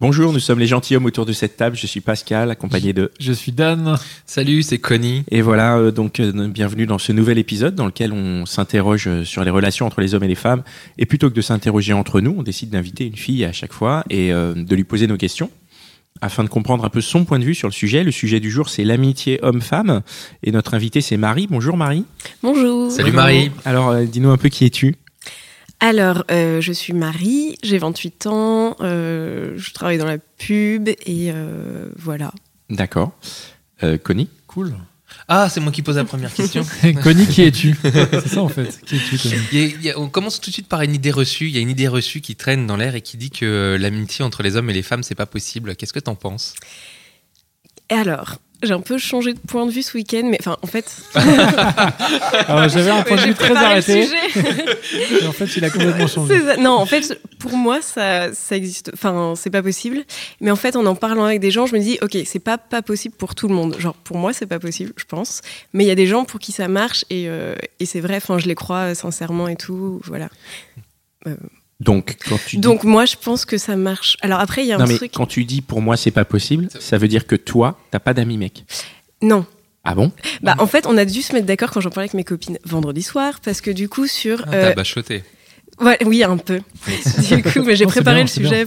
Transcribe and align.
Bonjour, 0.00 0.32
nous 0.32 0.40
sommes 0.40 0.58
les 0.58 0.66
gentilshommes 0.66 1.04
autour 1.04 1.26
de 1.26 1.32
cette 1.32 1.58
table. 1.58 1.76
Je 1.76 1.86
suis 1.86 2.00
Pascal, 2.00 2.50
accompagné 2.50 2.94
de. 2.94 3.10
Je 3.20 3.34
suis 3.34 3.52
Dan. 3.52 3.98
Salut, 4.24 4.62
c'est 4.62 4.78
Connie. 4.78 5.24
Et 5.30 5.42
voilà, 5.42 5.76
euh, 5.76 5.90
donc 5.90 6.20
euh, 6.20 6.48
bienvenue 6.48 6.86
dans 6.86 6.96
ce 6.96 7.12
nouvel 7.12 7.36
épisode 7.36 7.74
dans 7.74 7.84
lequel 7.84 8.14
on 8.14 8.46
s'interroge 8.46 9.08
euh, 9.08 9.24
sur 9.24 9.44
les 9.44 9.50
relations 9.50 9.84
entre 9.84 10.00
les 10.00 10.14
hommes 10.14 10.24
et 10.24 10.28
les 10.28 10.34
femmes. 10.34 10.62
Et 10.96 11.04
plutôt 11.04 11.28
que 11.28 11.34
de 11.34 11.42
s'interroger 11.42 11.92
entre 11.92 12.22
nous, 12.22 12.34
on 12.38 12.42
décide 12.42 12.70
d'inviter 12.70 13.04
une 13.04 13.16
fille 13.16 13.44
à 13.44 13.52
chaque 13.52 13.74
fois 13.74 14.02
et 14.08 14.32
euh, 14.32 14.54
de 14.54 14.74
lui 14.74 14.84
poser 14.84 15.06
nos 15.06 15.18
questions 15.18 15.50
afin 16.22 16.44
de 16.44 16.48
comprendre 16.48 16.84
un 16.84 16.90
peu 16.90 17.00
son 17.00 17.24
point 17.24 17.38
de 17.38 17.44
vue 17.44 17.54
sur 17.54 17.68
le 17.68 17.72
sujet. 17.72 18.04
Le 18.04 18.10
sujet 18.10 18.40
du 18.40 18.50
jour, 18.50 18.68
c'est 18.68 18.84
l'amitié 18.84 19.38
homme-femme. 19.42 20.02
Et 20.42 20.52
notre 20.52 20.74
invitée, 20.74 21.00
c'est 21.00 21.16
Marie. 21.16 21.46
Bonjour 21.50 21.76
Marie. 21.76 22.04
Bonjour. 22.42 22.90
Salut 22.90 23.12
Marie. 23.12 23.50
Alors, 23.64 23.90
euh, 23.90 24.04
dis-nous 24.04 24.30
un 24.30 24.36
peu 24.36 24.48
qui 24.48 24.64
es-tu 24.64 24.96
Alors, 25.80 26.24
euh, 26.30 26.60
je 26.60 26.72
suis 26.72 26.92
Marie, 26.92 27.56
j'ai 27.62 27.78
28 27.78 28.26
ans, 28.26 28.76
euh, 28.80 29.54
je 29.56 29.72
travaille 29.72 29.96
dans 29.98 30.04
la 30.06 30.18
pub 30.18 30.88
et 30.88 30.98
euh, 31.32 31.88
voilà. 31.96 32.32
D'accord. 32.68 33.12
Euh, 33.82 33.96
Connie 33.96 34.28
Cool. 34.46 34.74
Ah, 35.26 35.48
c'est 35.48 35.60
moi 35.60 35.72
qui 35.72 35.82
pose 35.82 35.96
la 35.96 36.04
première 36.04 36.32
question. 36.34 36.64
Connie, 37.02 37.26
qui 37.26 37.42
es-tu? 37.42 37.74
C'est 37.82 38.28
ça 38.28 38.42
en 38.42 38.48
fait. 38.48 38.80
Qui 38.84 38.96
es-tu, 38.96 39.16
Connie? 39.18 39.34
Il 39.52 39.58
y 39.58 39.62
a- 39.62 39.66
il 39.66 39.82
y 39.82 39.90
a- 39.90 39.98
on 39.98 40.08
commence 40.08 40.40
tout 40.40 40.50
de 40.50 40.52
suite 40.54 40.68
par 40.68 40.82
une 40.82 40.94
idée 40.94 41.10
reçue. 41.10 41.46
Il 41.46 41.52
y 41.52 41.58
a 41.58 41.60
une 41.60 41.70
idée 41.70 41.88
reçue 41.88 42.20
qui 42.20 42.36
traîne 42.36 42.66
dans 42.66 42.76
l'air 42.76 42.94
et 42.94 43.00
qui 43.00 43.16
dit 43.16 43.30
que 43.30 43.76
l'amitié 43.80 44.24
entre 44.24 44.42
les 44.42 44.56
hommes 44.56 44.68
et 44.70 44.72
les 44.72 44.82
femmes, 44.82 45.02
c'est 45.02 45.14
pas 45.14 45.26
possible. 45.26 45.76
Qu'est-ce 45.76 45.92
que 45.92 45.98
t'en 46.00 46.14
penses? 46.14 46.54
Et 47.90 47.94
alors, 47.94 48.36
j'ai 48.62 48.72
un 48.72 48.80
peu 48.80 48.98
changé 48.98 49.32
de 49.32 49.38
point 49.38 49.66
de 49.66 49.70
vue 49.70 49.82
ce 49.82 49.96
week-end, 49.96 50.22
mais 50.24 50.38
enfin, 50.40 50.56
en 50.62 50.66
fait. 50.66 50.94
Alors, 51.14 52.68
J'avais 52.68 52.90
un 52.90 53.02
point 53.02 53.16
de 53.16 53.22
vue 53.22 53.34
très 53.34 53.56
arrêté. 53.56 54.04
sujet. 54.06 54.16
Et 55.22 55.26
en 55.26 55.32
fait, 55.32 55.46
il 55.56 55.64
a 55.64 55.70
complètement 55.70 56.06
changé. 56.06 56.40
Non, 56.58 56.72
en 56.72 56.86
fait, 56.86 57.20
pour 57.38 57.52
moi, 57.56 57.80
ça, 57.82 58.32
ça 58.34 58.56
existe. 58.56 58.90
Enfin, 58.94 59.34
c'est 59.36 59.50
pas 59.50 59.62
possible. 59.62 60.04
Mais 60.40 60.50
en 60.50 60.56
fait, 60.56 60.76
en 60.76 60.84
en 60.86 60.94
parlant 60.94 61.24
avec 61.24 61.40
des 61.40 61.50
gens, 61.50 61.66
je 61.66 61.74
me 61.74 61.80
dis, 61.80 61.98
ok, 62.02 62.16
c'est 62.24 62.38
pas 62.38 62.58
pas 62.58 62.82
possible 62.82 63.14
pour 63.16 63.34
tout 63.34 63.48
le 63.48 63.54
monde. 63.54 63.76
Genre, 63.78 63.94
pour 63.94 64.18
moi, 64.18 64.32
c'est 64.32 64.46
pas 64.46 64.58
possible, 64.58 64.92
je 64.96 65.04
pense. 65.04 65.40
Mais 65.72 65.84
il 65.84 65.88
y 65.88 65.92
a 65.92 65.94
des 65.96 66.06
gens 66.06 66.24
pour 66.24 66.40
qui 66.40 66.52
ça 66.52 66.68
marche 66.68 67.04
et, 67.10 67.28
euh, 67.28 67.54
et 67.78 67.86
c'est 67.86 68.00
vrai. 68.00 68.16
Enfin, 68.16 68.38
je 68.38 68.46
les 68.46 68.54
crois 68.54 68.90
euh, 68.90 68.94
sincèrement 68.94 69.48
et 69.48 69.56
tout. 69.56 70.00
Voilà. 70.04 70.28
Donc, 71.80 72.16
quand 72.28 72.38
tu 72.46 72.56
dis- 72.56 72.60
Donc 72.60 72.84
moi, 72.84 73.06
je 73.06 73.16
pense 73.16 73.44
que 73.44 73.56
ça 73.58 73.74
marche. 73.76 74.16
Alors 74.20 74.38
après, 74.40 74.62
il 74.62 74.68
y 74.68 74.72
a 74.72 74.76
un 74.76 74.78
non, 74.78 74.86
mais 74.86 74.96
truc. 74.96 75.12
quand 75.14 75.26
tu 75.26 75.44
dis 75.44 75.62
pour 75.62 75.80
moi 75.80 75.96
c'est 75.96 76.10
pas 76.10 76.24
possible, 76.26 76.68
ça 76.78 76.98
veut 76.98 77.08
dire 77.08 77.26
que 77.26 77.36
toi, 77.36 77.78
t'as 77.90 78.00
pas 78.00 78.12
d'amis 78.14 78.36
mec. 78.36 78.64
Non. 79.22 79.46
Ah 79.82 79.94
bon? 79.94 80.12
Bah, 80.42 80.54
en 80.58 80.66
fait, 80.66 80.86
on 80.86 80.96
a 80.98 81.06
dû 81.06 81.22
se 81.22 81.32
mettre 81.32 81.46
d'accord 81.46 81.70
quand 81.70 81.80
j'en 81.80 81.88
parlais 81.88 82.04
avec 82.04 82.14
mes 82.14 82.24
copines 82.24 82.58
vendredi 82.64 83.02
soir, 83.02 83.40
parce 83.42 83.62
que 83.62 83.70
du 83.70 83.88
coup, 83.88 84.06
sur. 84.06 84.42
Ah, 84.46 84.54
euh, 84.54 84.68
T'as 84.68 84.74
bachoté. 84.74 85.24
Ouais, 85.80 85.98
oui, 86.04 86.22
un 86.22 86.36
peu. 86.36 86.60
du 87.28 87.42
coup, 87.42 87.62
mais 87.64 87.76
j'ai 87.76 87.86
préparé 87.86 88.16
bien, 88.16 88.24
le 88.24 88.28
sujet. 88.28 88.66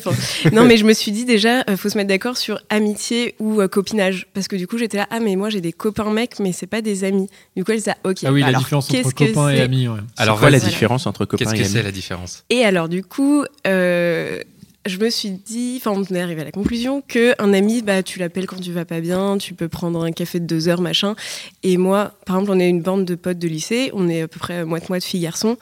Non, 0.51 0.65
mais 0.65 0.77
je 0.77 0.85
me 0.85 0.93
suis 0.93 1.11
dit 1.11 1.25
déjà, 1.25 1.63
euh, 1.69 1.77
faut 1.77 1.89
se 1.89 1.97
mettre 1.97 2.09
d'accord 2.09 2.37
sur 2.37 2.59
amitié 2.69 3.35
ou 3.39 3.61
euh, 3.61 3.67
copinage. 3.67 4.27
Parce 4.33 4.47
que 4.47 4.55
du 4.55 4.67
coup, 4.67 4.77
j'étais 4.77 4.97
là, 4.97 5.07
ah, 5.09 5.19
mais 5.19 5.35
moi, 5.35 5.49
j'ai 5.49 5.61
des 5.61 5.73
copains 5.73 6.11
mecs, 6.11 6.39
mais 6.39 6.51
c'est 6.51 6.67
pas 6.67 6.81
des 6.81 7.03
amis. 7.03 7.29
Du 7.55 7.63
coup, 7.63 7.71
elle 7.71 7.81
ah, 7.87 7.97
ok. 8.03 8.17
Ah 8.25 8.31
oui, 8.31 8.41
bah 8.41 8.45
la 8.45 8.47
alors, 8.47 8.61
différence 8.61 8.85
entre 8.85 8.93
qu'est-ce 8.93 9.15
que 9.15 9.25
copains 9.25 9.49
et 9.49 9.61
amis. 9.61 9.87
Ouais. 9.87 9.99
Alors, 10.17 10.39
quoi 10.39 10.49
la 10.49 10.59
différence 10.59 11.07
entre 11.07 11.25
copains 11.25 11.45
Qu'est-ce 11.45 11.55
et 11.55 11.57
que 11.57 11.63
amis 11.63 11.73
c'est 11.73 11.83
la 11.83 11.91
différence? 11.91 12.43
Et 12.49 12.63
alors, 12.63 12.89
du 12.89 13.03
coup, 13.03 13.43
euh, 13.67 14.39
je 14.85 14.97
me 14.97 15.09
suis 15.09 15.31
dit, 15.31 15.79
enfin, 15.79 15.91
on 15.91 16.03
est 16.13 16.21
arrivé 16.21 16.41
à 16.41 16.45
la 16.45 16.51
conclusion 16.51 17.01
que 17.07 17.33
un 17.41 17.53
ami, 17.53 17.81
bah, 17.81 18.03
tu 18.03 18.19
l'appelles 18.19 18.47
quand 18.47 18.59
tu 18.59 18.71
vas 18.71 18.85
pas 18.85 18.99
bien, 18.99 19.37
tu 19.37 19.53
peux 19.53 19.69
prendre 19.69 20.03
un 20.03 20.11
café 20.11 20.39
de 20.39 20.45
deux 20.45 20.67
heures, 20.67 20.81
machin. 20.81 21.15
Et 21.63 21.77
moi, 21.77 22.13
par 22.25 22.37
exemple, 22.37 22.57
on 22.57 22.59
est 22.59 22.69
une 22.69 22.81
bande 22.81 23.05
de 23.05 23.15
potes 23.15 23.39
de 23.39 23.47
lycée, 23.47 23.91
on 23.93 24.09
est 24.09 24.23
à 24.23 24.27
peu 24.27 24.39
près 24.39 24.65
moite-moite 24.65 25.03
filles-garçons. 25.03 25.57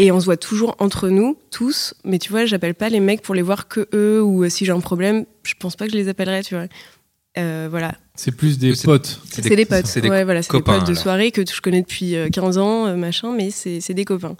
Et 0.00 0.12
on 0.12 0.20
se 0.20 0.24
voit 0.26 0.36
toujours 0.36 0.76
entre 0.78 1.08
nous, 1.08 1.36
tous. 1.50 1.92
Mais 2.04 2.18
tu 2.20 2.30
vois, 2.30 2.46
j'appelle 2.46 2.74
pas 2.74 2.88
les 2.88 3.00
mecs 3.00 3.20
pour 3.20 3.34
les 3.34 3.42
voir 3.42 3.66
que 3.68 3.88
eux, 3.92 4.22
ou 4.22 4.44
euh, 4.44 4.48
si 4.48 4.64
j'ai 4.64 4.70
un 4.72 4.78
problème, 4.80 5.26
je 5.42 5.54
pense 5.58 5.74
pas 5.74 5.86
que 5.86 5.92
je 5.92 5.96
les 5.96 6.08
appellerai, 6.08 6.42
tu 6.44 6.54
vois. 6.54 6.66
Euh, 7.36 7.66
voilà. 7.68 7.94
C'est 8.14 8.30
plus 8.30 8.58
des 8.58 8.72
potes. 8.84 9.20
C'est 9.30 9.54
des 9.54 9.66
potes. 9.66 9.86
C'est 9.86 10.00
des 10.00 10.08
ouais, 10.08 10.22
voilà, 10.24 10.42
c'est 10.42 10.48
des 10.52 10.58
copains, 10.58 10.74
potes 10.78 10.86
de 10.86 10.92
alors. 10.92 11.02
soirée 11.02 11.30
que 11.32 11.42
je 11.44 11.60
connais 11.60 11.82
depuis 11.82 12.14
euh, 12.16 12.28
15 12.30 12.58
ans, 12.58 12.86
euh, 12.86 12.94
machin, 12.96 13.32
mais 13.36 13.50
c'est 13.50 13.80
c'est 13.80 13.94
des 13.94 14.04
copains. 14.04 14.36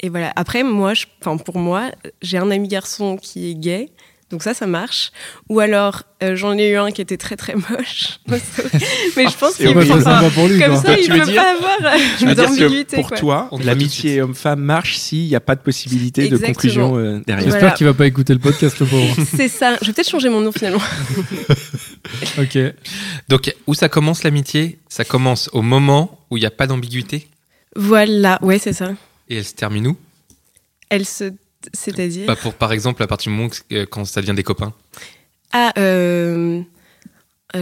Et 0.00 0.10
voilà. 0.10 0.32
Après, 0.36 0.62
moi, 0.62 0.92
je- 0.92 1.06
enfin, 1.20 1.36
pour 1.38 1.58
moi, 1.58 1.90
j'ai 2.20 2.36
un 2.38 2.50
ami 2.50 2.68
garçon 2.68 3.16
qui 3.16 3.50
est 3.50 3.54
gay. 3.54 3.88
Donc 4.30 4.42
ça, 4.42 4.54
ça 4.54 4.66
marche. 4.66 5.12
Ou 5.48 5.60
alors, 5.60 6.02
euh, 6.22 6.34
j'en 6.34 6.56
ai 6.58 6.70
eu 6.70 6.76
un 6.76 6.90
qui 6.90 7.00
était 7.02 7.16
très 7.18 7.36
très 7.36 7.54
moche. 7.54 8.18
mais 8.26 9.28
je 9.28 9.36
pense 9.38 9.52
c'est 9.54 9.66
qu'il 9.66 9.74
peut 9.74 10.02
pas. 10.02 10.28
pour 10.30 10.48
lui. 10.48 10.58
Comme 10.58 10.72
quoi. 10.72 10.82
ça, 10.82 10.96
Tu 10.96 11.02
il 11.04 11.08
peut 11.10 11.20
dire- 11.20 11.34
pas 11.36 11.52
avoir 11.52 11.94
Tu 12.18 12.24
euh, 12.24 12.28
veux 12.28 12.34
dire 12.34 12.44
que 12.44 12.48
d'ambiguïté. 12.50 12.96
pour 12.96 13.08
quoi. 13.08 13.16
toi, 13.18 13.50
l'amitié 13.62 14.22
homme-femme 14.22 14.60
marche 14.60 14.96
s'il 14.96 15.26
n'y 15.28 15.36
a 15.36 15.40
pas 15.40 15.54
de 15.54 15.60
possibilité 15.60 16.28
de 16.28 16.36
conclusion 16.38 16.96
euh, 16.96 17.20
derrière. 17.26 17.44
J'espère 17.44 17.60
Voilà. 17.60 17.74
qu'il 17.76 17.86
va 17.86 17.94
pas 17.94 18.06
écouter 18.06 18.32
le 18.32 18.40
podcast, 18.40 18.78
le 18.80 18.86
pauvre. 18.86 19.14
C'est 19.36 19.48
ça. 19.48 19.76
Je 19.82 19.86
vais 19.88 19.92
peut-être 19.92 20.10
changer 20.10 20.30
mon 20.30 20.40
nom 20.40 20.50
finalement. 20.52 20.80
ok. 22.38 22.58
Donc, 23.28 23.54
où 23.66 23.74
ça 23.74 23.88
commence 23.88 24.22
l'amitié? 24.24 24.78
Ça 24.88 25.04
commence 25.04 25.48
au 25.52 25.62
moment 25.62 26.18
où 26.30 26.36
il 26.36 26.40
n'y 26.40 26.46
a 26.46 26.50
pas 26.50 26.66
d'ambiguïté? 26.66 27.28
Voilà. 27.76 28.38
Ouais, 28.42 28.58
c'est 28.58 28.72
ça. 28.72 28.92
et 29.28 29.36
elle 29.36 29.44
se 29.44 29.54
termine 29.54 29.86
où? 29.88 29.96
Elle 30.88 31.04
se. 31.06 31.32
C'est-à-dire. 31.72 32.26
Bah, 32.26 32.36
pour, 32.36 32.54
Par 32.54 32.72
exemple, 32.72 33.02
à 33.02 33.06
partir 33.06 33.30
du 33.32 33.36
moment 33.38 33.48
que- 33.48 33.74
euh, 33.74 33.86
quand 33.86 34.04
ça 34.04 34.20
devient 34.20 34.34
des 34.34 34.42
copains. 34.42 34.72
Ah, 35.52 35.72
euh... 35.78 36.60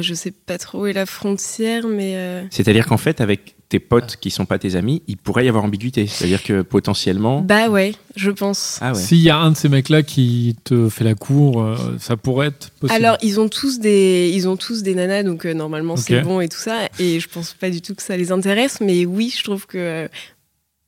je 0.00 0.14
sais 0.14 0.30
pas 0.30 0.58
trop 0.58 0.82
où 0.82 0.86
est 0.86 0.92
la 0.92 1.06
frontière, 1.06 1.86
mais. 1.86 2.14
euh, 2.16 2.42
C'est-à-dire 2.50 2.86
qu'en 2.86 2.96
fait, 2.96 3.20
avec 3.20 3.54
tes 3.68 3.78
potes 3.80 4.16
qui 4.20 4.30
sont 4.30 4.44
pas 4.44 4.58
tes 4.58 4.76
amis, 4.76 5.02
il 5.06 5.16
pourrait 5.16 5.46
y 5.46 5.48
avoir 5.48 5.64
ambiguïté. 5.64 6.06
C'est-à-dire 6.06 6.42
que 6.42 6.60
potentiellement. 6.62 7.40
Bah 7.40 7.68
ouais, 7.70 7.94
je 8.16 8.30
pense. 8.30 8.78
Ah 8.82 8.92
ouais. 8.92 8.98
S'il 9.00 9.18
y 9.20 9.30
a 9.30 9.38
un 9.38 9.50
de 9.52 9.56
ces 9.56 9.70
mecs-là 9.70 10.02
qui 10.02 10.56
te 10.64 10.90
fait 10.90 11.04
la 11.04 11.14
cour, 11.14 11.62
euh, 11.62 11.76
ça 11.98 12.19
pourrait 12.19 12.48
être 12.48 12.69
possible. 12.72 13.02
Alors, 13.02 13.16
ils 13.22 13.40
ont 13.40 13.48
tous 13.48 13.80
des, 13.80 14.30
ils 14.34 14.46
ont 14.46 14.56
tous 14.58 14.82
des 14.82 14.94
nanas, 14.94 15.22
donc 15.22 15.46
euh, 15.46 15.54
normalement 15.54 15.96
c'est 15.96 16.20
bon 16.20 16.40
et 16.42 16.48
tout 16.50 16.58
ça. 16.58 16.88
Et 16.98 17.19
je 17.19 17.28
pense 17.28 17.54
pas 17.54 17.70
du 17.70 17.80
tout 17.80 17.94
que 17.94 18.02
ça 18.02 18.14
les 18.16 18.30
intéresse, 18.30 18.78
mais 18.82 19.06
oui, 19.06 19.34
je 19.34 19.42
trouve 19.42 19.66
que 19.66 19.78
euh, 19.78 20.08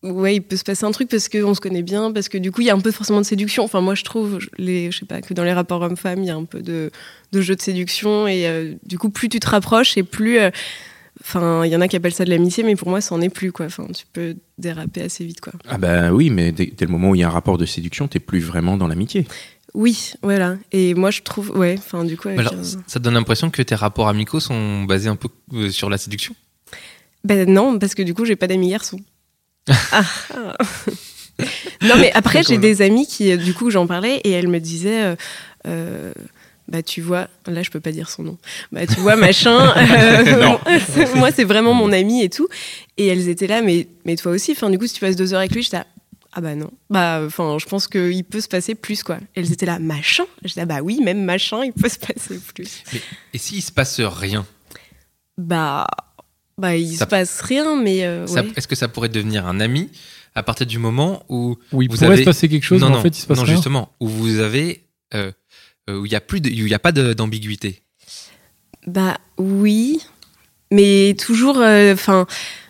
ouais, 0.04 0.36
il 0.36 0.40
peut 0.40 0.56
se 0.56 0.64
passer 0.64 0.84
un 0.84 0.90
truc 0.92 1.08
parce 1.08 1.28
qu'on 1.28 1.54
se 1.54 1.60
connaît 1.60 1.82
bien, 1.82 2.12
parce 2.12 2.28
que 2.28 2.38
du 2.38 2.52
coup, 2.52 2.60
il 2.60 2.66
y 2.66 2.70
a 2.70 2.74
un 2.74 2.80
peu 2.80 2.92
forcément 2.92 3.20
de 3.20 3.26
séduction. 3.26 3.64
Enfin, 3.64 3.80
moi, 3.80 3.94
je 3.94 4.04
trouve, 4.04 4.38
les, 4.58 4.90
je 4.90 4.98
sais 5.00 5.06
pas, 5.06 5.20
que 5.20 5.34
dans 5.34 5.44
les 5.44 5.52
rapports 5.52 5.82
hommes-femmes, 5.82 6.22
il 6.22 6.26
y 6.26 6.30
a 6.30 6.36
un 6.36 6.44
peu 6.44 6.60
de, 6.60 6.90
de 7.32 7.40
jeu 7.40 7.56
de 7.56 7.62
séduction. 7.62 8.28
Et 8.28 8.46
euh, 8.46 8.74
du 8.84 8.98
coup, 8.98 9.10
plus 9.10 9.28
tu 9.28 9.40
te 9.40 9.48
rapproches 9.48 9.96
et 9.96 10.02
plus. 10.02 10.38
euh, 10.38 10.50
Enfin, 11.20 11.64
il 11.64 11.70
y 11.70 11.76
en 11.76 11.80
a 11.80 11.86
qui 11.86 11.94
appellent 11.94 12.12
ça 12.12 12.24
de 12.24 12.30
l'amitié, 12.30 12.64
mais 12.64 12.74
pour 12.74 12.88
moi, 12.88 13.00
ça 13.00 13.14
en 13.14 13.20
est 13.20 13.28
plus, 13.28 13.52
quoi. 13.52 13.66
Enfin, 13.66 13.86
tu 13.94 14.04
peux 14.12 14.34
déraper 14.58 15.00
assez 15.02 15.24
vite, 15.24 15.40
quoi. 15.40 15.52
Ah 15.68 15.78
bah 15.78 16.12
oui, 16.12 16.28
mais 16.28 16.50
dès, 16.50 16.66
dès 16.66 16.86
le 16.86 16.90
moment 16.90 17.10
où 17.10 17.14
il 17.14 17.20
y 17.20 17.22
a 17.22 17.28
un 17.28 17.30
rapport 17.30 17.56
de 17.56 17.64
séduction, 17.66 18.08
t'es 18.08 18.18
plus 18.18 18.40
vraiment 18.40 18.76
dans 18.76 18.88
l'amitié. 18.88 19.24
Oui, 19.74 20.12
voilà. 20.22 20.56
Et 20.72 20.94
moi, 20.94 21.12
je 21.12 21.22
trouve, 21.22 21.50
ouais, 21.56 21.76
enfin, 21.78 22.04
du 22.04 22.16
coup, 22.16 22.28
avec 22.28 22.40
Alors, 22.40 22.54
ça 22.64 22.98
te 22.98 22.98
donne 22.98 23.14
l'impression 23.14 23.50
que 23.50 23.62
tes 23.62 23.76
rapports 23.76 24.08
amicaux 24.08 24.40
sont 24.40 24.82
basés 24.82 25.08
un 25.08 25.14
peu 25.14 25.28
euh, 25.52 25.70
sur 25.70 25.88
la 25.88 25.98
séduction? 25.98 26.34
Ben 27.22 27.48
non, 27.48 27.78
parce 27.78 27.94
que 27.94 28.02
du 28.02 28.12
coup, 28.12 28.24
j'ai 28.24 28.36
pas 28.36 28.48
d'amis 28.48 28.70
garçons. 28.70 28.98
Ah, 29.68 30.04
non, 31.82 31.96
mais 31.98 32.12
après, 32.14 32.42
j'ai 32.42 32.58
des 32.58 32.82
amis 32.82 33.06
qui, 33.06 33.32
euh, 33.32 33.36
du 33.36 33.54
coup, 33.54 33.70
j'en 33.70 33.86
parlais 33.86 34.16
et 34.24 34.30
elles 34.30 34.48
me 34.48 34.60
disaient, 34.60 35.02
euh, 35.02 35.16
euh, 35.66 36.12
bah 36.68 36.82
tu 36.82 37.00
vois, 37.00 37.28
là, 37.46 37.62
je 37.62 37.70
peux 37.70 37.80
pas 37.80 37.92
dire 37.92 38.08
son 38.08 38.22
nom. 38.22 38.38
Bah 38.72 38.86
tu 38.86 39.00
vois, 39.00 39.16
machin. 39.16 39.74
euh, 39.76 40.56
moi, 41.14 41.30
c'est 41.30 41.44
vraiment 41.44 41.74
mon 41.74 41.92
ami 41.92 42.22
et 42.22 42.30
tout. 42.30 42.48
Et 42.96 43.06
elles 43.06 43.28
étaient 43.28 43.46
là, 43.46 43.62
mais, 43.62 43.86
mais 44.04 44.16
toi 44.16 44.32
aussi. 44.32 44.52
Enfin, 44.52 44.70
du 44.70 44.78
coup, 44.78 44.86
si 44.86 44.94
tu 44.94 45.00
passes 45.00 45.16
deux 45.16 45.34
heures 45.34 45.40
avec 45.40 45.52
lui, 45.52 45.62
j'étais 45.62 45.78
là, 45.78 45.86
ah 46.32 46.40
bah 46.40 46.54
non. 46.54 46.70
Bah, 46.90 47.22
enfin, 47.24 47.58
je 47.60 47.66
pense 47.66 47.86
qu'il 47.86 48.24
peut 48.24 48.40
se 48.40 48.48
passer 48.48 48.74
plus, 48.74 49.02
quoi. 49.02 49.18
Elles 49.34 49.52
étaient 49.52 49.66
là, 49.66 49.78
machin. 49.78 50.24
J'étais 50.42 50.60
là, 50.60 50.66
bah 50.66 50.80
oui, 50.82 51.00
même 51.00 51.22
machin, 51.22 51.64
il 51.64 51.72
peut 51.72 51.88
se 51.88 51.98
passer 51.98 52.40
plus. 52.54 52.82
Et 53.32 53.38
s'il 53.38 53.62
se 53.62 53.70
passe 53.70 54.00
rien? 54.00 54.46
Bah, 55.36 55.86
bah 56.58 56.76
il 56.76 56.94
Ça- 56.96 57.04
se 57.04 57.08
passe 57.10 57.40
rien, 57.40 57.76
mais 57.80 58.04
euh, 58.04 58.26
ouais. 58.26 58.44
Est-ce 58.56 58.68
que 58.68 58.74
ça 58.76 58.88
pourrait 58.88 59.08
devenir 59.08 59.46
un 59.46 59.60
ami 59.60 59.90
à 60.34 60.42
partir 60.42 60.66
du 60.66 60.78
moment 60.78 61.24
où 61.28 61.56
Où 61.72 61.82
il 61.82 61.88
vous 61.90 61.96
pourrait 61.96 62.08
avez- 62.12 62.18
se 62.22 62.24
passer 62.24 62.48
quelque 62.48 62.64
chose, 62.64 62.80
non, 62.80 62.88
mais 62.88 62.92
non, 62.94 62.98
en 63.00 63.02
fait, 63.02 63.16
il 63.16 63.20
se 63.20 63.26
passe 63.26 63.38
non 63.38 63.44
rien. 63.44 63.54
justement, 63.54 63.92
où 64.00 64.08
vous 64.08 64.38
avez 64.40 64.84
euh, 65.14 65.30
euh, 65.90 65.98
où 66.00 66.06
il 66.06 66.12
y 66.12 66.16
a 66.16 66.20
plus 66.20 66.40
de, 66.40 66.48
où 66.48 66.52
il 66.52 66.68
y 66.68 66.74
a 66.74 66.78
pas 66.78 66.92
d'ambiguïté. 66.92 67.82
Bah 68.86 69.18
oui, 69.38 70.00
mais 70.70 71.14
toujours, 71.18 71.58
enfin, 71.58 72.26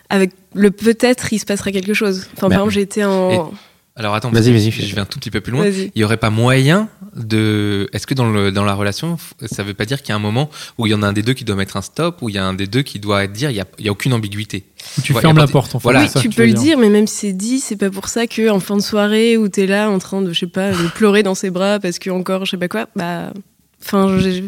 avec 0.08 0.32
le 0.54 0.70
peut-être, 0.70 1.32
il 1.32 1.38
se 1.38 1.44
passera 1.46 1.72
quelque 1.72 1.94
chose. 1.94 2.26
Enfin, 2.36 2.48
Bah, 2.48 2.56
par 2.56 2.64
exemple, 2.66 2.72
j'étais 2.74 3.04
en. 3.04 3.52
Alors 3.96 4.14
attends, 4.16 4.30
Vas-y, 4.30 4.50
vas-y, 4.52 4.72
Je 4.72 4.94
vais 4.94 5.00
un 5.00 5.04
tout 5.04 5.20
petit 5.20 5.30
peu 5.30 5.40
plus 5.40 5.52
loin. 5.52 5.66
Il 5.68 5.90
y 5.94 6.02
aurait 6.02 6.16
pas 6.16 6.30
moyen 6.30 6.88
de. 7.14 7.88
Est-ce 7.92 8.08
que 8.08 8.14
dans, 8.14 8.28
le, 8.28 8.50
dans 8.50 8.64
la 8.64 8.74
relation, 8.74 9.16
ça 9.46 9.62
veut 9.62 9.74
pas 9.74 9.84
dire 9.84 10.02
qu'il 10.02 10.08
y 10.08 10.12
a 10.12 10.16
un 10.16 10.20
moment 10.20 10.50
où 10.78 10.86
il 10.86 10.90
y 10.90 10.94
en 10.94 11.02
a 11.04 11.06
un 11.06 11.12
des 11.12 11.22
deux 11.22 11.32
qui 11.34 11.44
doit 11.44 11.54
mettre 11.54 11.76
un 11.76 11.82
stop, 11.82 12.20
où 12.20 12.28
il 12.28 12.34
y 12.34 12.38
a 12.38 12.44
un 12.44 12.54
des 12.54 12.66
deux 12.66 12.82
qui 12.82 12.98
doit 12.98 13.28
dire 13.28 13.50
il 13.50 13.56
y 13.56 13.60
a, 13.60 13.66
il 13.78 13.84
y 13.84 13.88
a 13.88 13.92
aucune 13.92 14.12
ambiguïté 14.12 14.64
Où 14.98 15.02
tu 15.02 15.12
Ouais, 15.12 15.20
fermes 15.20 15.38
la 15.38 15.46
porte 15.46 15.76
en 15.76 15.78
fait. 15.78 15.84
Voilà. 15.84 16.02
Oui, 16.02 16.08
ça 16.08 16.20
tu 16.20 16.28
peux 16.28 16.44
le 16.44 16.52
dire. 16.54 16.62
dire, 16.62 16.78
mais 16.78 16.88
même 16.90 17.06
si 17.06 17.28
c'est 17.28 17.32
dit, 17.32 17.60
c'est 17.60 17.76
pas 17.76 17.90
pour 17.90 18.08
ça 18.08 18.26
que 18.26 18.50
en 18.50 18.58
fin 18.58 18.76
de 18.76 18.82
soirée 18.82 19.36
où 19.36 19.46
t'es 19.48 19.66
là 19.68 19.88
en 19.88 20.00
train 20.00 20.22
de, 20.22 20.32
je 20.32 20.40
sais 20.40 20.46
pas, 20.48 20.72
de 20.72 20.88
pleurer 20.88 21.22
dans 21.22 21.36
ses 21.36 21.50
bras 21.50 21.78
parce 21.78 22.00
que 22.00 22.10
encore, 22.10 22.46
je 22.46 22.50
sais 22.50 22.58
pas 22.58 22.68
quoi, 22.68 22.88
bah, 22.96 23.32
enfin, 23.80 24.18
je, 24.18 24.42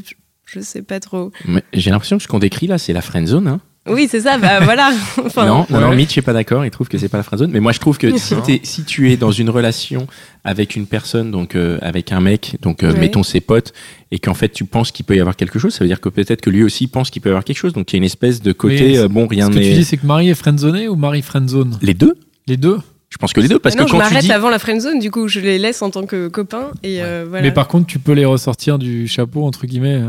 je 0.46 0.60
sais 0.60 0.82
pas 0.82 0.98
trop. 0.98 1.30
Mais 1.46 1.62
J'ai 1.72 1.90
l'impression 1.92 2.16
que 2.16 2.22
ce 2.24 2.28
qu'on 2.28 2.40
décrit 2.40 2.66
là, 2.66 2.78
c'est 2.78 2.92
la 2.92 3.00
friend 3.00 3.28
zone. 3.28 3.46
Hein 3.46 3.60
Oui, 3.88 4.08
c'est 4.10 4.20
ça, 4.20 4.38
bah 4.38 4.60
voilà. 4.60 4.90
Enfin, 5.24 5.46
non, 5.46 5.66
non, 5.70 5.80
non. 5.80 5.94
Mitch 5.94 6.16
n'est 6.16 6.22
pas 6.22 6.32
d'accord. 6.32 6.64
Il 6.64 6.70
trouve 6.70 6.88
que 6.88 6.98
c'est 6.98 7.08
pas 7.08 7.18
la 7.18 7.22
friend 7.22 7.40
zone. 7.40 7.50
Mais 7.52 7.60
moi, 7.60 7.72
je 7.72 7.78
trouve 7.78 7.98
que 7.98 8.08
si, 8.16 8.84
tu 8.84 9.12
es 9.12 9.16
dans 9.16 9.30
une 9.30 9.48
relation 9.50 10.06
avec 10.44 10.76
une 10.76 10.86
personne, 10.86 11.30
donc 11.30 11.54
euh, 11.54 11.78
avec 11.82 12.12
un 12.12 12.20
mec, 12.20 12.56
donc 12.62 12.82
euh, 12.82 12.92
Ouais. 12.92 12.98
mettons 13.00 13.22
ses 13.22 13.40
potes, 13.40 13.72
et 14.12 14.18
qu'en 14.18 14.34
fait 14.34 14.48
tu 14.50 14.64
penses 14.64 14.92
qu'il 14.92 15.04
peut 15.04 15.16
y 15.16 15.20
avoir 15.20 15.34
quelque 15.36 15.58
chose, 15.58 15.74
ça 15.74 15.82
veut 15.84 15.88
dire 15.88 16.00
que 16.00 16.08
peut-être 16.08 16.40
que 16.40 16.50
lui 16.50 16.62
aussi 16.62 16.86
pense 16.86 17.10
qu'il 17.10 17.20
peut 17.22 17.28
y 17.28 17.32
avoir 17.32 17.44
quelque 17.44 17.56
chose. 17.58 17.72
Donc 17.72 17.92
il 17.92 17.96
y 17.96 17.98
a 17.98 17.98
une 17.98 18.04
espèce 18.04 18.40
de 18.42 18.52
côté, 18.52 18.96
euh, 18.98 19.08
bon, 19.08 19.26
rien 19.26 19.46
Ce 19.46 19.50
que 19.50 19.58
tu 19.58 19.64
n'est. 19.64 19.74
dis, 19.74 19.84
c'est 19.84 19.96
que 19.96 20.06
Marie 20.06 20.28
est 20.30 20.34
friendzonée 20.34 20.86
ou 20.88 20.94
Marie 20.96 21.22
friendzone? 21.22 21.78
Les 21.82 21.94
deux 21.94 22.14
Les 22.46 22.56
deux? 22.56 22.78
Je 23.08 23.18
pense 23.18 23.32
que 23.32 23.40
les 23.40 23.48
deux, 23.48 23.58
parce 23.58 23.76
non, 23.76 23.84
que 23.84 23.88
je 23.88 23.92
quand 23.92 23.98
tu 23.98 24.04
m'arrête 24.10 24.24
dis. 24.24 24.32
avant 24.32 24.50
la 24.50 24.58
friendzone, 24.58 24.98
du 24.98 25.10
coup, 25.10 25.26
je 25.28 25.40
les 25.40 25.58
laisse 25.58 25.80
en 25.82 25.90
tant 25.90 26.04
que 26.06 26.28
copain 26.28 26.70
et 26.82 27.02
euh, 27.02 27.24
voilà. 27.28 27.42
Mais 27.42 27.52
par 27.52 27.66
contre, 27.68 27.86
tu 27.86 27.98
peux 27.98 28.12
les 28.12 28.24
ressortir 28.24 28.78
du 28.78 29.06
chapeau, 29.08 29.44
entre 29.44 29.66
guillemets, 29.66 30.00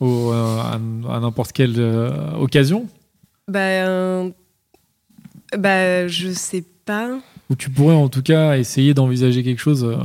au, 0.00 0.32
euh, 0.32 0.58
à, 0.60 0.74
à 1.14 1.20
n'importe 1.20 1.52
quelle 1.52 1.74
euh, 1.78 2.32
occasion 2.38 2.86
Bah, 3.48 3.60
euh, 3.60 4.30
bah, 5.56 6.06
je 6.08 6.30
sais 6.32 6.64
pas. 6.84 7.18
Ou 7.50 7.56
tu 7.56 7.70
pourrais 7.70 7.94
en 7.94 8.08
tout 8.08 8.22
cas 8.22 8.56
essayer 8.56 8.94
d'envisager 8.94 9.42
quelque 9.42 9.60
chose. 9.60 9.96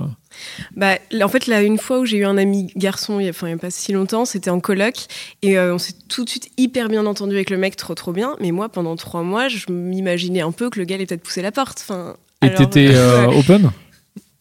Bah, 0.75 0.97
en 1.21 1.27
fait, 1.27 1.47
là, 1.47 1.61
une 1.61 1.77
fois 1.77 1.99
où 1.99 2.05
j'ai 2.05 2.17
eu 2.17 2.25
un 2.25 2.37
ami 2.37 2.71
garçon, 2.75 3.19
il 3.19 3.25
y 3.25 3.27
a, 3.27 3.31
enfin, 3.31 3.57
pas 3.57 3.71
si 3.71 3.91
longtemps, 3.91 4.25
c'était 4.25 4.49
en 4.49 4.59
coloc, 4.59 5.05
et 5.41 5.57
euh, 5.57 5.75
on 5.75 5.77
s'est 5.77 5.93
tout 6.07 6.23
de 6.23 6.29
suite 6.29 6.49
hyper 6.57 6.87
bien 6.87 7.05
entendu 7.05 7.35
avec 7.35 7.49
le 7.49 7.57
mec, 7.57 7.75
trop 7.75 7.95
trop 7.95 8.11
bien. 8.11 8.35
Mais 8.39 8.51
moi, 8.51 8.69
pendant 8.69 8.95
trois 8.95 9.23
mois, 9.23 9.47
je 9.47 9.71
m'imaginais 9.71 10.41
un 10.41 10.51
peu 10.51 10.69
que 10.69 10.79
le 10.79 10.85
gars 10.85 10.95
allait 10.95 11.05
peut-être 11.05 11.23
pousser 11.23 11.41
la 11.41 11.51
porte. 11.51 11.79
Enfin, 11.81 12.15
Et 12.41 12.53
t'étais 12.53 12.89
euh, 12.91 13.27
open? 13.31 13.71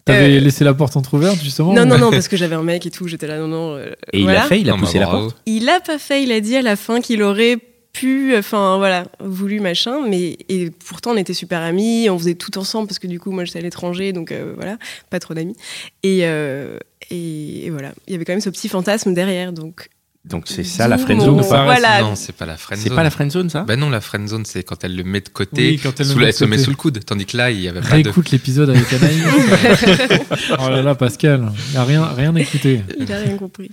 T'avais 0.04 0.36
Euh, 0.36 0.40
laissé 0.40 0.64
la 0.64 0.74
porte 0.74 0.96
entrouverte 0.96 1.42
justement 1.42 1.72
Non, 1.72 1.82
ou- 1.82 1.86
non, 1.86 1.98
non, 1.98 2.10
parce 2.10 2.28
que 2.28 2.36
j'avais 2.36 2.54
un 2.54 2.62
mec 2.62 2.86
et 2.86 2.90
tout, 2.90 3.06
j'étais 3.08 3.26
là, 3.26 3.38
non, 3.38 3.48
non. 3.48 3.76
euh, 3.76 3.92
Et 4.12 4.20
il 4.20 4.30
a 4.30 4.42
fait, 4.42 4.60
il 4.60 4.68
a 4.68 4.72
Non, 4.72 4.78
poussé 4.78 4.98
bah, 4.98 5.04
la 5.06 5.10
porte. 5.10 5.36
Il 5.46 5.68
a 5.68 5.80
pas 5.80 5.98
fait, 5.98 6.22
il 6.22 6.32
a 6.32 6.40
dit 6.40 6.56
à 6.56 6.62
la 6.62 6.76
fin 6.76 7.00
qu'il 7.00 7.22
aurait 7.22 7.58
pu, 7.92 8.36
enfin 8.36 8.78
voilà, 8.78 9.06
voulu 9.18 9.58
machin, 9.58 10.06
mais 10.08 10.38
et 10.48 10.70
pourtant 10.70 11.10
on 11.10 11.16
était 11.16 11.34
super 11.34 11.60
amis, 11.60 12.08
on 12.08 12.16
faisait 12.18 12.34
tout 12.36 12.56
ensemble 12.56 12.86
parce 12.86 13.00
que 13.00 13.08
du 13.08 13.18
coup 13.18 13.32
moi 13.32 13.44
j'étais 13.44 13.58
à 13.58 13.62
l'étranger, 13.62 14.12
donc 14.12 14.30
euh, 14.30 14.52
voilà, 14.54 14.78
pas 15.10 15.18
trop 15.18 15.34
d'amis. 15.34 15.56
Et, 16.04 16.20
euh, 16.22 16.78
et, 17.10 17.66
et 17.66 17.70
voilà, 17.70 17.90
il 18.06 18.12
y 18.12 18.14
avait 18.14 18.24
quand 18.24 18.32
même 18.32 18.40
ce 18.40 18.48
petit 18.50 18.68
fantasme 18.68 19.12
derrière, 19.12 19.52
donc 19.52 19.88
Donc 20.24 20.44
c'est 20.48 20.64
ça 20.64 20.86
la 20.86 20.96
D'où 20.98 21.04
friend 21.04 21.18
mon- 21.20 21.24
zone 21.26 21.40
ou 21.40 21.48
pas 21.48 21.64
Voilà. 21.64 22.02
Non, 22.02 22.14
c'est 22.14 22.34
pas 22.34 22.44
la 22.44 22.58
friend 22.58 22.80
C'est 22.82 22.88
zone. 22.90 22.96
pas 22.96 23.02
la 23.02 23.10
friend 23.10 23.30
zone 23.32 23.48
ça? 23.48 23.62
Bah 23.62 23.76
non, 23.76 23.88
la 23.88 24.02
friend 24.02 24.28
zone, 24.28 24.44
c'est 24.44 24.62
quand 24.62 24.84
elle 24.84 24.94
le 24.94 25.02
met 25.02 25.22
de 25.22 25.30
côté, 25.30 25.70
Oui, 25.70 25.80
quand 25.82 25.98
elle 25.98 26.08
le 26.08 26.14
met 26.14 26.20
la- 26.20 26.26
de 26.28 26.32
se 26.32 26.44
met 26.44 26.58
sous 26.58 26.68
le 26.70 26.76
coude. 26.76 27.02
Tandis 27.04 27.24
que 27.24 27.38
là, 27.38 27.50
il 27.50 27.60
y 27.60 27.68
avait 27.68 27.80
pas 27.80 27.88
de. 27.88 27.92
Réécoute 27.94 28.30
l'épisode 28.30 28.68
avec 28.68 28.92
Anaïs. 28.92 29.22
oh 30.58 30.68
là 30.68 30.82
là, 30.82 30.94
Pascal, 30.94 31.50
il 31.72 31.76
a 31.76 31.84
rien, 31.84 32.04
rien 32.04 32.34
écouté. 32.36 32.82
il 32.98 33.10
a 33.10 33.16
rien 33.18 33.36
compris. 33.38 33.70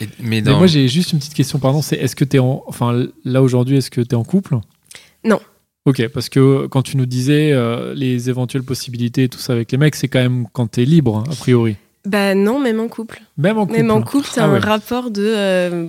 Et- 0.00 0.06
Mais 0.20 0.28
Mais 0.28 0.42
dans. 0.42 0.58
moi, 0.58 0.66
j'ai 0.68 0.86
juste 0.88 1.12
une 1.12 1.18
petite 1.18 1.34
question, 1.34 1.58
pardon. 1.58 1.82
C'est 1.82 1.96
est-ce 1.96 2.14
que 2.16 2.24
t'es 2.24 2.38
en, 2.38 2.62
enfin, 2.68 3.06
là 3.24 3.42
aujourd'hui, 3.42 3.76
est-ce 3.76 3.90
que 3.90 4.00
t'es 4.00 4.14
en 4.16 4.24
couple? 4.24 4.58
Non. 5.24 5.40
Ok, 5.86 6.06
parce 6.08 6.28
que 6.28 6.66
quand 6.68 6.82
tu 6.82 6.96
nous 6.98 7.06
disais 7.06 7.52
euh, 7.52 7.94
les 7.94 8.28
éventuelles 8.28 8.62
possibilités 8.62 9.24
et 9.24 9.28
tout 9.28 9.38
ça 9.38 9.54
avec 9.54 9.72
les 9.72 9.78
mecs, 9.78 9.96
c'est 9.96 10.08
quand 10.08 10.20
même 10.20 10.46
quand 10.52 10.66
t'es 10.68 10.84
libre, 10.84 11.16
hein, 11.18 11.24
a 11.32 11.34
priori. 11.34 11.76
Bah 12.06 12.34
non, 12.34 12.58
même 12.58 12.80
en 12.80 12.88
couple. 12.88 13.20
Même 13.36 13.58
en 13.58 13.66
couple. 13.66 13.78
Même 13.78 13.90
en 13.90 14.02
couple, 14.02 14.28
t'as 14.34 14.44
Ah 14.44 14.46
un 14.46 14.52
ouais. 14.54 14.58
rapport 14.58 15.10
de, 15.10 15.22
euh, 15.24 15.86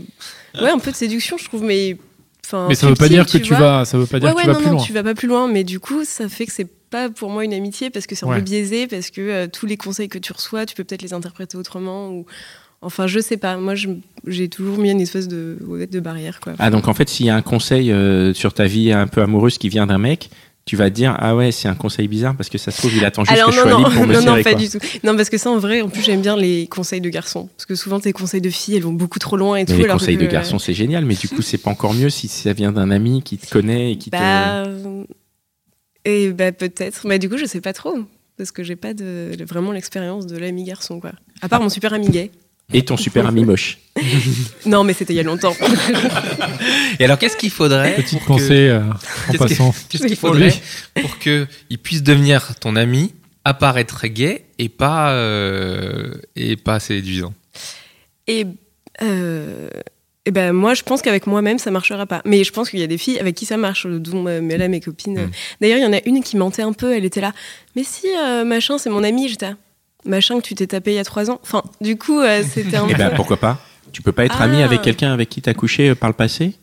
ouais, 0.62 0.69
un 0.69 0.80
peu 0.80 0.92
de 0.92 0.96
séduction, 0.96 1.38
je 1.38 1.46
trouve, 1.46 1.63
mais 1.63 1.98
enfin. 2.46 2.66
Mais 2.68 2.75
ça 2.75 2.88
veut 2.88 2.96
pas 2.96 3.08
dire 3.10 3.25
que 3.25 3.38
tu 3.38 3.54
vas, 3.54 3.86
ça 3.86 3.98
veut 3.98 4.06
pas 4.06 4.19
dire 4.19 4.30
ouais, 4.30 4.36
que 4.36 4.42
tu 4.42 4.48
vas 4.48 4.54
non, 4.54 4.60
plus 4.60 4.68
non, 4.68 4.74
loin. 4.75 4.84
tu 4.84 4.94
vas 4.94 5.04
pas 5.04 5.16
plus 5.16 5.28
loin, 5.28 5.48
mais 5.48 5.63
du 5.63 5.80
coup, 5.80 6.04
ça 6.04 6.28
fait 6.28 6.46
que 6.46 6.52
c'est 6.52 6.68
pas 6.90 7.10
pour 7.10 7.30
moi 7.30 7.46
une 7.46 7.54
amitié 7.54 7.90
parce 7.90 8.06
que 8.08 8.16
c'est 8.16 8.25
un 8.25 8.30
Ouais. 8.30 8.36
peu 8.38 8.42
biaisé, 8.42 8.88
parce 8.88 9.10
que 9.10 9.22
euh, 9.22 9.48
tous 9.48 9.66
les 9.66 9.78
conseils 9.78 10.10
que 10.10 10.18
tu 10.19 10.34
reçois, 10.34 10.66
tu 10.66 10.75
peux 10.75 10.84
peut-être 10.84 11.02
les 11.02 11.13
interpréter 11.13 11.58
autrement 11.58 12.10
ou. 12.10 12.25
Enfin, 12.84 13.06
je 13.06 13.19
sais 13.19 13.38
pas. 13.38 13.58
Moi, 13.58 13.75
j'ai 14.25 14.50
toujours 14.50 14.80
mis 14.80 14.90
une 14.90 15.00
espèce 15.02 15.28
de 15.28 15.56
barrière, 16.02 16.40
quoi. 16.42 16.54
Ah 16.58 16.72
donc 16.72 16.88
en 16.88 16.94
fait 16.96 17.08
s'il 17.10 17.28
y 17.28 17.30
a 17.30 17.36
un 17.36 17.44
conseil 17.44 17.92
euh, 17.92 18.34
sur 18.34 18.54
ta 18.54 18.66
vie 18.66 18.92
un 18.92 19.06
peu 19.08 19.22
amoureuse 19.22 19.58
qui 19.60 19.69
vient 19.69 19.86
d'un 19.86 20.00
mec, 20.00 20.31
tu 20.72 20.78
vas 20.78 20.90
te 20.90 20.96
dire 20.96 21.14
ah 21.20 21.36
ouais 21.36 21.52
c'est 21.52 21.68
un 21.68 21.76
conseil 21.76 22.08
bizarre 22.08 22.34
parce 22.34 22.48
que 22.48 22.58
ça 22.58 22.72
se 22.72 22.78
trouve 22.78 22.96
il 22.96 23.04
attend 23.04 23.26
juste 23.26 23.38
Alors 23.38 23.50
que 23.50 23.56
je 23.56 23.60
non, 23.60 23.64
sois 23.64 23.72
non, 23.72 23.78
libre 23.80 23.94
pour 23.94 24.08
me 24.08 24.14
non, 24.14 24.22
non, 24.22 24.36
pas 24.42 24.52
quoi. 24.52 24.54
du 24.54 24.70
tout. 24.70 24.80
Non, 25.04 25.18
parce 25.18 25.30
que 25.30 25.38
ça, 25.38 25.50
en 25.50 25.58
vrai, 25.58 25.82
en 25.82 25.90
plus, 25.90 26.02
j'aime 26.02 26.22
bien 26.22 26.38
les 26.38 26.66
conseils 26.68 27.02
de 27.02 27.10
garçons, 27.10 27.50
parce 27.58 27.66
que 27.66 27.76
souvent 27.76 28.00
tes 28.00 28.14
conseils 28.14 28.40
de 28.40 28.50
filles, 28.50 28.78
elles 28.78 28.84
vont 28.84 28.94
beaucoup 28.94 29.20
trop 29.20 29.36
loin 29.36 29.58
et 29.58 29.66
tout. 29.66 29.74
Les 29.74 29.84
alors 29.84 29.98
conseils 29.98 30.16
que, 30.16 30.24
de 30.24 30.28
garçon 30.28 30.60
c'est 30.60 30.74
génial 30.74 31.04
mais 31.04 31.16
du 31.16 31.28
coup 31.28 31.42
c'est 31.42 31.58
pas 31.58 31.72
encore 31.72 31.94
mieux 31.94 32.10
si 32.10 32.30
ça 32.30 32.54
vient 32.54 32.72
d'un 32.72 32.90
ami 32.90 33.22
qui 33.22 33.38
te 33.38 33.50
connaît 33.50 33.92
et 33.92 33.98
qui 33.98 34.12
te 34.12 34.16
Bah, 34.16 34.64
et 36.06 36.30
bah 36.30 36.54
peut-être. 36.54 37.06
Mais 37.06 37.20
du 37.20 37.28
coup, 37.28 37.36
je 37.36 37.46
sais 37.46 37.60
pas 37.60 37.74
trop. 37.74 37.98
Parce 38.38 38.54
que 38.54 38.64
j'ai 38.64 38.78
pas 38.78 38.94
de, 38.94 39.36
vraiment 39.46 39.74
l'expérience 39.74 40.26
de 40.26 40.38
l'ami 40.38 40.64
garçon, 40.64 41.02
quoi. 41.02 41.12
À 41.42 41.50
part 41.50 41.62
mon 41.62 41.68
super 41.68 41.92
ami 41.92 42.08
gay. 42.08 42.32
Et 42.74 42.84
ton 42.84 42.98
super 42.98 43.26
ami 43.28 43.44
moche. 43.46 43.78
Non, 44.66 44.84
mais 44.84 44.94
c'était 44.94 45.14
il 45.14 45.18
y 45.18 45.20
a 45.20 45.24
longtemps. 45.24 45.56
Et 47.00 47.06
alors, 47.06 47.18
qu'est-ce 47.18 47.36
qu'il 47.38 47.50
faudrait 47.50 47.96
Petite 47.96 48.20
pour 48.24 48.38
que- 48.38 48.42
pensée 48.42 48.70
euh, 48.70 48.82
en 48.82 48.92
Qu'est-ce 49.32 49.32
que- 49.32 49.38
passant. 49.38 49.76
Qu'est-ce 49.90 50.08
qu'il 50.08 50.16
faudrait 50.16 50.54
pour 51.02 51.20
que 51.20 51.48
il 51.70 51.78
puisse 51.78 52.04
devenir 52.04 52.56
ton 52.60 52.76
ami, 52.76 53.14
apparaître 53.44 54.08
gay 54.08 54.46
et 54.60 54.70
pas 54.70 55.12
euh, 55.12 56.14
et 56.36 56.56
pas 56.56 56.80
séduisant? 56.80 57.34
Et, 58.28 58.46
euh, 59.02 59.70
et 60.26 60.32
ben 60.32 60.54
moi, 60.54 60.74
je 60.74 60.84
pense 60.84 61.02
qu'avec 61.02 61.28
moi-même, 61.28 61.58
ça 61.60 61.72
marchera 61.72 62.06
pas. 62.06 62.22
Mais 62.26 62.44
je 62.44 62.52
pense 62.52 62.70
qu'il 62.70 62.80
y 62.80 62.84
a 62.84 62.88
des 62.88 62.98
filles 63.00 63.20
avec 63.20 63.36
qui 63.36 63.46
ça 63.46 63.58
marche, 63.58 63.88
dont 63.88 64.26
euh, 64.28 64.40
là, 64.58 64.68
mes 64.68 64.80
copines. 64.80 65.26
Mm. 65.26 65.32
D'ailleurs, 65.60 65.78
il 65.80 65.84
y 65.84 65.86
en 65.88 65.94
a 65.94 66.00
une 66.06 66.24
qui 66.24 66.38
mentait 66.38 66.62
un 66.62 66.74
peu. 66.74 66.96
Elle 66.96 67.06
était 67.06 67.22
là. 67.22 67.34
Mais 67.76 67.84
si, 67.84 68.06
euh, 68.18 68.46
machin, 68.46 68.78
c'est 68.78 68.90
mon 68.92 69.04
ami. 69.04 69.28
J'étais 69.28 69.48
là, 69.48 69.56
machin 70.06 70.38
que 70.39 70.45
tu 70.45 70.56
t'es 70.56 70.68
tapé 70.68 70.92
il 70.92 70.95
y 70.95 71.00
a 71.00 71.03
trois 71.03 71.30
ans. 71.30 71.39
Enfin, 71.44 71.63
du 71.81 71.98
coup, 71.98 72.19
euh, 72.19 72.44
c'était 72.48 72.77
un 72.77 72.88
Et 72.88 72.94
peu. 72.94 72.98
ben 72.98 73.12
pourquoi 73.15 73.38
pas 73.38 73.59
Tu 73.92 74.01
peux 74.01 74.12
pas 74.12 74.25
être 74.25 74.38
Ah. 74.39 74.44
ami 74.45 74.62
avec 74.63 74.81
quelqu'un 74.81 75.12
avec 75.13 75.30
qui 75.30 75.42
t'as 75.42 75.53
couché 75.53 75.89
euh, 75.89 75.95
par 75.95 76.09
le 76.09 76.15
passé? 76.15 76.53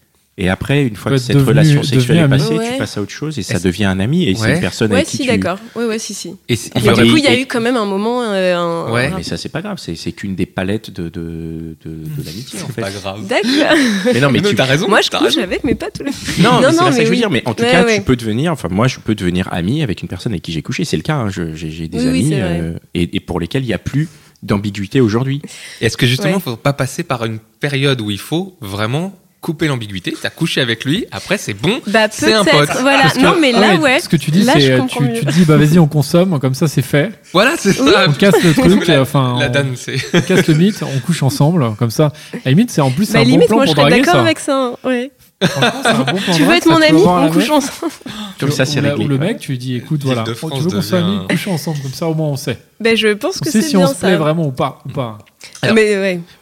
Et 0.40 0.48
après, 0.48 0.86
une 0.86 0.94
fois 0.96 1.10
que 1.12 1.18
cette 1.18 1.36
devenu- 1.36 1.48
relation 1.48 1.82
sexuelle 1.82 2.18
est 2.18 2.28
passée, 2.28 2.54
Ouais. 2.54 2.72
tu 2.72 2.78
passes 2.78 2.96
à 2.96 3.02
autre 3.02 3.10
chose 3.10 3.38
et 3.38 3.42
ça 3.42 3.58
devient 3.58 3.84
un 3.86 3.98
ami 4.00 4.24
et 4.28 4.34
c'est 4.34 4.54
une 4.54 4.60
personne 4.60 4.90
Ouais, 4.90 4.98
avec 4.98 5.08
qui 5.08 5.16
si, 5.18 5.22
tu... 5.24 5.28
d'accord. 5.28 5.58
Ouais, 5.74 5.84
ouais, 5.84 5.98
si, 5.98 6.14
si. 6.14 6.28
Et 6.48 6.54
y 6.54 6.58
Mais 6.76 6.88
aurait- 6.90 7.04
du 7.04 7.10
coup, 7.10 7.16
il 7.18 7.24
y 7.24 7.26
a 7.26 7.34
et- 7.34 7.42
eu 7.42 7.46
quand 7.46 7.60
même 7.60 7.76
un 7.76 7.84
moment. 7.84 8.22
euh, 8.22 8.54
un- 8.56 8.92
Ouais, 8.92 9.06
un 9.06 9.16
Mais 9.16 9.22
ça, 9.24 9.36
c'est 9.36 9.48
pas 9.48 9.60
grave, 9.62 9.78
c'est 9.78 9.96
c'est 9.96 10.12
qu'une 10.12 10.34
des 10.36 10.46
palettes 10.46 10.90
de, 10.90 11.08
de, 11.08 11.76
de, 11.84 11.90
de 11.90 12.24
l'amitié, 12.24 12.60
en 12.62 12.66
c'est 12.68 12.72
fait. 12.74 12.80
pas 12.82 12.90
grave. 12.90 13.26
D'accord. 13.26 13.50
Mais 14.14 14.20
non, 14.20 14.30
mais 14.30 14.40
tu... 14.40 14.54
t'as 14.54 14.64
raison. 14.64 14.88
Moi, 14.88 15.00
je 15.00 15.10
couche 15.10 15.36
avec, 15.38 15.64
mais 15.64 15.74
pas 15.74 15.90
tous 15.90 16.04
les. 16.04 16.10
Non, 16.42 16.60
mais 16.60 16.66
c'est 16.70 16.72
non, 16.76 16.78
pas 16.84 16.92
ça 16.92 16.98
que 16.98 17.00
je 17.00 17.02
veux 17.04 17.10
oui. 17.10 17.16
dire, 17.16 17.30
mais 17.30 17.42
en 17.44 17.54
tout 17.54 17.64
Ouais, 17.64 17.70
cas, 17.70 17.84
ouais. 17.84 17.96
tu 17.96 18.02
peux 18.02 18.16
devenir, 18.16 18.52
enfin, 18.52 18.68
moi, 18.70 18.86
je 18.88 18.98
peux 19.00 19.14
devenir 19.14 19.48
ami 19.52 19.82
avec 19.82 20.02
une 20.02 20.08
personne 20.08 20.32
avec 20.32 20.42
qui 20.42 20.52
j'ai 20.52 20.62
couché, 20.62 20.84
c'est 20.84 20.96
le 20.96 21.02
cas, 21.02 21.16
hein, 21.16 21.28
je- 21.30 21.54
j'ai 21.54 21.70
j'ai 21.70 21.88
des 21.88 22.06
amis, 22.06 22.26
c'est 22.28 22.40
euh, 22.40 22.72
et, 22.94 23.16
et 23.16 23.20
pour 23.20 23.40
lesquels 23.40 23.64
il 23.64 23.66
n'y 23.68 23.72
a 23.74 23.78
plus 23.78 24.08
d'ambiguïté 24.42 25.00
aujourd'hui. 25.00 25.42
Est-ce 25.80 25.96
que 25.96 26.06
justement, 26.06 26.28
il 26.30 26.34
Ouais. 26.36 26.40
faut 26.40 26.56
pas 26.56 26.72
passer 26.72 27.02
par 27.02 27.24
une 27.24 27.38
période 27.60 28.00
où 28.00 28.10
il 28.10 28.18
faut 28.20 28.56
vraiment 28.60 29.12
couper 29.40 29.68
l'ambiguïté 29.68 30.14
T'as 30.20 30.30
couché 30.30 30.60
avec 30.60 30.84
lui, 30.84 31.06
après 31.12 31.38
c'est 31.38 31.54
bon. 31.54 31.80
Bah 31.86 32.08
C'est 32.10 32.32
un 32.32 32.44
pote. 32.44 32.68
Voilà. 32.80 33.10
Que- 33.10 33.20
non, 33.20 33.36
mais 33.40 33.52
ah 33.54 33.60
là, 33.60 33.74
ouais. 33.76 34.00
Ce 34.00 34.08
que 34.08 34.16
tu 34.16 34.30
dis, 34.30 34.44
c'est 34.44 34.60
je 34.60 34.72
euh, 34.72 34.80
tu, 34.88 34.98
tu 35.20 35.24
te 35.26 35.30
dis, 35.32 35.44
bah 35.44 35.56
vas-y, 35.56 35.78
on 35.78 35.86
consomme, 35.86 36.38
comme 36.40 36.54
ça 36.54 36.66
c'est 36.68 36.82
fait. 36.82 37.12
Voilà, 37.32 37.52
c'est 37.56 37.72
ça. 37.72 38.06
On 38.08 38.12
casse 38.12 38.42
le 38.42 38.52
truc, 38.52 38.86
La- 38.88 39.00
enfin, 39.02 39.36
La 39.38 39.48
on- 39.62 39.76
c'est. 39.76 39.96
on 40.12 40.20
casse 40.20 40.46
le 40.48 40.54
mythe, 40.54 40.82
on 40.82 40.98
couche 41.00 41.22
ensemble, 41.22 41.74
comme 41.78 41.90
ça. 41.90 42.06
À 42.32 42.36
la 42.46 42.50
limite, 42.50 42.70
c'est 42.70 42.80
en 42.80 42.90
plus 42.90 43.12
Bah 43.12 43.20
un 43.20 43.22
bon 43.22 43.28
limite, 43.30 43.46
plan 43.48 43.56
moi, 43.58 43.66
je 43.66 43.70
pour 43.72 43.80
serais 43.80 43.90
draguer 43.90 44.02
d'accord 44.04 44.20
ça. 44.20 44.20
avec 44.26 44.38
ça. 44.40 44.72
Ouais. 44.84 45.10
Franchement, 45.40 45.80
c'est 45.82 45.88
un 45.88 45.98
bon 46.02 46.18
plan 46.18 46.34
Tu 46.34 46.42
veux 46.44 46.54
être 46.54 46.68
mon 46.68 46.82
ami 46.82 47.00
On 47.04 47.30
couche 47.30 47.50
ensemble. 47.50 47.92
Comme 48.40 48.50
ça, 48.50 48.64
c'est 48.64 48.80
réglé. 48.80 49.04
Ou 49.04 49.08
le 49.08 49.18
mec, 49.18 49.38
tu 49.38 49.52
lui 49.52 49.58
dis, 49.58 49.76
écoute, 49.76 50.02
voilà, 50.04 50.24
tu 50.24 50.30
veux 50.30 50.36
qu'on 50.50 50.80
soit 50.82 50.98
amis, 50.98 51.26
coucher 51.28 51.50
ensemble, 51.50 51.80
comme 51.80 51.92
ça 51.92 52.08
au 52.08 52.14
moins 52.14 52.28
on 52.28 52.36
sait. 52.36 52.58
Ben, 52.80 52.96
je 52.96 53.08
pense 53.08 53.38
que 53.40 53.50
c'est 53.50 53.62
si 53.62 53.76
on 53.76 53.80
bien 53.80 53.88
se 53.88 53.98
plaît 54.00 54.10
ça. 54.12 54.16
vraiment 54.18 54.46
ou 54.46 54.52
pas. 54.52 54.80
Ou 54.86 54.88
pas. 54.90 55.18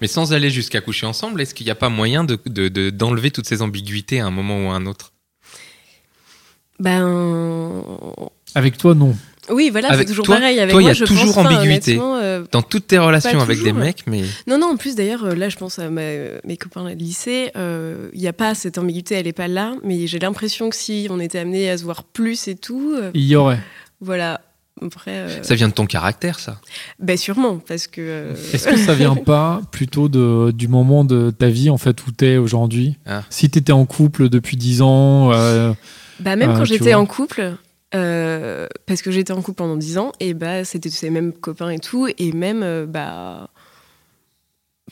Mais 0.00 0.06
sans 0.06 0.32
aller 0.32 0.50
jusqu'à 0.50 0.80
coucher 0.80 1.06
ensemble, 1.06 1.40
est-ce 1.42 1.54
qu'il 1.54 1.66
n'y 1.66 1.70
a 1.70 1.74
pas 1.74 1.88
moyen 1.90 2.24
de 2.24 2.38
de- 2.46 2.68
de- 2.68 2.90
d'enlever 2.90 3.30
toutes 3.30 3.46
ces 3.46 3.60
ambiguïtés 3.62 4.20
à 4.20 4.26
un 4.26 4.30
moment 4.30 4.66
ou 4.66 4.70
à 4.70 4.74
un 4.74 4.86
autre? 4.86 5.12
Ben. 6.78 7.82
Avec 8.54 8.76
toi, 8.78 8.94
non. 8.94 9.14
Oui, 9.50 9.70
voilà, 9.70 9.88
c'est 9.88 9.94
Avec 9.94 10.08
toujours 10.08 10.24
toi- 10.24 10.36
pareil. 10.36 10.58
Avec 10.58 10.72
toi, 10.72 10.82
il 10.82 10.86
y 10.86 10.90
a 10.90 10.92
je 10.92 11.04
toujours 11.04 11.34
pas, 11.34 11.42
ambiguïté. 11.58 11.98
euh, 12.00 12.44
Dans 12.52 12.62
toutes 12.62 12.86
tes 12.88 12.98
relations 12.98 13.40
avec 13.40 13.62
des 13.62 13.72
mecs, 13.72 14.02
mais 14.06 14.22
Non, 14.46 14.58
non, 14.58 14.72
en 14.72 14.76
plus 14.76 14.94
d'ailleurs, 14.96 15.24
euh, 15.24 15.34
là 15.34 15.48
je 15.48 15.56
pense 15.56 15.78
à 15.78 15.88
ma- 15.90 16.00
mes 16.44 16.56
copains 16.56 16.84
de 16.84 16.90
lycée, 16.94 17.50
euh, 17.56 18.08
il 18.12 18.20
n'y 18.20 18.28
a 18.28 18.32
pas 18.32 18.54
cette 18.54 18.78
ambiguïté, 18.78 19.14
elle 19.14 19.26
n'est 19.26 19.32
pas 19.32 19.48
là, 19.48 19.74
mais 19.84 20.06
j'ai 20.06 20.18
l'impression 20.18 20.68
que 20.70 20.76
si 20.76 21.06
on 21.10 21.20
était 21.20 21.38
amené 21.38 21.70
à 21.70 21.78
se 21.78 21.84
voir 21.84 22.02
plus 22.04 22.48
et 22.48 22.54
tout, 22.56 22.92
euh, 22.96 23.10
Il 23.14 23.24
y 23.24 23.36
aurait. 23.36 23.60
voilà. 24.00 24.40
Après, 24.84 25.10
euh, 25.12 25.42
ça 25.42 25.54
vient 25.54 25.68
de 25.68 25.72
ton 25.72 25.86
caractère, 25.86 26.38
ça. 26.38 26.60
ben 26.98 27.16
sûrement, 27.16 27.56
parce 27.66 27.86
que. 27.86 28.00
euh, 28.02 28.34
Est-ce 28.52 28.68
que 28.68 28.76
ça 28.76 28.92
vient 28.94 29.14
pas 29.16 29.62
plutôt 29.70 30.10
de, 30.10 30.50
du 30.50 30.68
moment 30.68 31.02
de 31.04 31.30
ta 31.30 31.48
vie 31.48 31.70
en 31.70 31.78
fait 31.78 32.06
où 32.06 32.10
t'es 32.10 32.36
aujourd'hui? 32.36 32.98
Ah. 33.06 33.22
Si 33.30 33.48
t'étais 33.48 33.72
en 33.72 33.86
couple 33.86 34.28
depuis 34.28 34.58
10 34.58 34.82
ans, 34.82 35.32
euh, 35.32 35.72
Bah, 36.20 36.36
même 36.36 36.50
Euh, 36.50 36.56
quand 36.58 36.64
j'étais 36.66 36.92
en 36.92 37.06
couple, 37.06 37.54
Euh, 37.94 38.66
parce 38.86 39.00
que 39.00 39.10
j'étais 39.12 39.32
en 39.32 39.40
couple 39.42 39.58
pendant 39.58 39.76
10 39.76 39.96
ans 39.98 40.10
et 40.18 40.34
bah 40.34 40.64
c'était 40.64 40.90
ses 40.90 41.08
mêmes 41.08 41.32
copains 41.32 41.70
et 41.70 41.78
tout 41.78 42.08
et 42.18 42.32
même 42.32 42.62
euh, 42.64 42.84
bah 42.84 43.48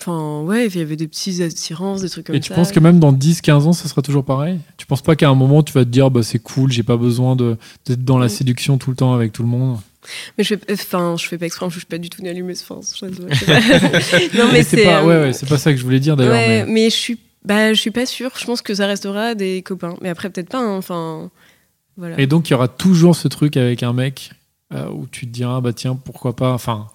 enfin 0.01 0.43
ouais 0.43 0.67
il 0.67 0.77
y 0.77 0.81
avait 0.81 0.95
des 0.97 1.09
petites 1.09 1.41
attirances 1.41 2.03
des 2.03 2.09
trucs 2.09 2.27
comme 2.27 2.37
Et 2.37 2.41
ça 2.41 2.47
tu 2.49 2.53
penses 2.53 2.71
que 2.73 2.79
même 2.81 3.01
dans 3.01 3.13
10-15 3.13 3.53
ans, 3.67 3.73
ça 3.73 3.89
sera 3.89 4.01
toujours 4.01 4.25
pareil? 4.25 4.61
Tu 4.77 4.87
penses 4.87 5.03
pas 5.03 5.17
qu'à 5.17 5.29
un 5.29 5.35
moment, 5.35 5.63
tu 5.65 5.73
vas 5.73 5.85
te 5.85 5.91
dire, 5.91 6.11
bah, 6.11 6.23
c'est 6.23 6.39
cool, 6.39 6.71
j'ai 6.73 6.83
pas 6.85 6.97
besoin 6.97 7.35
d'être 7.37 8.05
dans 8.05 8.19
la 8.19 8.27
Mm. 8.27 8.31
séduction 8.31 8.79
tout 8.79 8.91
le 8.91 8.97
temps 8.97 9.13
avec 9.13 9.33
tout 9.33 9.43
le 9.43 9.49
monde? 9.49 9.79
Mais 10.39 10.45
je 10.45 10.55
fais 10.55 10.73
enfin 10.73 11.17
je 11.19 11.27
fais 11.27 11.39
pas 11.39 11.47
exprès 11.47 11.67
je 11.71 11.79
suis 11.79 11.87
pas 11.87 11.97
du 11.99 12.11
tout 12.11 12.21
une 12.21 12.29
allumeuse 12.29 12.63
enfin 12.69 12.81
non 14.35 14.49
mais 14.53 14.63
c'est 14.63 14.85
pas, 14.85 15.01
euh, 15.03 15.07
ouais, 15.07 15.21
ouais, 15.29 15.33
c'est 15.33 15.49
pas 15.49 15.57
ça 15.59 15.73
que 15.73 15.79
je 15.79 15.83
voulais 15.85 15.99
dire 16.01 16.15
d'ailleurs. 16.17 16.35
ouais, 16.35 16.65
mais- 16.65 16.73
mais 16.73 16.91
je 16.91 16.95
suis 16.97 17.19
bah 17.45 17.73
je 17.73 17.81
suis 17.81 17.91
pas 17.91 18.05
sûre 18.07 18.31
je 18.39 18.45
pense 18.45 18.61
que 18.63 18.75
ça 18.75 18.87
restera 18.87 19.35
des 19.35 19.63
copains 19.63 19.97
mais 20.03 20.09
après 20.11 20.29
peut-être 20.31 20.51
pas 20.51 20.59
hein, 20.61 20.77
enfin 20.77 21.31
voilà 21.97 22.19
Et 22.21 22.27
donc, 22.27 22.49
il 22.49 22.53
y 22.53 22.55
aura 22.55 22.69
toujours 22.69 23.17
ce 23.17 23.29
truc 23.29 23.57
avec 23.57 23.83
un 23.83 23.93
mec 23.93 24.31
euh, 24.73 24.89
où 24.89 25.07
tu 25.11 25.27
te 25.27 25.33
diras, 25.33 25.61
bah 25.61 25.73
tiens, 25.73 25.95
pourquoi 25.97 26.35
pas. 26.35 26.53
Enfin, 26.53 26.89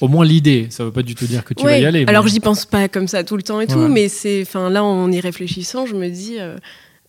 au 0.00 0.08
moins 0.08 0.24
l'idée, 0.24 0.66
ça 0.70 0.84
veut 0.84 0.90
pas 0.90 1.02
du 1.02 1.14
tout 1.14 1.26
dire 1.26 1.44
que 1.44 1.54
tu 1.54 1.64
vas 1.64 1.78
y 1.78 1.86
aller. 1.86 2.04
Alors 2.06 2.24
mais- 2.24 2.30
j'y 2.30 2.40
pense 2.40 2.66
pas 2.66 2.88
comme 2.88 3.08
ça 3.08 3.24
tout 3.24 3.36
le 3.36 3.42
temps 3.42 3.60
et 3.60 3.66
tout, 3.66 3.78
Ouais. 3.78 3.88
mais 3.88 4.08
c'est, 4.08 4.42
enfin 4.42 4.68
là 4.70 4.82
en 4.84 5.10
y 5.12 5.20
réfléchissant, 5.20 5.86
je 5.86 5.94
me 5.94 6.08
dis 6.08 6.36
euh, 6.40 6.56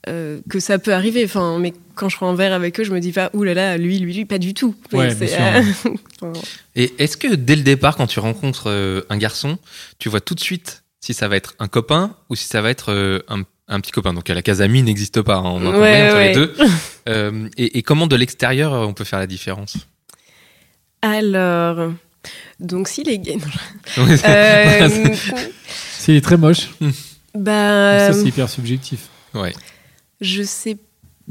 euh, 0.08 0.40
que 0.50 0.60
ça 0.60 0.78
peut 0.80 0.94
arriver. 0.94 1.24
Enfin, 1.26 1.58
mais 1.60 1.74
quand 1.96 2.08
je 2.10 2.16
prends 2.18 2.30
un 2.30 2.36
verre 2.36 2.54
avec 2.54 2.80
eux, 2.80 2.84
je 2.84 2.92
me 2.94 3.00
dis 3.00 3.12
pas, 3.12 3.30
ouh 3.34 3.44
là 3.44 3.54
là, 3.54 3.78
lui, 3.78 4.00
lui, 4.00 4.14
lui, 4.14 4.26
pas 4.26 4.38
du 4.38 4.54
tout. 4.54 4.76
Mais 4.92 5.00
Ouais, 5.00 5.10
c'est, 5.10 5.26
bien 5.26 5.64
sûr. 5.64 5.92
euh, 5.92 5.96
enfin, 6.22 6.42
Et 6.76 6.94
est-ce 7.00 7.18
que 7.18 7.34
dès 7.36 7.56
le 7.56 7.64
départ, 7.64 7.96
quand 7.98 8.08
tu 8.08 8.20
rencontres 8.20 8.66
euh, 8.70 9.02
un 9.10 9.18
garçon, 9.18 9.58
tu 10.00 10.10
vois 10.10 10.22
tout 10.22 10.36
de 10.36 10.40
suite 10.40 10.84
si 11.02 11.14
ça 11.14 11.28
va 11.28 11.36
être 11.36 11.56
un 11.60 11.68
copain 11.68 12.16
ou 12.30 12.36
si 12.36 12.46
ça 12.48 12.62
va 12.62 12.70
être 12.70 12.92
euh, 12.94 13.20
un, 13.28 13.42
un 13.68 13.80
petit 13.80 13.92
copain 13.92 14.14
Donc 14.14 14.28
la 14.30 14.42
case 14.42 14.62
amie 14.62 14.84
n'existe 14.84 15.22
pas, 15.22 15.36
hein, 15.38 15.44
on 15.46 15.66
entend 15.66 15.80
Ouais, 15.80 16.06
entre 16.08 16.16
ouais. 16.16 16.28
les 16.30 16.34
deux. 16.36 16.54
Euh, 17.10 17.50
et, 17.58 17.80
et 17.80 17.82
comment 17.84 18.08
de 18.08 18.16
l'extérieur 18.16 18.74
euh, 18.74 18.86
on 18.86 18.94
peut 18.94 19.04
faire 19.04 19.20
la 19.20 19.28
différence? 19.28 19.76
Alors, 21.02 21.92
donc 22.62 22.88
si 22.88 23.04
les 23.04 23.20
gays, 23.20 23.36
non, 23.98 24.06
Ouais, 24.06 24.18
euh, 24.26 24.90
C'est 25.98 26.22
très 26.22 26.38
moche. 26.38 26.70
bah, 27.36 28.00
ça, 28.08 28.14
c'est 28.14 28.24
hyper 28.26 28.50
subjectif. 28.50 29.10
Ouais. 29.34 29.54
je 30.22 30.44
sais 30.44 30.78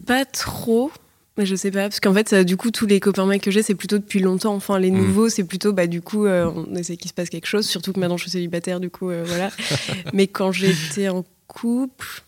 pas 0.06 0.24
trop. 0.24 0.90
Mais 1.38 1.46
je 1.46 1.54
sais 1.56 1.70
pas, 1.70 1.84
parce 1.84 1.98
qu'en 2.00 2.12
fait, 2.12 2.28
ça, 2.28 2.44
du 2.44 2.58
coup, 2.58 2.70
tous 2.70 2.84
les 2.84 3.00
copains 3.00 3.24
mecs 3.24 3.40
que 3.42 3.50
j'ai, 3.50 3.62
c'est 3.62 3.74
plutôt 3.74 3.96
depuis 3.96 4.20
longtemps. 4.20 4.54
Enfin, 4.54 4.78
les 4.78 4.90
Mm. 4.90 4.98
nouveaux, 4.98 5.28
c'est 5.30 5.44
plutôt, 5.44 5.72
bah, 5.72 5.86
du 5.86 6.02
coup, 6.02 6.26
euh, 6.26 6.50
on 6.54 6.76
essaie 6.76 6.98
qu'il 6.98 7.08
se 7.08 7.14
passe 7.14 7.30
quelque 7.30 7.46
chose, 7.46 7.66
surtout 7.66 7.94
que 7.94 8.00
maintenant 8.00 8.18
je 8.18 8.24
suis 8.24 8.30
célibataire, 8.32 8.80
du 8.80 8.90
coup, 8.90 9.08
euh, 9.08 9.24
voilà. 9.26 9.48
Mais 10.12 10.26
quand 10.26 10.52
j'étais 10.52 11.08
en 11.08 11.24
couple, 11.46 12.22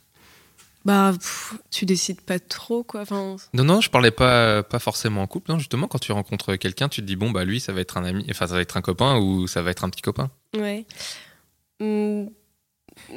bah, 0.85 1.13
pff, 1.19 1.55
tu 1.71 1.87
décides 1.87 2.21
pas 2.21 2.39
trop, 2.39 2.83
quoi. 2.83 3.03
Enfin, 3.03 3.37
Non, 3.55 3.65
non, 3.65 3.81
je 3.81 3.89
parlais 3.91 4.11
pas, 4.11 4.63
pas 4.63 4.79
forcément 4.79 5.23
en 5.23 5.27
couple. 5.27 5.51
Non, 5.51 5.59
justement, 5.59 5.87
quand 5.89 5.99
tu 5.99 6.13
rencontres 6.13 6.57
quelqu'un, 6.57 6.89
tu 6.89 7.01
te 7.01 7.07
dis 7.07 7.17
bon 7.17 7.31
bah 7.31 7.45
lui, 7.45 7.59
ça 7.61 7.73
va 7.73 7.81
être 7.81 7.97
un 7.97 8.05
ami, 8.05 8.27
enfin 8.31 8.47
ça 8.47 8.55
va 8.55 8.61
être 8.61 8.77
un 8.77 8.83
copain 8.83 9.19
ou 9.19 9.47
ça 9.47 9.63
va 9.63 9.71
être 9.71 9.85
un 9.85 9.89
petit 9.91 10.03
copain. 10.03 10.31
ouais. 10.59 10.85
Hum, 11.81 12.29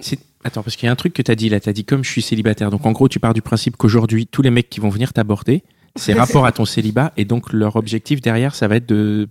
C'est- 0.01 0.20
Attends, 0.44 0.63
parce 0.63 0.75
qu'il 0.77 0.86
y 0.86 0.89
a 0.89 0.92
un 0.92 0.96
truc 0.96 1.13
que 1.13 1.22
tu 1.22 1.30
as 1.32 1.36
dit 1.36 1.50
là. 1.50 1.60
Tu 1.60 1.68
as 1.70 1.74
dit 1.74 1.84
comme 1.84 2.04
je 2.04 2.10
suis 2.10 2.22
célibataire. 2.22 2.72
Donc 2.72 2.86
en 2.86 2.92
gros, 2.94 3.10
tu 3.10 3.20
pars 3.20 3.34
du 3.34 3.42
principe 3.42 3.75
qu'aujourd'hui, 3.75 4.25
tous 4.27 4.42
les 4.42 4.50
mecs 4.50 4.70
qui 4.70 4.80
vont 4.80 4.89
venir 4.89 5.12
t'aborder, 5.13 5.63
c'est 5.96 6.13
rapport 6.42 6.46
à 6.46 6.51
ton 6.51 6.63
célibat. 6.66 7.12
Et 7.18 7.25
donc 7.25 7.51
leur 7.54 7.75
objectif 7.75 8.22
derrière, 8.22 8.56
ça 8.56 8.68
va 8.68 8.77
être 8.77 8.86
de. 8.88 9.27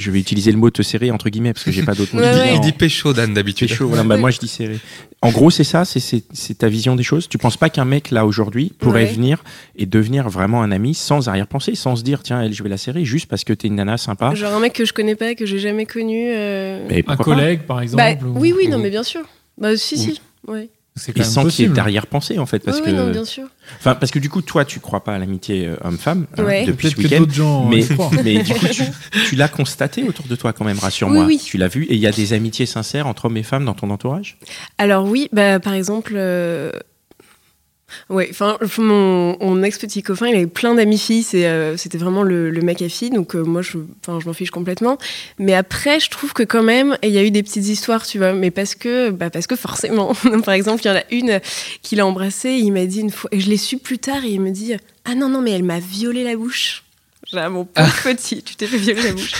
Je 0.00 0.10
vais 0.10 0.18
utiliser 0.18 0.50
le 0.50 0.58
mot 0.58 0.70
te 0.70 0.82
serrer, 0.82 1.10
entre 1.10 1.28
guillemets, 1.28 1.52
parce 1.52 1.64
que 1.64 1.70
j'ai 1.70 1.82
pas 1.82 1.94
d'autre 1.94 2.14
mot. 2.16 2.22
Ouais. 2.22 2.54
Il 2.54 2.60
dit 2.60 2.72
pécho 2.72 3.12
Dan 3.12 3.34
d'habitude. 3.34 3.70
Voilà, 3.80 4.02
bah, 4.02 4.16
moi 4.16 4.30
je 4.30 4.38
dis 4.38 4.48
serré. 4.48 4.78
En 5.22 5.30
gros, 5.30 5.50
c'est 5.50 5.64
ça, 5.64 5.84
c'est- 5.84 6.00
c'est 6.00 6.24
c'est 6.32 6.58
ta 6.58 6.68
vision 6.68 6.96
des 6.96 7.02
choses. 7.02 7.28
Tu 7.28 7.36
penses 7.38 7.56
pas 7.58 7.68
qu'un 7.68 7.84
mec 7.84 8.10
là 8.10 8.24
aujourd'hui 8.24 8.72
pourrait 8.78 9.04
Ouais. 9.04 9.12
venir 9.12 9.44
et 9.76 9.84
devenir 9.86 10.28
vraiment 10.30 10.62
un 10.62 10.72
ami 10.72 10.94
sans 10.94 11.28
arrière-pensée, 11.28 11.74
sans 11.74 11.96
se 11.96 12.02
dire 12.02 12.22
tiens, 12.22 12.40
elle, 12.42 12.54
je 12.54 12.62
vais 12.62 12.68
la 12.70 12.78
serrer 12.78 13.04
juste 13.04 13.26
parce 13.26 13.44
que 13.44 13.52
t'es 13.52 13.68
une 13.68 13.74
nana 13.76 13.98
sympa. 13.98 14.34
Genre 14.34 14.54
un 14.54 14.60
mec 14.60 14.72
que 14.72 14.84
je 14.86 14.92
connais 14.94 15.16
pas, 15.16 15.34
que 15.34 15.44
j'ai 15.44 15.58
jamais 15.58 15.84
connu. 15.86 16.30
euh, 16.34 16.88
Un 16.88 17.02
pas 17.02 17.16
collègue, 17.16 17.60
par 17.66 17.80
exemple. 17.82 18.02
Bah, 18.02 18.26
ou- 18.26 18.38
oui, 18.40 18.54
oui, 18.56 18.68
non, 18.68 18.78
ou- 18.78 18.82
mais 18.82 18.90
bien 18.90 19.02
sûr. 19.02 19.22
Bah, 19.58 19.76
si, 19.76 19.98
si. 19.98 20.20
Ouais. 20.48 20.70
C'est 21.00 21.16
Et 21.16 21.20
même 21.20 21.28
sans 21.28 21.46
qu'il 21.46 21.64
y 21.64 21.68
ait 21.68 21.70
d'arrière-pensée 21.72 22.38
en 22.38 22.46
fait, 22.46 22.58
parce 22.60 22.78
Ouais, 22.78 22.84
que, 22.86 22.90
ouais, 22.90 22.96
non, 22.96 23.10
bien 23.10 23.24
sûr. 23.24 23.46
enfin, 23.78 23.94
parce 23.94 24.12
que 24.12 24.18
du 24.18 24.28
coup, 24.28 24.42
toi, 24.42 24.64
tu 24.66 24.78
crois 24.80 25.02
pas 25.02 25.14
à 25.14 25.18
l'amitié 25.18 25.66
euh, 25.66 25.76
homme-femme 25.82 26.26
hein, 26.36 26.44
Ouais. 26.44 26.64
depuis 26.66 26.90
ce 26.90 26.94
que 26.96 27.02
week-end. 27.02 27.18
d'autres 27.20 27.32
gens 27.32 27.64
Mais, 27.68 27.82
mais 28.22 28.42
du 28.42 28.52
coup, 28.54 28.66
tu, 28.70 28.82
tu 29.28 29.34
l'as 29.34 29.48
constaté 29.48 30.02
autour 30.04 30.26
de 30.26 30.36
toi 30.36 30.52
quand 30.52 30.64
même, 30.64 30.78
rassure-moi. 30.78 31.24
Oui, 31.24 31.36
oui. 31.36 31.42
Tu 31.44 31.56
l'as 31.56 31.68
vu 31.68 31.84
et 31.84 31.94
il 31.94 32.00
y 32.00 32.06
a 32.06 32.12
des 32.12 32.32
amitiés 32.34 32.66
sincères 32.66 33.06
entre 33.06 33.24
hommes 33.24 33.36
et 33.38 33.42
femmes 33.42 33.64
dans 33.64 33.74
ton 33.74 33.88
entourage? 33.90 34.38
Alors 34.78 35.06
oui, 35.06 35.28
bah 35.32 35.58
par 35.58 35.72
exemple, 35.72 36.12
euh, 36.16 36.70
ouais, 38.08 38.28
enfin 38.30 38.58
mon, 38.78 39.36
mon 39.40 39.62
ex 39.62 39.78
petit 39.78 40.02
copain, 40.02 40.28
il 40.28 40.36
avait 40.36 40.46
plein 40.46 40.74
d'amis 40.74 40.98
filles, 40.98 41.26
euh, 41.34 41.76
c'était 41.76 41.98
vraiment 41.98 42.22
le, 42.22 42.50
le 42.50 42.60
mec 42.62 42.82
à 42.82 42.88
filles, 42.88 43.10
donc 43.10 43.34
euh, 43.34 43.42
moi 43.42 43.62
je, 43.62 43.78
je 44.06 44.26
m'en 44.26 44.32
fiche 44.32 44.50
complètement. 44.50 44.98
Mais 45.38 45.54
après, 45.54 46.00
je 46.00 46.10
trouve 46.10 46.32
que 46.32 46.42
quand 46.42 46.62
même, 46.62 46.96
il 47.02 47.10
y 47.10 47.18
a 47.18 47.24
eu 47.24 47.30
des 47.30 47.42
petites 47.42 47.68
histoires, 47.68 48.06
tu 48.06 48.18
vois, 48.18 48.32
mais 48.32 48.50
parce 48.50 48.74
que, 48.74 49.10
bah 49.10 49.30
parce 49.30 49.46
que 49.46 49.56
forcément, 49.56 50.14
par 50.44 50.54
exemple, 50.54 50.82
il 50.84 50.88
y 50.88 50.90
en 50.90 50.96
a 50.96 51.04
une 51.10 51.40
qui 51.82 51.96
l'a 51.96 52.06
embrassé, 52.06 52.50
il 52.50 52.72
m'a 52.72 52.86
dit 52.86 53.00
une 53.00 53.10
fois, 53.10 53.30
et 53.32 53.40
je 53.40 53.48
l'ai 53.48 53.56
su 53.56 53.78
plus 53.78 53.98
tard, 53.98 54.24
et 54.24 54.30
il 54.30 54.40
me 54.40 54.50
dit, 54.50 54.74
ah 55.04 55.14
non 55.14 55.28
non 55.28 55.40
mais 55.40 55.52
elle 55.52 55.64
m'a 55.64 55.80
violé 55.80 56.24
la 56.24 56.36
bouche. 56.36 56.84
J'ai 57.32 57.38
Ah, 57.38 57.48
mon 57.48 57.64
pauvre 57.64 58.02
petit, 58.02 58.42
tu 58.42 58.56
t'es 58.56 58.66
fait 58.66 58.76
violer 58.78 59.02
la 59.02 59.12
bouche. 59.12 59.32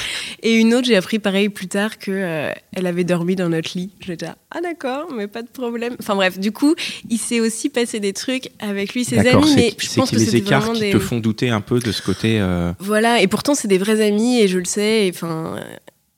Et 0.42 0.54
une 0.54 0.74
autre, 0.74 0.86
j'ai 0.86 0.96
appris 0.96 1.18
pareil 1.18 1.48
plus 1.48 1.66
tard 1.68 1.98
que 1.98 2.10
euh, 2.10 2.50
elle 2.72 2.86
avait 2.86 3.04
dormi 3.04 3.36
dans 3.36 3.48
notre 3.48 3.76
lit. 3.76 3.90
J'étais 4.00 4.26
là, 4.26 4.36
ah 4.50 4.60
d'accord, 4.62 5.12
mais 5.14 5.26
pas 5.26 5.42
de 5.42 5.48
problème. 5.48 5.96
Enfin 5.98 6.14
bref, 6.14 6.38
du 6.38 6.52
coup, 6.52 6.74
il 7.08 7.18
s'est 7.18 7.40
aussi 7.40 7.68
passé 7.68 8.00
des 8.00 8.12
trucs 8.12 8.50
avec 8.60 8.94
lui, 8.94 9.04
ses 9.04 9.18
amis, 9.18 9.52
mais 9.56 9.74
je 9.78 9.86
c'est 9.86 9.96
pense 10.00 10.08
qu'il 10.10 10.18
que 10.18 10.22
les 10.24 10.36
écarts 10.36 10.72
qui 10.72 10.80
des. 10.80 10.90
te 10.92 10.98
font 10.98 11.18
douter 11.18 11.50
un 11.50 11.60
peu 11.60 11.78
de 11.80 11.92
ce 11.92 12.00
côté. 12.02 12.40
euh, 12.40 12.72
Voilà, 12.78 13.20
et 13.20 13.26
pourtant 13.26 13.54
c'est 13.54 13.68
des 13.68 13.78
vrais 13.78 14.00
amis 14.00 14.40
et 14.40 14.48
je 14.48 14.58
le 14.58 14.64
sais. 14.64 15.06
et 15.06 15.10
Enfin. 15.14 15.60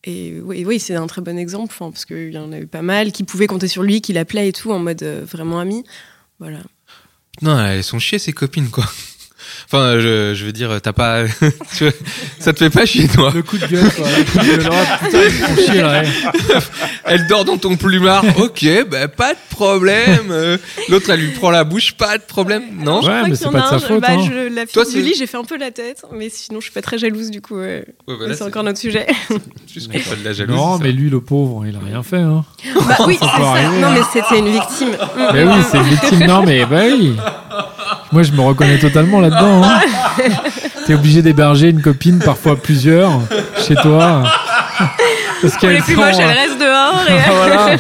Et 0.05 0.41
oui, 0.43 0.65
oui 0.67 0.81
c'est 0.81 0.97
un 0.97 1.07
très 1.07 1.23
bon 1.23 1.39
exemple, 1.39 1.73
enfin, 1.73 1.91
parce 1.93 2.05
qu'il 2.05 2.33
y 2.33 2.39
en 2.39 2.51
a 2.53 2.59
eu 2.59 2.67
pas 2.67 2.83
mal 2.83 3.13
qui 3.13 3.23
pouvaient 3.23 3.47
compter 3.47 3.69
sur 3.69 3.85
lui, 3.85 4.01
qui 4.01 4.13
l'appelaient 4.13 4.49
et 4.49 4.53
tout 4.53 4.73
en 4.73 4.81
mode 4.81 5.03
euh, 5.05 5.25
vraiment 5.25 5.61
ami. 5.61 5.85
Voilà. 6.41 6.59
Non, 7.41 7.59
elles 7.65 7.85
sont 7.85 7.99
chier 8.01 8.19
ces 8.19 8.33
copines 8.33 8.69
quoi. 8.69 8.85
Enfin, 9.67 9.99
je, 10.01 10.35
je 10.35 10.45
veux 10.45 10.53
dire, 10.53 10.81
t'as 10.83 10.93
pas, 10.93 11.25
tu 11.77 11.85
vois, 11.85 11.93
ça 12.39 12.53
te 12.53 12.59
fait 12.59 12.71
pas 12.71 12.85
chier 12.87 13.09
toi. 13.09 13.33
Le 13.35 13.43
coup 13.43 13.57
de 13.59 13.67
gueule, 13.67 13.91
quoi. 13.91 14.07
Le 14.19 14.25
coup 14.25 14.39
de 14.39 14.45
gueule. 14.63 14.71
Oh, 14.71 15.05
putain, 15.05 15.19
ils 15.25 15.31
font 15.31 15.57
chier, 15.73 15.81
là. 15.81 16.03
ouais. 16.03 16.09
Elle 17.05 17.27
dort 17.27 17.45
dans 17.45 17.57
ton 17.57 17.77
plumard, 17.77 18.25
ok, 18.39 18.67
bah 18.91 19.09
pas 19.09 19.33
de 19.35 19.39
problème. 19.51 20.29
Euh, 20.31 20.57
L'autre, 20.89 21.11
elle 21.11 21.21
lui 21.21 21.31
prend 21.33 21.51
la 21.51 21.65
bouche, 21.65 21.93
pas 21.93 22.17
de 22.19 22.23
problème, 22.23 22.63
non 22.79 23.01
Ouais, 23.01 23.03
Je 23.03 23.07
crois 23.09 23.23
mais 23.23 23.29
qu'il 23.29 23.37
c'est 23.37 23.45
y 23.45 23.49
en 23.49 23.53
pas 23.53 23.59
a 23.69 23.75
de 23.75 23.81
sa 23.81 23.87
faute, 23.89 24.01
bah, 24.01 24.09
hein. 24.11 24.25
je- 24.29 24.55
la 24.55 24.63
fille 24.67 24.73
Toi, 24.75 24.85
du 24.85 25.03
lit, 25.03 25.15
j'ai 25.19 25.27
fait 25.27 25.37
un 25.37 25.45
peu 25.45 25.57
la 25.59 25.71
tête, 25.71 26.03
mais 26.13 26.29
sinon 26.31 26.61
je 26.61 26.65
suis 26.65 26.73
pas 26.73 26.83
très 26.83 26.99
jalouse 26.99 27.31
du 27.31 27.41
coup. 27.41 27.57
Ouais, 27.59 27.85
Mais 28.09 28.35
c'est 28.35 28.45
encore 28.45 28.63
notre 28.63 28.79
sujet. 28.79 29.07
juste 29.73 29.91
qu'on 29.93 29.99
fait 29.99 30.17
de 30.17 30.25
la 30.25 30.33
jalousie. 30.33 30.59
Non, 30.59 30.79
mais 30.79 30.93
lui, 30.93 31.11
le 31.11 31.21
pauvre, 31.21 31.65
il 31.67 31.75
a 31.77 31.81
rien 31.85 32.03
fait. 32.03 32.17
Hein. 32.19 32.45
Bah 32.87 32.97
oui, 33.07 33.17
c'est 33.21 33.27
ça. 33.27 33.33
arriver, 33.33 33.81
Non, 33.81 33.89
hein. 33.89 33.95
mais 33.95 34.01
c'était 34.13 34.39
une 34.39 34.49
victime. 34.53 34.91
Mais 35.33 35.45
oui, 35.45 35.55
c'est 35.71 35.79
une 35.79 35.85
victime. 35.85 36.27
Non, 36.27 36.43
mais 36.45 36.65
bah 36.65 36.83
oui. 36.85 37.15
Moi, 38.13 38.23
je 38.23 38.33
me 38.33 38.41
reconnais 38.41 38.79
totalement 38.79 39.21
là-dedans. 39.21 39.63
Hein. 39.65 39.81
T'es 40.87 40.95
obligé 40.95 41.23
d'héberger 41.23 41.69
une 41.71 41.81
copine, 41.81 42.19
parfois 42.19 42.57
plusieurs, 42.57 43.13
chez 43.67 43.75
toi. 43.77 44.23
Parce 45.41 45.57
Pour 45.57 45.69
les 45.69 45.81
plus 45.81 45.95
sont, 45.95 46.01
moches, 46.01 46.15
elle 46.19 46.25
euh, 46.25 46.41
reste 46.41 46.59
dehors. 46.61 47.05
Et... 47.09 47.31
voilà. 47.37 47.77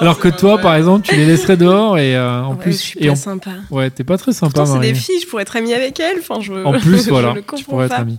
Alors 0.00 0.18
que 0.18 0.28
toi, 0.28 0.58
par 0.58 0.74
exemple, 0.76 1.06
tu 1.08 1.16
les 1.16 1.26
laisserais 1.26 1.56
dehors 1.56 1.98
et 1.98 2.16
euh, 2.16 2.42
en 2.42 2.50
Ouais, 2.52 2.56
plus, 2.62 2.72
je 2.72 2.76
suis 2.78 3.00
et 3.00 3.06
pas 3.06 3.12
en- 3.12 3.16
sympa. 3.16 3.50
ouais, 3.70 3.90
t'es 3.90 4.04
pas 4.04 4.16
très 4.16 4.32
sympa, 4.32 4.64
c'est 4.66 4.78
des 4.78 4.94
filles, 4.94 5.20
je 5.22 5.26
pourrais 5.26 5.42
être 5.42 5.56
amie 5.56 5.74
avec 5.74 5.98
elles. 5.98 6.18
Enfin, 6.20 6.40
je... 6.40 6.52
En 6.52 6.72
plus, 6.78 7.04
je 7.04 7.10
voilà, 7.10 7.32
le 7.34 7.42
tu 7.56 7.64
pourrais 7.64 7.88
pas. 7.88 7.96
être 7.96 8.00
ami. 8.02 8.18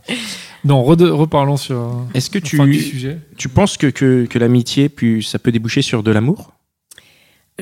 Non, 0.65 0.83
reparlons 0.83 1.57
sur 1.57 1.75
euh, 1.77 1.89
Est-ce 2.13 2.29
que 2.29 2.37
tu, 2.39 2.57
sujet. 2.81 3.17
tu 3.37 3.47
penses 3.49 3.77
que, 3.77 3.87
que, 3.87 4.25
que 4.25 4.39
l'amitié, 4.39 4.89
puis 4.89 5.23
ça 5.23 5.39
peut 5.39 5.51
déboucher 5.51 5.81
sur 5.81 6.03
de 6.03 6.11
l'amour? 6.11 6.51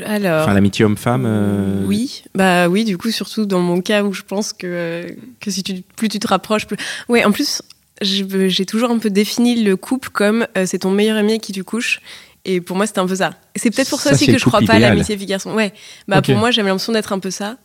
Alors. 0.05 0.43
Enfin, 0.43 0.53
l'amitié 0.53 0.85
homme-femme 0.85 1.25
euh, 1.25 1.83
Oui, 1.85 2.23
bah 2.35 2.67
oui, 2.69 2.85
du 2.85 2.97
coup, 2.97 3.11
surtout 3.11 3.45
dans 3.45 3.59
mon 3.59 3.81
cas 3.81 4.03
où 4.03 4.13
je 4.13 4.21
pense 4.21 4.53
que, 4.53 5.05
que 5.39 5.51
si 5.51 5.63
tu, 5.63 5.81
plus 5.95 6.09
tu 6.09 6.19
te 6.19 6.27
rapproches, 6.27 6.67
plus. 6.67 6.77
Ouais, 7.09 7.25
en 7.25 7.31
plus, 7.31 7.61
j'ai 8.01 8.65
toujours 8.65 8.91
un 8.91 8.97
peu 8.97 9.09
défini 9.09 9.61
le 9.61 9.75
couple 9.75 10.09
comme 10.09 10.47
euh, 10.57 10.65
c'est 10.65 10.79
ton 10.79 10.91
meilleur 10.91 11.17
ami 11.17 11.31
avec 11.31 11.41
qui 11.41 11.51
tu 11.51 11.63
couches. 11.63 11.99
Et 12.45 12.61
pour 12.61 12.77
moi, 12.77 12.87
c'était 12.87 12.99
un 12.99 13.07
peu 13.07 13.15
ça. 13.15 13.31
C'est 13.55 13.69
peut-être 13.69 13.89
pour 13.89 13.99
ça, 13.99 14.11
Ça, 14.11 14.15
aussi 14.15 14.27
que 14.27 14.37
je 14.37 14.45
crois 14.45 14.61
pas 14.61 14.73
à 14.73 14.79
l'amitié 14.79 15.17
fille-garçon. 15.17 15.53
Ouais, 15.53 15.73
bah 16.07 16.21
pour 16.21 16.35
moi, 16.35 16.51
j'avais 16.51 16.69
l'impression 16.69 16.93
d'être 16.93 17.11
un 17.11 17.19
peu 17.19 17.31
ça. 17.31 17.57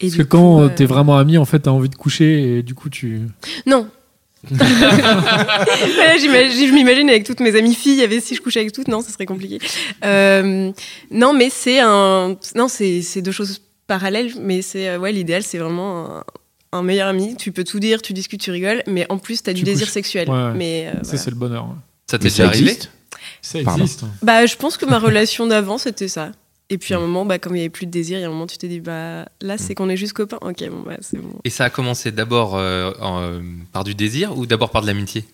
Et 0.00 0.06
Parce 0.06 0.12
du 0.12 0.18
que 0.18 0.22
quand 0.22 0.56
coup, 0.56 0.60
euh, 0.60 0.66
euh, 0.66 0.74
t'es 0.74 0.86
vraiment 0.86 1.18
ami, 1.18 1.38
en 1.38 1.44
fait, 1.44 1.60
t'as 1.60 1.70
envie 1.70 1.88
de 1.88 1.94
coucher 1.94 2.58
et 2.58 2.62
du 2.62 2.74
coup, 2.74 2.88
tu. 2.88 3.22
Non. 3.66 3.88
Voilà, 4.50 6.16
je 6.18 6.72
m'imagine 6.72 7.08
avec 7.10 7.24
toutes 7.24 7.40
mes 7.40 7.54
amies 7.56 7.74
filles, 7.74 8.02
avec 8.02 8.22
si 8.22 8.34
je 8.34 8.40
couchais 8.40 8.60
avec 8.60 8.72
toutes, 8.72 8.88
non, 8.88 9.00
ça 9.02 9.10
serait 9.10 9.26
compliqué. 9.26 9.58
Euh, 10.04 10.70
non, 11.10 11.32
mais 11.34 11.50
c'est 11.50 11.80
un, 11.80 12.36
non, 12.54 12.68
c'est 12.68 13.02
c'est 13.02 13.22
deux 13.22 13.32
choses 13.32 13.60
parallèles, 13.86 14.32
mais 14.40 14.62
c'est 14.62 14.88
euh, 14.88 14.98
ouais, 14.98 15.12
l'idéal, 15.12 15.42
c'est 15.42 15.58
vraiment 15.58 16.18
un, 16.18 16.24
un 16.72 16.82
meilleur 16.82 17.08
ami. 17.08 17.36
Tu 17.36 17.52
peux 17.52 17.64
tout 17.64 17.80
dire, 17.80 18.00
tu 18.02 18.12
discutes, 18.12 18.40
tu 18.40 18.50
rigoles, 18.50 18.82
mais 18.86 19.06
en 19.08 19.18
plus, 19.18 19.42
t'as 19.42 19.52
du 19.52 19.60
Tu 19.60 19.64
désir 19.64 19.86
couches. 19.86 19.94
sexuel. 19.94 20.28
Ouais, 20.28 20.34
ouais. 20.36 20.52
Mais 20.54 20.86
euh, 20.88 20.98
voilà. 21.02 21.18
c'est 21.18 21.30
le 21.30 21.36
bonheur. 21.36 21.66
Ça 22.10 22.18
t'est 22.18 22.28
déjà 22.28 22.46
arrivé 22.46 22.70
existe? 22.70 22.90
Ça 23.42 23.58
existe. 23.60 24.04
bah, 24.22 24.46
je 24.46 24.56
pense 24.56 24.76
que 24.76 24.86
ma 24.86 24.98
relation 24.98 25.46
d'avant, 25.46 25.78
c'était 25.78 26.08
ça. 26.08 26.32
Et 26.70 26.76
puis 26.78 26.92
à 26.92 26.98
un 26.98 27.00
Mm. 27.00 27.02
moment, 27.04 27.24
bah, 27.24 27.38
comme 27.38 27.52
il 27.54 27.60
n'y 27.60 27.62
avait 27.64 27.70
plus 27.70 27.86
de 27.86 27.90
désir, 27.90 28.18
il 28.18 28.20
y 28.20 28.24
a 28.24 28.26
un 28.26 28.30
moment, 28.30 28.46
tu 28.46 28.58
t'es 28.58 28.68
dit, 28.68 28.80
bah 28.80 29.26
là, 29.40 29.56
c'est 29.56 29.74
qu'on 29.74 29.88
est 29.88 29.96
juste 29.96 30.12
copains. 30.12 30.38
Ok, 30.42 30.62
bon, 30.68 30.80
bah 30.84 30.96
c'est 31.00 31.18
bon. 31.18 31.32
Et 31.44 31.50
ça 31.50 31.64
a 31.64 31.70
commencé 31.70 32.12
d'abord 32.12 32.56
euh, 32.56 32.92
euh, 33.00 33.40
par 33.72 33.84
du 33.84 33.94
désir 33.94 34.36
ou 34.36 34.44
d'abord 34.44 34.70
par 34.70 34.82
de 34.82 34.86
l'amitié? 34.86 35.24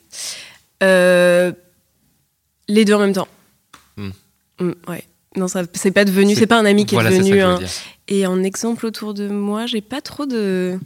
Euh, 0.82 1.52
les 2.68 2.84
deux 2.84 2.94
en 2.94 2.98
même 3.00 3.12
temps. 3.12 3.28
Mm. 3.96 4.10
Mm, 4.60 4.72
ouais. 4.88 5.04
Non, 5.36 5.48
ça, 5.48 5.62
c'est 5.72 5.90
pas 5.90 6.04
devenu, 6.04 6.34
C'est- 6.36 6.46
pas 6.46 6.58
un 6.60 6.64
ami 6.64 6.86
qui 6.86 6.94
Voilà, 6.94 7.10
est 7.10 7.14
c'est 7.14 7.18
ça 7.18 7.22
que 7.24 7.28
devenu 7.30 7.40
je 7.40 7.46
veux 7.46 7.52
un, 7.54 7.58
dire. 7.58 7.68
Et 8.06 8.26
en 8.26 8.42
exemple 8.44 8.86
autour 8.86 9.14
de 9.14 9.26
moi, 9.28 9.66
j'ai 9.66 9.80
pas 9.80 10.00
trop 10.00 10.26
de, 10.26 10.78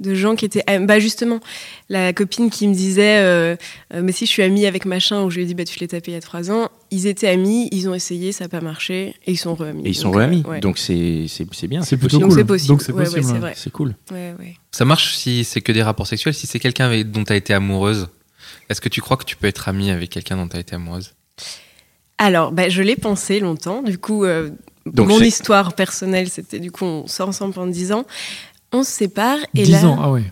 de 0.00 0.14
gens 0.14 0.36
qui 0.36 0.44
étaient. 0.44 0.62
ah, 0.66 0.78
Bah 0.78 0.98
justement, 0.98 1.40
la 1.88 2.12
copine 2.12 2.50
qui 2.50 2.68
me 2.68 2.74
disait 2.74 3.18
euh, 3.18 3.56
euh, 3.94 4.02
Mais 4.02 4.12
si 4.12 4.26
je 4.26 4.30
suis 4.30 4.42
amie 4.42 4.66
avec 4.66 4.84
machin, 4.84 5.22
ou 5.22 5.30
je 5.30 5.36
lui 5.36 5.42
ai 5.44 5.46
dit 5.46 5.54
Bah 5.54 5.64
tu 5.64 5.78
l'as 5.80 5.86
tapé 5.88 6.10
il 6.10 6.14
y 6.14 6.16
a 6.16 6.20
trois 6.20 6.50
ans, 6.50 6.68
ils 6.90 7.06
étaient 7.06 7.28
amis, 7.28 7.68
ils 7.72 7.88
ont 7.88 7.94
essayé, 7.94 8.32
ça 8.32 8.44
n'a 8.44 8.48
pas 8.48 8.60
marché, 8.60 9.14
et 9.26 9.32
ils 9.32 9.36
sont 9.36 9.54
re-amis. 9.54 9.82
Et 9.86 9.88
ils 9.90 9.94
sont 9.94 10.08
Donc, 10.10 10.16
euh, 10.16 10.18
re-amis. 10.20 10.42
ouais. 10.46 10.60
Donc 10.60 10.78
c'est 10.78 11.26
c'est- 11.28 11.46
c'est 11.52 11.66
bien. 11.68 11.82
C'est 11.82 11.96
plutôt 11.96 12.18
Donc 12.18 12.28
cool. 12.30 12.38
c'est 12.38 12.44
possible. 12.44 12.68
Donc 12.68 12.82
c'est 12.82 12.92
Ouais, 12.92 12.98
ouais, 12.98 13.04
possible. 13.06 13.24
c'est 13.24 13.32
ouais. 13.32 13.38
vrai. 13.38 13.52
C'est 13.56 13.72
cool. 13.72 13.94
Ouais, 14.10 14.34
ouais. 14.38 14.56
Ça 14.72 14.84
marche 14.84 15.14
si 15.16 15.44
c'est 15.44 15.60
que 15.62 15.72
des 15.72 15.82
rapports 15.82 16.06
sexuels, 16.06 16.34
si 16.34 16.46
c'est 16.46 16.58
quelqu'un 16.58 17.02
dont 17.04 17.24
tu 17.24 17.32
as 17.32 17.36
été 17.36 17.54
amoureuse. 17.54 18.08
Est-ce 18.68 18.80
que 18.80 18.88
tu 18.88 19.00
crois 19.00 19.16
que 19.16 19.24
tu 19.24 19.36
peux 19.36 19.46
être 19.46 19.68
amie 19.68 19.90
avec 19.90 20.10
quelqu'un 20.10 20.36
dont 20.36 20.48
tu 20.48 20.56
as 20.56 20.60
été 20.60 20.74
amoureuse? 20.74 21.14
Alors, 22.18 22.50
bah, 22.52 22.68
je 22.68 22.82
l'ai 22.82 22.96
pensé 22.96 23.40
longtemps. 23.40 23.82
Du 23.82 23.98
coup, 23.98 24.24
euh, 24.24 24.50
Donc 24.86 25.08
mon 25.08 25.20
histoire 25.20 25.74
personnelle, 25.74 26.28
c'était 26.28 26.58
du 26.58 26.70
coup, 26.70 26.84
on 26.84 27.06
sort 27.06 27.28
ensemble 27.28 27.54
pendant 27.54 27.70
10 27.70 27.92
ans. 27.92 28.06
On 28.76 28.84
se 28.84 28.90
sépare. 28.90 29.38
Et 29.54 29.62
10 29.62 29.72
là, 29.72 29.84
ans, 29.86 29.98
ah 30.00 30.10
ouais. 30.10 30.22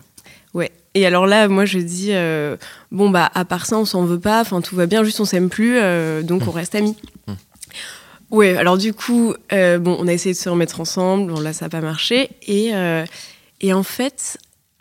Ouais. 0.53 0.71
Et 0.93 1.05
alors 1.05 1.25
là, 1.25 1.47
moi, 1.47 1.65
je 1.65 1.79
dis, 1.79 2.09
euh, 2.11 2.57
bon, 2.91 3.09
bah, 3.09 3.29
à 3.33 3.43
part 3.43 3.65
ça, 3.65 3.77
on 3.77 3.85
s'en 3.85 4.05
veut 4.05 4.19
pas, 4.19 4.41
enfin, 4.41 4.61
tout 4.61 4.75
va 4.75 4.85
bien, 4.85 5.03
juste 5.03 5.19
on 5.19 5.25
s'aime 5.25 5.49
plus, 5.49 5.77
euh, 5.77 6.21
donc 6.21 6.47
on 6.47 6.51
reste 6.51 6.75
amis. 6.75 6.95
Mm. 7.27 7.33
Ouais, 8.31 8.57
alors 8.57 8.77
du 8.77 8.93
coup, 8.93 9.33
euh, 9.51 9.77
bon, 9.77 9.97
on 9.99 10.07
a 10.07 10.13
essayé 10.13 10.33
de 10.33 10.39
se 10.39 10.49
remettre 10.49 10.79
ensemble, 10.79 11.31
bon, 11.33 11.39
là, 11.39 11.53
ça 11.53 11.65
n'a 11.65 11.69
pas 11.69 11.81
marché. 11.81 12.29
Et, 12.47 12.71
et 13.61 13.73
en 13.73 13.83
fait, 13.83 14.37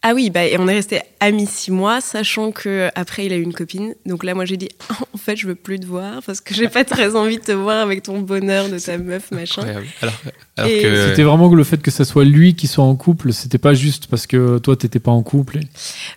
ah 0.07 0.13
oui, 0.15 0.29
bah, 0.29 0.45
et 0.45 0.59
on 0.59 0.69
est 0.69 0.75
resté 0.75 1.01
amis 1.19 1.47
six 1.47 1.71
mois, 1.71 2.03
sachant 2.03 2.53
que 2.53 2.91
après 2.95 3.25
il 3.25 3.33
a 3.33 3.37
eu 3.37 3.43
une 3.43 3.55
copine. 3.55 3.95
Donc 4.05 4.23
là, 4.23 4.35
moi, 4.35 4.45
j'ai 4.45 4.59
dit, 4.59 4.69
en 5.15 5.17
fait, 5.17 5.35
je 5.37 5.47
veux 5.47 5.55
plus 5.55 5.81
te 5.81 5.87
voir 5.87 6.23
parce 6.27 6.43
que 6.43 6.53
j'ai 6.55 6.69
pas 6.69 6.85
très 6.85 7.17
envie 7.17 7.39
de 7.39 7.43
te 7.43 7.53
voir 7.53 7.79
avec 7.79 8.03
ton 8.03 8.21
bonheur 8.21 8.69
de 8.69 8.79
ta 8.79 8.99
meuf, 8.99 9.31
machin. 9.31 9.63
Incroyable. 9.63 9.87
Alors, 10.03 10.15
alors 10.59 10.71
Et 10.71 10.83
que. 10.83 11.09
C'était 11.09 11.23
vraiment 11.23 11.49
que 11.51 11.55
le 11.57 11.65
fait 11.65 11.81
que 11.81 11.91
ça 11.91 12.05
soit 12.05 12.25
lui 12.25 12.55
qui 12.55 12.67
soit 12.67 12.85
en 12.85 12.95
couple, 12.97 13.33
c'était 13.33 13.57
pas 13.57 13.73
juste 13.73 14.07
parce 14.09 14.27
que 14.27 14.59
toi 14.59 14.77
t'étais 14.77 14.99
pas 14.99 15.11
en 15.11 15.23
couple. 15.23 15.57
et- 15.57 15.69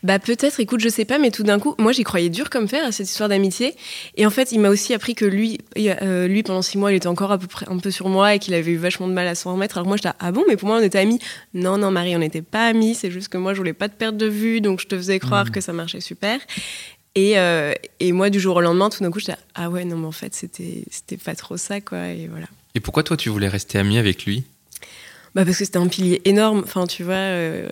Bah 0.03 0.19
peut-être, 0.19 0.59
écoute, 0.59 0.81
je 0.81 0.89
sais 0.89 1.05
pas, 1.05 1.17
mais 1.17 1.31
tout 1.31 1.43
d'un 1.43 1.57
coup, 1.57 1.73
moi 1.79 1.93
j'y 1.93 2.03
croyais 2.03 2.27
dur 2.29 2.49
comme 2.49 2.67
fer 2.67 2.85
à 2.85 2.91
cette 2.91 3.07
histoire 3.09 3.29
d'amitié. 3.29 3.73
Et 4.17 4.25
en 4.25 4.29
fait, 4.29 4.51
il 4.51 4.59
m'a 4.59 4.69
aussi 4.69 4.93
appris 4.93 5.15
que 5.15 5.23
lui, 5.23 5.59
euh, 5.77 6.27
lui 6.27 6.43
pendant 6.43 6.61
six 6.61 6.77
mois, 6.77 6.91
il 6.91 6.95
était 6.95 7.07
encore 7.07 7.31
à 7.31 7.37
peu 7.37 7.47
près 7.47 7.65
un 7.69 7.77
peu 7.77 7.89
sur 7.89 8.09
moi 8.09 8.35
et 8.35 8.39
qu'il 8.39 8.53
avait 8.53 8.71
eu 8.71 8.77
vachement 8.77 9.07
de 9.07 9.13
mal 9.13 9.27
à 9.27 9.35
s'en 9.35 9.53
remettre. 9.53 9.77
Alors 9.77 9.87
moi, 9.87 9.95
j'étais 9.95 10.09
ah 10.19 10.31
bon, 10.33 10.43
mais 10.49 10.57
pour 10.57 10.67
moi 10.67 10.77
on 10.79 10.83
était 10.83 10.99
amis. 10.99 11.19
Non, 11.53 11.77
non, 11.77 11.89
Marie, 11.89 12.13
on 12.17 12.19
n'était 12.19 12.41
pas 12.41 12.67
amis. 12.67 12.93
C'est 12.93 13.11
juste 13.11 13.29
que 13.29 13.37
moi 13.37 13.53
je 13.53 13.59
voulais 13.59 13.76
pas 13.77 13.89
te 13.89 13.95
perdre 13.95 14.17
de 14.17 14.25
vue, 14.25 14.61
donc 14.61 14.81
je 14.81 14.87
te 14.87 14.95
faisais 14.95 15.19
croire 15.19 15.51
que 15.51 15.61
ça 15.61 15.73
marchait 15.73 16.01
super. 16.01 16.39
Et, 17.15 17.39
euh, 17.39 17.73
et 17.99 18.11
moi, 18.11 18.29
du 18.29 18.39
jour 18.39 18.57
au 18.57 18.61
lendemain, 18.61 18.89
tout 18.89 19.01
d'un 19.03 19.09
coup, 19.09 19.19
j'étais 19.19 19.37
ah 19.55 19.69
ouais, 19.69 19.85
non, 19.85 19.97
mais 19.97 20.05
en 20.05 20.11
fait, 20.11 20.35
c'était 20.35 20.83
c'était 20.91 21.17
pas 21.17 21.33
trop 21.33 21.57
ça, 21.57 21.81
quoi. 21.81 22.09
Et 22.09 22.27
voilà. 22.27 22.47
Et 22.75 22.79
pourquoi 22.79 23.01
toi 23.01 23.17
tu 23.17 23.29
voulais 23.29 23.47
rester 23.47 23.79
amie 23.79 23.97
avec 23.97 24.25
lui? 24.25 24.43
Bah 25.33 25.43
parce 25.43 25.57
que 25.57 25.65
c'était 25.65 25.77
un 25.79 25.87
pilier 25.87 26.21
énorme. 26.25 26.61
Enfin, 26.63 26.85
tu 26.85 27.03
vois, 27.03 27.15
euh, 27.15 27.67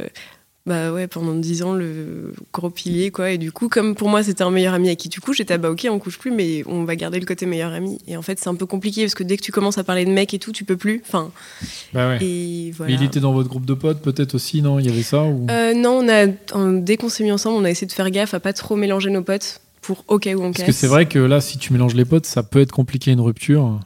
bah 0.66 0.92
ouais, 0.92 1.08
pendant 1.08 1.34
dix 1.36 1.62
ans, 1.62 1.74
le 1.74 2.34
gros 2.52 2.72
pilier, 2.72 3.12
quoi. 3.12 3.30
Et 3.32 3.38
du 3.38 3.52
coup, 3.52 3.70
comme 3.70 3.94
pour 3.94 4.10
moi, 4.10 4.24
c'était 4.24 4.44
un 4.44 4.50
meilleur 4.50 4.74
ami 4.74 4.88
avec 4.88 4.98
qui 5.00 5.10
tu 5.10 5.22
couches, 5.22 5.38
j'étais 5.38 5.54
ah 5.54 5.58
bah 5.60 5.70
ok, 5.70 5.86
on 5.92 6.00
couche 6.00 6.18
plus, 6.18 6.32
mais 6.32 6.64
on 6.66 6.84
va 6.86 6.96
garder 6.96 7.20
le 7.20 7.26
côté 7.28 7.46
meilleur 7.46 7.72
ami. 7.72 8.00
Et 8.08 8.18
en 8.18 8.22
fait, 8.24 8.40
c'est 8.40 8.50
un 8.50 8.56
peu 8.56 8.66
compliqué 8.66 9.02
parce 9.04 9.14
que 9.14 9.24
dès 9.24 9.38
que 9.38 9.44
tu 9.44 9.52
commences 9.52 9.78
à 9.78 9.84
parler 9.84 10.06
de 10.06 10.12
mec 10.12 10.34
et 10.34 10.40
tout, 10.40 10.52
tu 10.52 10.64
peux 10.64 10.78
plus. 10.78 11.04
Enfin, 11.06 11.32
Bah 11.94 12.10
ouais. 12.10 12.18
et 12.26 12.72
voilà. 12.76 12.92
Mais 12.94 13.00
il 13.00 13.06
était 13.06 13.20
dans 13.20 13.32
votre 13.34 13.48
groupe 13.50 13.66
de 13.66 13.76
potes 13.76 14.02
peut-être 14.02 14.34
aussi, 14.36 14.62
non? 14.64 14.80
Il 14.80 14.88
y 14.88 14.90
avait 14.90 15.04
ça 15.04 15.24
ou... 15.24 15.46
Euh, 15.52 15.74
non, 15.76 16.00
on 16.04 16.10
a, 16.10 16.26
dès 16.82 16.98
qu'on 16.98 17.10
s'est 17.10 17.24
mis 17.24 17.32
ensemble, 17.32 17.58
on 17.58 17.64
a 17.66 17.70
essayé 17.70 17.86
de 17.88 17.92
faire 17.94 18.10
gaffe 18.10 18.34
à 18.34 18.40
pas 18.40 18.54
trop 18.54 18.76
mélanger 18.76 19.12
nos 19.12 19.22
potes 19.22 19.62
pour 19.82 20.04
au 20.08 20.18
cas 20.18 20.34
où 20.34 20.40
on 20.42 20.46
Parce 20.52 20.58
casse. 20.58 20.66
que 20.66 20.72
c'est 20.72 20.88
vrai 20.88 21.06
que 21.06 21.20
là, 21.20 21.42
si 21.42 21.60
tu 21.60 21.74
mélanges 21.74 21.94
les 21.94 22.06
potes, 22.06 22.26
ça 22.26 22.42
peut 22.42 22.60
être 22.60 22.72
compliqué 22.72 23.12
une 23.12 23.22
rupture. 23.22 23.80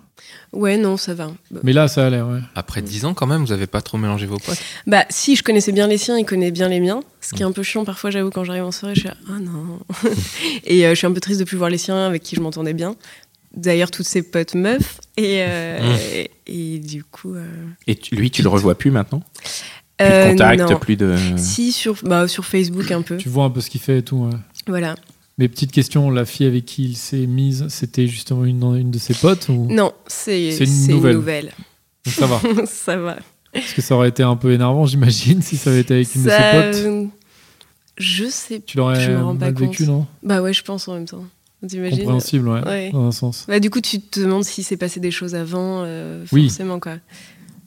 Ouais, 0.53 0.77
non, 0.77 0.97
ça 0.97 1.13
va. 1.13 1.31
Bah, 1.51 1.59
Mais 1.63 1.73
là, 1.73 1.87
ça 1.87 2.07
allait, 2.07 2.21
ouais. 2.21 2.39
Après 2.55 2.81
10 2.81 3.05
ans 3.05 3.13
quand 3.13 3.27
même, 3.27 3.41
vous 3.45 3.51
avez 3.51 3.67
pas 3.67 3.81
trop 3.81 3.97
mélangé 3.97 4.25
vos 4.25 4.37
potes 4.39 4.61
Bah, 4.87 5.05
si, 5.09 5.35
je 5.35 5.43
connaissais 5.43 5.71
bien 5.71 5.87
les 5.87 5.97
siens, 5.97 6.17
il 6.17 6.25
connaît 6.25 6.51
bien 6.51 6.67
les 6.69 6.79
miens. 6.79 7.01
Ce 7.21 7.33
qui 7.33 7.43
est 7.43 7.45
un 7.45 7.51
peu 7.51 7.63
chiant 7.63 7.85
parfois, 7.85 8.09
j'avoue, 8.09 8.29
quand 8.31 8.43
j'arrive 8.43 8.63
en 8.63 8.71
soirée, 8.71 8.95
je 8.95 9.01
suis 9.01 9.09
là, 9.09 9.15
ah 9.29 9.39
non. 9.39 9.79
et 10.65 10.85
euh, 10.85 10.89
je 10.91 10.95
suis 10.95 11.07
un 11.07 11.11
peu 11.11 11.19
triste 11.19 11.39
de 11.39 11.45
plus 11.45 11.57
voir 11.57 11.69
les 11.69 11.77
siens 11.77 12.05
avec 12.07 12.23
qui 12.23 12.35
je 12.35 12.41
m'entendais 12.41 12.73
bien. 12.73 12.95
D'ailleurs, 13.55 13.89
toutes 13.91 14.05
ses 14.07 14.21
potes 14.21 14.53
meufs. 14.55 14.99
Et, 15.17 15.37
euh, 15.41 15.97
et, 16.13 16.31
et 16.75 16.79
du 16.79 17.03
coup. 17.03 17.33
euh, 17.35 17.45
Et 17.87 17.95
tu- 17.95 18.15
lui, 18.15 18.31
tu 18.31 18.41
le 18.43 18.49
revois 18.49 18.75
plus 18.77 18.91
maintenant? 18.91 19.21
Plus 19.97 20.07
de 20.07 20.29
contact, 20.31 20.61
non. 20.69 20.79
plus 20.79 20.95
de. 20.95 21.15
Si, 21.35 21.71
sur, 21.73 21.95
bah, 22.03 22.27
sur 22.27 22.45
Facebook 22.45 22.89
un 22.91 23.01
peu. 23.01 23.17
Tu 23.17 23.27
vois 23.27 23.43
un 23.45 23.49
peu 23.49 23.59
ce 23.59 23.69
qu'il 23.69 23.81
fait 23.81 23.97
et 23.97 24.01
tout. 24.03 24.17
ouais. 24.17 24.37
Voilà. 24.67 24.95
Mais 25.39 25.47
petite 25.47 25.71
question, 25.71 26.11
la 26.11 26.25
fille 26.25 26.45
avec 26.45 26.65
qui 26.65 26.83
il 26.83 26.95
s'est 26.97 27.25
mise, 27.25 27.65
c'était 27.69 28.05
justement 28.07 28.45
une, 28.45 28.61
une 28.75 28.91
de 28.91 28.99
ses 28.99 29.13
potes 29.15 29.47
ou... 29.49 29.65
Non, 29.71 29.93
c'est 30.05 30.51
C'est 30.51 30.65
une 30.65 30.87
nouvelle. 30.95 31.11
une 31.13 31.17
nouvelle. 31.17 31.51
Donc 32.05 32.13
ça 32.13 32.25
va. 32.27 32.41
ça 32.67 32.97
va. 32.97 33.17
Parce 33.53 33.73
que 33.73 33.81
ça 33.81 33.95
aurait 33.95 34.09
été 34.09 34.21
un 34.21 34.35
peu 34.35 34.51
énervant, 34.51 34.85
j'imagine, 34.85 35.41
si 35.41 35.57
ça 35.57 35.71
avait 35.71 35.79
été 35.79 35.95
avec 35.95 36.13
une 36.13 36.23
de 36.23 36.29
ses 36.29 36.35
potes. 36.35 36.85
euh, 36.85 37.05
Je 37.97 38.25
sais. 38.25 38.59
Tu 38.65 38.77
l'aurais 38.77 38.99
je 38.99 39.11
me 39.11 39.23
rends 39.23 39.35
pas 39.35 39.45
mal 39.45 39.53
compte. 39.55 39.69
vécu, 39.69 39.87
non? 39.87 40.05
Bah 40.21 40.41
ouais, 40.41 40.53
je 40.53 40.61
pense 40.63 40.87
en 40.87 40.93
même 40.93 41.05
temps. 41.07 41.25
T'imagines? 41.67 41.99
Compréhensible, 41.99 42.47
ouais, 42.49 42.63
Ouais. 42.65 42.89
dans 42.91 43.05
un 43.07 43.11
sens. 43.11 43.45
Bah, 43.47 43.59
du 43.59 43.69
coup, 43.69 43.81
tu 43.81 43.99
te 44.01 44.19
demandes 44.19 44.43
s'il 44.45 44.63
s'est 44.63 44.77
passé 44.77 44.99
des 44.99 45.11
choses 45.11 45.35
avant, 45.35 45.83
euh, 45.85 46.23
Oui. 46.31 46.47
forcément, 46.47 46.79
quoi. 46.79 46.97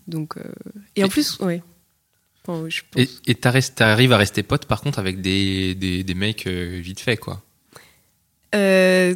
Donc, 0.08 0.36
euh, 0.36 0.42
Et 0.96 1.04
en 1.04 1.08
plus, 1.08 1.38
ouais. 1.40 1.62
Enfin, 2.46 2.60
oui, 2.62 2.70
je 2.70 2.82
pense. 2.90 3.06
Et 3.26 3.34
t'arrives 3.34 4.12
à 4.12 4.16
rester 4.18 4.42
pote 4.42 4.66
par 4.66 4.80
contre 4.82 4.98
avec 4.98 5.20
des, 5.22 5.74
des, 5.74 6.02
des 6.04 6.14
mecs 6.14 6.46
euh, 6.46 6.80
vite 6.82 7.00
fait 7.00 7.16
quoi. 7.16 7.40
Euh, 8.54 9.14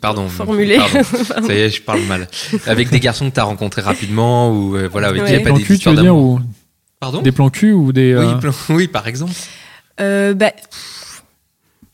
Pardon. 0.00 0.28
formuler. 0.28 0.76
pardon. 1.28 1.46
Ça 1.46 1.54
y 1.54 1.58
est, 1.58 1.70
je 1.70 1.82
parle 1.82 2.02
mal. 2.02 2.28
Avec 2.66 2.90
des 2.90 2.98
garçons 3.00 3.28
que 3.30 3.34
t'as 3.34 3.44
rencontrés 3.44 3.82
rapidement 3.82 4.50
ou 4.52 4.76
euh, 4.76 4.88
voilà, 4.90 5.08
avec 5.08 5.24
qui 5.24 5.32
il 5.32 5.36
Ouais. 5.36 5.38
n'y 5.38 5.42
Des 5.44 5.48
a 5.48 5.50
pas 5.50 5.50
plans 5.50 5.58
des 5.58 5.62
cul, 5.62 5.68
tu 5.68 5.74
histoires 5.74 5.94
veux 5.94 6.02
dire 6.02 6.12
d'amour. 6.12 6.34
ou 6.34 6.40
Pardon 6.98 7.22
Des 7.22 7.32
plans 7.32 7.50
cul 7.50 7.72
ou 7.72 7.92
des. 7.92 8.16
oui, 8.16 8.24
euh, 8.24 8.34
plan- 8.38 8.52
oui, 8.70 8.88
par 8.88 9.06
exemple. 9.06 9.32
Euh, 10.00 10.34
bah, 10.34 10.52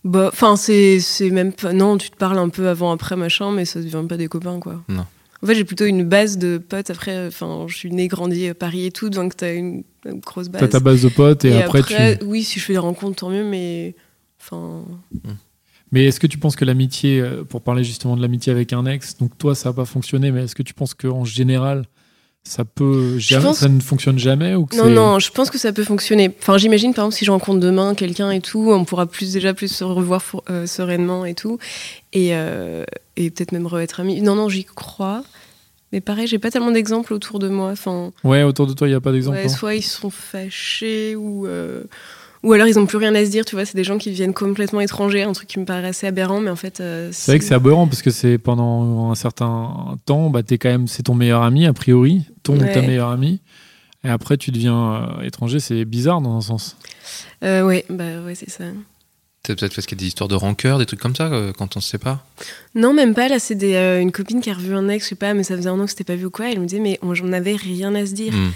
bah, 0.05 0.31
enfin, 0.33 0.57
c'est, 0.57 1.01
c'est 1.01 1.31
même 1.31 1.53
pas. 1.53 1.73
Non, 1.73 1.97
tu 1.99 2.11
te 2.11 2.17
parles 2.17 2.39
un 2.39 2.49
peu 2.49 2.69
avant, 2.69 2.91
après, 2.93 3.17
machin, 3.17 3.53
mais 3.53 3.65
ça 3.65 3.81
devient 3.81 4.05
pas 4.09 4.17
des 4.17 4.27
copains, 4.29 4.59
quoi. 4.59 4.83
Non. 4.89 5.05
En 5.43 5.47
fait, 5.47 5.55
j'ai 5.57 5.65
plutôt 5.65 5.85
une 5.85 6.05
base 6.05 6.39
de 6.39 6.59
potes. 6.59 6.91
Après, 6.91 7.27
enfin, 7.27 7.65
je 7.69 7.77
suis 7.77 7.91
née, 7.91 8.09
grandi 8.09 8.49
à 8.49 8.55
Paris 8.55 8.87
et 8.87 8.91
tout, 8.93 9.11
donc 9.11 9.37
t'as 9.37 9.55
une, 9.55 9.83
une 10.07 10.21
grosse 10.21 10.49
base. 10.49 10.61
T'as 10.61 10.69
ta 10.69 10.81
base 10.81 11.03
de 11.03 11.09
potes 11.09 11.45
et, 11.45 11.61
après, 11.63 11.83
tu. 11.83 11.95
oui, 12.25 12.43
si 12.45 12.59
je 12.61 12.65
fais 12.65 12.73
des 12.75 12.79
rencontres, 12.79 13.17
tant 13.17 13.31
mieux, 13.31 13.45
mais 13.45 13.95
enfin, 14.41 14.85
Mais 15.93 16.07
est-ce 16.07 16.19
que 16.19 16.27
tu 16.27 16.39
penses 16.39 16.57
que 16.57 16.65
l'amitié, 16.65 17.21
euh, 17.21 17.45
pour 17.45 17.61
parler 17.63 17.85
justement 17.85 18.17
de 18.17 18.23
l'amitié 18.23 18.51
avec 18.51 18.73
un 18.73 18.87
ex, 18.87 19.17
donc 19.19 19.37
toi 19.39 19.55
ça 19.55 19.69
n'a 19.69 19.73
pas 19.75 19.85
fonctionné, 19.85 20.31
mais 20.33 20.45
est-ce 20.45 20.55
que 20.55 20.63
tu 20.63 20.75
penses 20.75 20.95
qu'en 20.95 21.25
général 21.25 21.85
ça 22.45 22.65
peut 22.65 23.19
jamais, 23.21 23.45
pense- 23.45 23.59
ça 23.59 23.69
ne 23.69 23.79
fonctionne 23.79 24.19
jamais 24.19 24.57
ou 24.57 24.67
que 24.67 24.75
non, 24.77 24.89
non, 24.91 25.19
je 25.21 25.31
pense 25.31 25.49
que 25.49 25.59
ça 25.59 25.73
peut 25.73 25.85
fonctionner. 25.85 26.35
Enfin, 26.41 26.59
j'imagine 26.59 26.93
par 26.93 27.05
exemple 27.05 27.17
si 27.19 27.25
je 27.25 27.31
rencontre 27.31 27.61
demain 27.61 27.95
quelqu'un 27.95 28.33
et 28.33 28.41
tout, 28.41 28.73
on 28.73 28.85
pourra 28.85 29.07
plus 29.07 29.33
déjà 29.33 29.55
plus 29.55 29.69
se 29.73 29.85
revoir 29.85 30.21
euh, 30.51 30.67
sereinement 30.67 31.25
et 31.25 31.35
tout, 31.35 31.59
et, 32.13 32.31
euh, 32.33 32.85
et 33.17 33.31
peut-être 33.31 33.53
même 33.53 33.69
re-être 33.69 34.01
amis. 34.01 34.21
Non, 34.23 34.35
non, 34.35 34.49
j'y 34.49 34.65
crois. 34.65 35.23
Mais 35.93 36.01
pareil, 36.01 36.27
j'ai 36.27 36.39
pas 36.41 36.51
tellement 36.51 36.71
d'exemples 36.73 37.13
autour 37.15 37.39
de 37.39 37.49
moi. 37.49 37.71
Enfin, 37.71 38.13
Ouais, 38.25 38.43
autour 38.43 38.67
de 38.67 38.73
toi 38.73 38.89
il 38.89 38.91
n'y 38.91 38.97
a 38.97 39.01
pas 39.01 39.13
d'exemple. 39.13 39.37
Ouais, 39.37 39.45
hein 39.45 39.49
soit 39.49 39.75
ils 39.77 39.83
sont 39.83 40.11
fâchés 40.11 41.15
ou 41.15 41.47
euh, 41.47 41.85
ou 42.43 42.53
alors 42.53 42.67
ils 42.67 42.79
ont 42.79 42.87
plus 42.87 42.99
rien 42.99 43.15
à 43.15 43.25
se 43.25 43.31
dire. 43.31 43.45
Tu 43.45 43.55
vois, 43.55 43.65
c'est 43.65 43.77
des 43.77 43.85
gens 43.85 43.99
qui 43.99 44.11
viennent 44.11 44.35
complètement 44.35 44.81
étrangers, 44.81 45.23
un 45.23 45.33
truc 45.33 45.49
qui 45.49 45.59
me 45.59 45.65
paraît 45.65 45.89
assez 45.89 46.07
aberrant, 46.07 46.41
mais 46.41 46.51
en 46.51 46.57
fait, 46.57 46.81
euh, 46.81 47.11
C'est 47.13 47.33
vrai 47.33 47.39
que 47.39 47.45
c'est 47.45 47.55
aberrant 47.55 47.87
parce 47.87 48.03
que 48.03 48.11
c'est 48.11 48.39
pendant 48.39 49.11
un 49.11 49.15
certain 49.15 49.97
temps, 50.07 50.31
bah, 50.31 50.43
t'es 50.43 50.59
quand 50.59 50.71
même, 50.71 50.89
c'est 50.89 51.05
ton 51.05 51.15
meilleur 51.15 51.43
ami 51.43 51.67
a 51.67 51.73
priori, 51.73 52.23
ton 52.43 52.55
ou 52.55 52.59
ta 52.59 52.65
Ouais. 52.81 52.87
meilleure 52.87 53.11
amie, 53.11 53.41
et 54.05 54.09
après 54.09 54.37
tu 54.37 54.51
deviens 54.51 54.95
euh, 55.21 55.23
étranger, 55.23 55.61
c'est 55.61 55.85
bizarre 55.85 56.21
dans 56.21 56.37
un 56.37 56.41
sens. 56.41 56.77
Euh, 57.45 57.63
ouais, 57.65 57.85
bah 57.91 58.21
ouais, 58.25 58.35
c'est 58.35 58.51
ça. 58.51 58.65
C'est 59.45 59.59
peut-être 59.59 59.75
parce 59.75 59.87
qu'il 59.89 59.99
y 59.99 60.01
a 60.01 60.03
des 60.03 60.07
histoires 60.07 60.29
de 60.29 60.37
rancœur, 60.37 60.79
des 60.79 60.87
trucs 60.87 61.01
comme 61.01 61.17
ça 61.17 61.27
euh, 61.27 61.53
quand 61.57 61.77
on 61.77 61.81
se 61.81 61.91
sépare? 61.91 62.25
Non, 62.77 62.95
même 62.95 63.13
pas. 63.13 63.27
Là, 63.27 63.41
c'est 63.41 63.59
euh, 63.77 64.01
une 64.01 64.13
copine 64.13 64.41
qui 64.41 64.51
a 64.51 64.55
revu 64.55 64.73
un 64.73 64.89
ex, 64.89 65.05
je 65.05 65.09
sais 65.09 65.15
pas, 65.17 65.35
mais 65.35 65.43
ça 65.43 65.57
faisait 65.57 65.69
un 65.69 65.81
an 65.81 65.85
que 65.85 65.91
c'était 65.91 66.05
pas 66.05 66.15
vu 66.15 66.27
ou 66.27 66.31
quoi. 66.31 66.49
Elle 66.49 66.61
me 66.61 66.67
disait, 66.67 66.81
mais 66.81 66.97
on- 67.03 67.13
j'en 67.15 67.33
avais 67.33 67.57
rien 67.57 67.93
à 67.97 68.07
se 68.07 68.13
dire. 68.13 68.33
Hmm. 68.33 68.51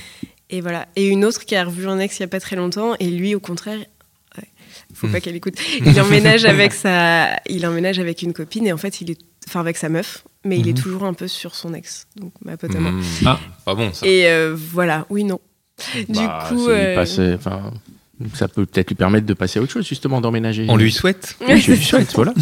Et 0.50 0.60
voilà. 0.60 0.86
Et 0.96 1.06
une 1.08 1.24
autre 1.24 1.44
qui 1.44 1.56
a 1.56 1.64
revu 1.64 1.88
un 1.88 1.98
ex 1.98 2.18
il 2.18 2.22
y 2.22 2.24
a 2.24 2.28
pas 2.28 2.40
très 2.40 2.56
longtemps, 2.56 2.94
et 3.00 3.06
lui, 3.10 3.34
au 3.34 3.40
contraire, 3.40 3.78
ouais, 4.38 4.44
faut 4.94 5.08
pas 5.08 5.20
qu'elle 5.20 5.34
écoute. 5.36 5.54
Il 5.84 6.00
emménage 6.00 6.44
avec 6.44 6.72
sa, 6.72 7.36
il 7.48 7.66
emménage 7.66 7.98
avec 7.98 8.22
une 8.22 8.32
copine, 8.32 8.66
et 8.66 8.72
en 8.72 8.76
fait, 8.76 9.00
il 9.00 9.10
est, 9.10 9.18
enfin, 9.48 9.60
avec 9.60 9.76
sa 9.76 9.88
meuf, 9.88 10.24
mais 10.44 10.58
il 10.58 10.68
est 10.68 10.72
Mhm. 10.76 10.82
toujours 10.82 11.04
un 11.04 11.14
peu 11.14 11.26
sur 11.28 11.54
son 11.56 11.74
ex, 11.74 12.06
donc 12.16 12.32
ma 12.44 12.56
pote 12.56 12.74
à 12.74 12.78
moi. 12.80 12.92
Hmm. 12.92 13.02
Ah. 13.26 13.40
Pas 13.64 13.74
bon 13.74 13.92
ça. 13.92 14.06
Et 14.06 14.28
euh, 14.28 14.54
voilà, 14.56 15.06
oui, 15.10 15.24
non. 15.24 15.40
Du 15.94 16.12
Bah, 16.14 16.46
coup, 16.48 16.66
c'est 16.66 16.70
euh, 16.70 16.94
passé- 16.94 17.34
enfin, 17.34 17.72
Ça 18.34 18.48
peut 18.48 18.64
peut-être 18.64 18.88
lui 18.88 18.94
permettre 18.94 19.26
de 19.26 19.34
passer 19.34 19.58
à 19.58 19.62
autre 19.62 19.72
chose, 19.72 19.86
justement, 19.86 20.20
d'emménager. 20.22 20.66
On 20.68 20.76
lui 20.76 20.90
souhaite. 20.92 21.36
Oui, 21.48 21.60
je 21.60 21.72
lui 21.72 21.82
souhaite, 21.82 22.12
voilà. 22.14 22.32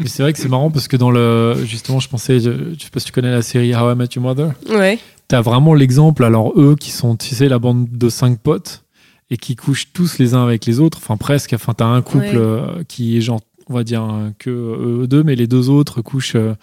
Mais 0.00 0.06
c'est 0.08 0.22
vrai 0.22 0.32
que 0.32 0.38
c'est 0.38 0.48
marrant 0.48 0.70
parce 0.70 0.88
que 0.88 0.96
dans 0.96 1.10
le. 1.10 1.54
Justement, 1.66 2.00
je 2.00 2.08
pensais. 2.08 2.40
Je, 2.40 2.50
je 2.78 2.84
sais 2.84 2.90
pas 2.90 3.00
si 3.00 3.06
tu 3.06 3.12
connais 3.12 3.30
la 3.30 3.42
série 3.42 3.74
How 3.74 3.92
I 3.92 3.94
Met 3.94 4.08
Your 4.16 4.22
Mother. 4.24 4.52
Ouais. 4.70 4.98
T'as 5.28 5.40
vraiment 5.42 5.74
l'exemple, 5.74 6.24
alors 6.24 6.52
eux 6.58 6.76
qui 6.78 6.90
sont, 6.92 7.16
tu 7.16 7.34
sais, 7.34 7.48
la 7.48 7.58
bande 7.58 7.88
de 7.90 8.08
cinq 8.08 8.38
potes 8.38 8.84
et 9.30 9.36
qui 9.36 9.56
couchent 9.56 9.88
tous 9.92 10.18
les 10.18 10.34
uns 10.34 10.44
avec 10.44 10.64
les 10.66 10.78
autres, 10.80 10.98
enfin 11.02 11.16
presque. 11.16 11.52
Enfin, 11.52 11.74
t'as 11.74 11.86
un 11.86 12.00
couple 12.00 12.24
Ouais. 12.26 12.32
euh, 12.36 12.82
qui 12.86 13.18
est 13.18 13.20
genre, 13.20 13.40
on 13.68 13.74
va 13.74 13.82
dire 13.82 14.04
euh, 14.04 14.30
que 14.38 14.50
eux 14.50 15.06
deux, 15.08 15.24
mais 15.24 15.34
les 15.34 15.48
deux 15.48 15.68
autres 15.68 16.00
couchent. 16.00 16.36
euh, 16.36 16.54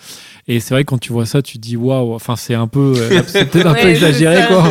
et 0.48 0.62
c'est 0.62 0.74
vrai 0.74 0.86
que 0.86 0.90
quand 0.90 0.98
tu 0.98 1.12
vois 1.12 1.26
ça, 1.26 1.42
tu 1.42 1.58
te 1.58 1.62
dis 1.62 1.76
waouh. 1.76 2.14
Enfin, 2.14 2.38
c'est 2.38 2.54
un 2.56 2.68
peu, 2.68 2.94
euh, 2.96 3.22
c'est 3.28 3.50
peut-être 3.52 3.68
un 3.68 3.74
peu 3.82 3.88
exagéré, 3.90 4.48
quoi. 4.48 4.70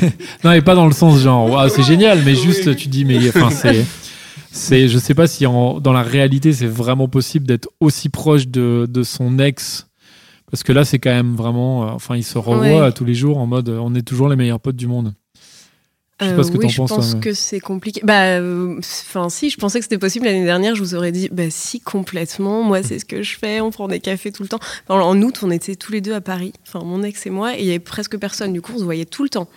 non, 0.44 0.52
et 0.52 0.60
pas 0.62 0.74
dans 0.74 0.86
le 0.86 0.92
sens 0.92 1.20
genre 1.20 1.50
waouh, 1.50 1.68
c'est 1.68 1.82
génial, 1.82 2.22
mais 2.24 2.34
juste 2.34 2.74
tu 2.76 2.88
dis 2.88 3.04
mais 3.04 3.18
enfin 3.28 3.50
c'est. 3.50 3.84
C'est, 4.58 4.88
je 4.88 4.96
sais 4.96 5.12
pas 5.12 5.26
si 5.26 5.44
en- 5.44 5.80
dans 5.80 5.92
la 5.92 6.02
réalité 6.02 6.50
c'est 6.54 6.66
vraiment 6.66 7.08
possible 7.08 7.46
d'être 7.46 7.68
aussi 7.78 8.08
proche 8.08 8.48
de, 8.48 8.86
de 8.88 9.02
son 9.02 9.38
ex 9.38 9.86
parce 10.50 10.62
que 10.62 10.72
là, 10.72 10.86
c'est 10.86 10.98
quand 10.98 11.10
même 11.10 11.34
vraiment. 11.36 11.82
euh, 11.84 11.90
enfin, 11.90 12.16
ils 12.16 12.24
se 12.24 12.38
revoient 12.38 12.60
Ouais. 12.62 12.80
euh, 12.80 12.90
tous 12.90 13.04
les 13.04 13.14
jours 13.14 13.36
en 13.36 13.46
mode 13.46 13.68
euh, 13.68 13.78
on 13.82 13.94
est 13.94 14.00
toujours 14.00 14.30
les 14.30 14.36
meilleurs 14.36 14.60
potes 14.60 14.76
du 14.76 14.86
monde. 14.86 15.12
Je 16.20 16.24
sais 16.24 16.32
Euh, 16.32 16.36
pas 16.36 16.42
ce 16.44 16.50
que 16.52 16.56
oui, 16.56 16.62
t'en 16.62 16.68
je 16.70 16.76
penses, 16.78 16.88
pense 16.90 17.06
toi, 17.10 17.14
mais- 17.16 17.20
que 17.20 17.34
c'est 17.34 17.60
compliqué. 17.60 18.00
Bah, 18.02 18.38
euh, 18.38 18.78
enfin, 18.78 19.28
si, 19.28 19.50
je 19.50 19.58
pensais 19.58 19.78
que 19.78 19.84
c'était 19.84 19.98
possible 19.98 20.24
l'année 20.24 20.44
dernière, 20.46 20.74
je 20.74 20.80
vous 20.82 20.94
aurais 20.94 21.12
dit, 21.12 21.28
bah, 21.30 21.50
si, 21.50 21.80
complètement. 21.80 22.62
Moi, 22.62 22.82
c'est 22.82 22.98
ce 22.98 23.04
que 23.04 23.22
je 23.22 23.36
fais. 23.36 23.60
On 23.60 23.70
prend 23.70 23.88
des 23.88 24.00
cafés 24.00 24.32
tout 24.32 24.42
le 24.42 24.48
temps. 24.48 24.60
Enfin, 24.88 24.98
en 25.02 25.20
août, 25.20 25.40
on 25.42 25.50
était 25.50 25.76
tous 25.76 25.92
les 25.92 26.00
deux 26.00 26.14
à 26.14 26.22
Paris. 26.22 26.54
Enfin, 26.66 26.82
mon 26.82 27.02
ex 27.02 27.26
et 27.26 27.30
moi, 27.30 27.58
et 27.58 27.60
il 27.60 27.66
y 27.66 27.70
avait 27.70 27.78
presque 27.78 28.16
personne. 28.16 28.54
Du 28.54 28.62
coup, 28.62 28.72
on 28.76 28.78
se 28.78 28.84
voyait 28.84 29.04
tout 29.04 29.24
le 29.24 29.28
temps. 29.28 29.48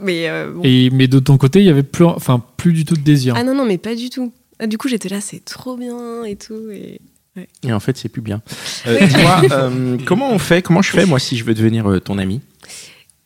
Mais 0.00 0.28
euh, 0.28 0.50
bon. 0.52 0.60
Et, 0.64 0.90
mais 0.90 1.06
de 1.06 1.18
ton 1.18 1.36
côté, 1.38 1.60
il 1.60 1.66
y 1.66 1.70
avait 1.70 1.82
plus, 1.82 2.04
enfin, 2.04 2.42
plus 2.56 2.72
du 2.72 2.84
tout 2.84 2.94
de 2.94 3.02
désir. 3.02 3.34
Ah 3.36 3.44
non, 3.44 3.54
non, 3.54 3.64
mais 3.64 3.78
pas 3.78 3.94
du 3.94 4.10
tout. 4.10 4.32
Ah, 4.58 4.66
du 4.66 4.78
coup, 4.78 4.88
j'étais 4.88 5.08
là, 5.08 5.20
c'est 5.20 5.44
trop 5.44 5.76
bien 5.76 6.24
et 6.24 6.36
tout. 6.36 6.70
Et... 6.70 7.00
Et 7.62 7.72
en 7.72 7.80
fait, 7.80 7.96
c'est 7.96 8.08
plus 8.08 8.22
bien. 8.22 8.42
Euh, 8.84 9.06
dis-moi, 9.06 9.42
euh, 9.52 9.96
comment 10.04 10.32
on 10.32 10.40
fait 10.40 10.60
Comment 10.60 10.82
je 10.82 10.90
fais, 10.90 11.06
moi, 11.06 11.20
si 11.20 11.36
je 11.36 11.44
veux 11.44 11.54
devenir 11.54 11.88
euh, 11.88 12.00
ton 12.00 12.18
ami? 12.18 12.40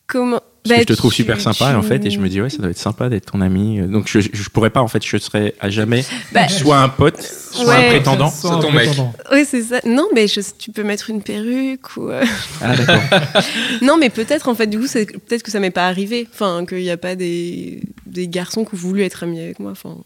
Comment 0.05 0.41
Parce 0.67 0.71
que 0.71 0.75
Bah, 0.75 0.81
je 0.81 0.93
te 0.93 0.93
trouve 0.93 1.11
tu- 1.11 1.17
super 1.17 1.39
sympa, 1.41 1.69
tu- 1.71 1.75
en 1.75 1.81
fait, 1.81 2.05
et 2.05 2.09
je 2.09 2.19
me 2.19 2.29
dis, 2.29 2.41
ouais, 2.41 2.49
ça 2.49 2.57
doit 2.57 2.69
être 2.71 2.77
sympa 2.77 3.09
d'être 3.09 3.31
ton 3.31 3.41
ami. 3.41 3.79
Euh, 3.79 3.87
Donc, 3.87 4.07
je, 4.07 4.19
je 4.19 4.49
pourrais 4.49 4.69
pas, 4.69 4.81
en 4.81 4.87
fait, 4.87 5.03
je 5.05 5.17
serais 5.17 5.53
à 5.59 5.69
jamais 5.69 6.03
Bah, 6.33 6.47
soit 6.49 6.77
un 6.79 6.89
pote, 6.89 7.21
soit 7.21 7.65
Ouais. 7.65 7.85
un 7.87 7.89
prétendant. 7.89 8.29
C'est 8.29 8.47
ton 8.47 8.69
un 8.69 8.71
mec. 8.71 8.85
prétendant. 8.87 9.13
Oui, 9.31 9.45
c'est 9.47 9.61
ça. 9.63 9.79
Non, 9.85 10.07
mais 10.13 10.27
je- 10.27 10.41
tu 10.57 10.71
peux 10.71 10.83
mettre 10.83 11.09
une 11.09 11.21
perruque 11.21 11.97
ou. 11.97 12.09
euh, 12.09 12.23
Ah. 12.61 12.73
Non, 13.81 13.97
mais 13.97 14.09
peut-être, 14.09 14.47
en 14.49 14.55
fait, 14.55 14.67
du 14.67 14.79
coup, 14.79 14.87
c'est 14.87 15.05
peut-être 15.05 15.43
que 15.43 15.51
ça 15.51 15.59
m'est 15.59 15.71
pas 15.71 15.87
arrivé. 15.87 16.27
Enfin, 16.33 16.65
qu'il 16.67 16.79
n'y 16.79 16.89
a 16.91 16.97
pas 16.97 17.15
des, 17.15 17.81
des 18.05 18.27
garçons 18.27 18.65
qui 18.65 18.73
ont 18.75 18.77
voulu 18.77 19.03
être 19.03 19.23
amis 19.23 19.39
avec 19.39 19.59
moi. 19.59 19.71
Enfin, 19.71 19.97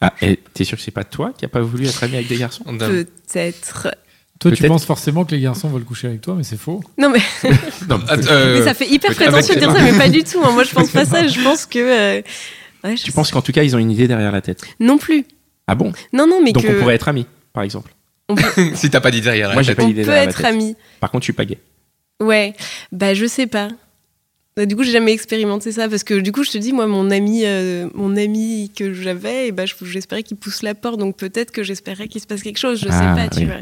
Ah, 0.00 0.12
et 0.22 0.38
t'es 0.54 0.64
sûr 0.64 0.76
que 0.76 0.82
c'est 0.82 0.90
pas 0.90 1.04
toi 1.04 1.32
qui 1.36 1.44
a 1.44 1.48
pas 1.48 1.60
voulu 1.60 1.86
être 1.86 2.02
ami 2.04 2.14
avec 2.16 2.28
des 2.28 2.36
garçons? 2.36 2.64
Peut-être. 2.64 3.88
Toi, 4.42 4.52
tu 4.52 4.64
penses 4.66 4.84
forcément 4.84 5.24
que 5.24 5.34
les 5.34 5.40
garçons 5.40 5.68
veulent 5.68 5.84
coucher 5.84 6.08
avec 6.08 6.20
toi, 6.20 6.34
mais 6.36 6.42
c'est 6.42 6.56
faux. 6.58 6.82
Non, 6.98 7.10
mais, 7.10 7.20
Non, 7.88 8.00
Ah, 8.08 8.14
euh, 8.30 8.58
mais 8.58 8.64
ça 8.64 8.74
fait 8.74 8.88
hyper 8.88 9.14
prétentieux 9.14 9.54
de 9.54 9.60
dire 9.60 9.72
ça, 9.72 9.82
mais 9.82 9.96
pas 9.96 10.08
du 10.08 10.22
tout. 10.24 10.40
hein. 10.44 10.50
Moi, 10.52 10.64
je 10.64 10.70
pense 10.74 10.90
pas 10.90 11.04
ça. 11.04 11.26
Je 11.26 11.40
pense 11.42 11.66
que. 11.66 11.78
euh, 11.78 12.22
ouais, 12.84 12.96
je 12.96 13.02
Tu 13.02 13.10
sais- 13.10 13.12
penses 13.14 13.30
qu'en 13.30 13.42
tout 13.42 13.52
cas, 13.52 13.62
ils 13.62 13.74
ont 13.74 13.78
une 13.78 13.90
idée 13.90 14.08
derrière 14.08 14.32
la 14.32 14.40
tête? 14.42 14.62
Non 14.80 14.98
plus. 14.98 15.24
Ah 15.66 15.74
bon? 15.74 15.92
Non, 16.12 16.26
non, 16.26 16.40
mais 16.42 16.52
Donc, 16.52 16.64
que. 16.64 16.68
on 16.76 16.78
pourrait 16.80 16.94
être 16.96 17.08
amis, 17.08 17.26
par 17.52 17.62
exemple. 17.64 17.92
si 18.74 18.90
t'as 18.90 19.00
pas 19.00 19.10
dit 19.10 19.20
derrière 19.20 19.48
la 19.48 19.54
Moi, 19.54 19.62
j'ai 19.62 19.68
tête. 19.68 19.76
pas 19.78 19.84
on 19.84 19.88
d'idée 19.88 20.02
peut 20.02 20.06
derrière 20.08 20.24
la 20.26 20.30
être 20.30 20.44
amis. 20.44 20.76
Par 21.00 21.10
contre, 21.10 21.22
je 21.22 21.26
suis 21.26 21.32
pas 21.32 21.44
gay. 21.44 21.58
Ouais. 22.20 22.54
Bah, 22.92 23.14
je 23.14 23.26
sais 23.26 23.46
pas. 23.46 23.68
Bah, 24.56 24.66
Du 24.66 24.76
coup, 24.76 24.82
j'ai 24.84 24.92
jamais 24.92 25.12
expérimenté 25.12 25.72
ça 25.72 25.88
parce 25.88 26.04
que 26.04 26.14
du 26.14 26.30
coup, 26.32 26.44
je 26.44 26.50
te 26.50 26.58
dis, 26.58 26.72
moi, 26.72 26.86
mon 26.86 27.10
ami, 27.10 27.42
euh, 27.44 27.88
mon 27.94 28.16
ami 28.16 28.70
que 28.76 28.92
j'avais, 28.92 29.48
et 29.48 29.52
bah, 29.52 29.64
je- 29.66 29.74
j'espérais 29.84 30.22
qu'il 30.22 30.36
pousse 30.36 30.62
la 30.62 30.74
porte, 30.74 30.98
donc 30.98 31.16
peut-être 31.16 31.50
que 31.52 31.62
j'espérais 31.62 32.06
qu'il 32.08 32.20
se 32.20 32.26
passe 32.26 32.42
quelque 32.42 32.58
chose. 32.58 32.78
Je 32.80 32.88
Ah, 32.90 33.16
sais 33.16 33.28
pas, 33.28 33.34
tu 33.34 33.46
vois. 33.46 33.56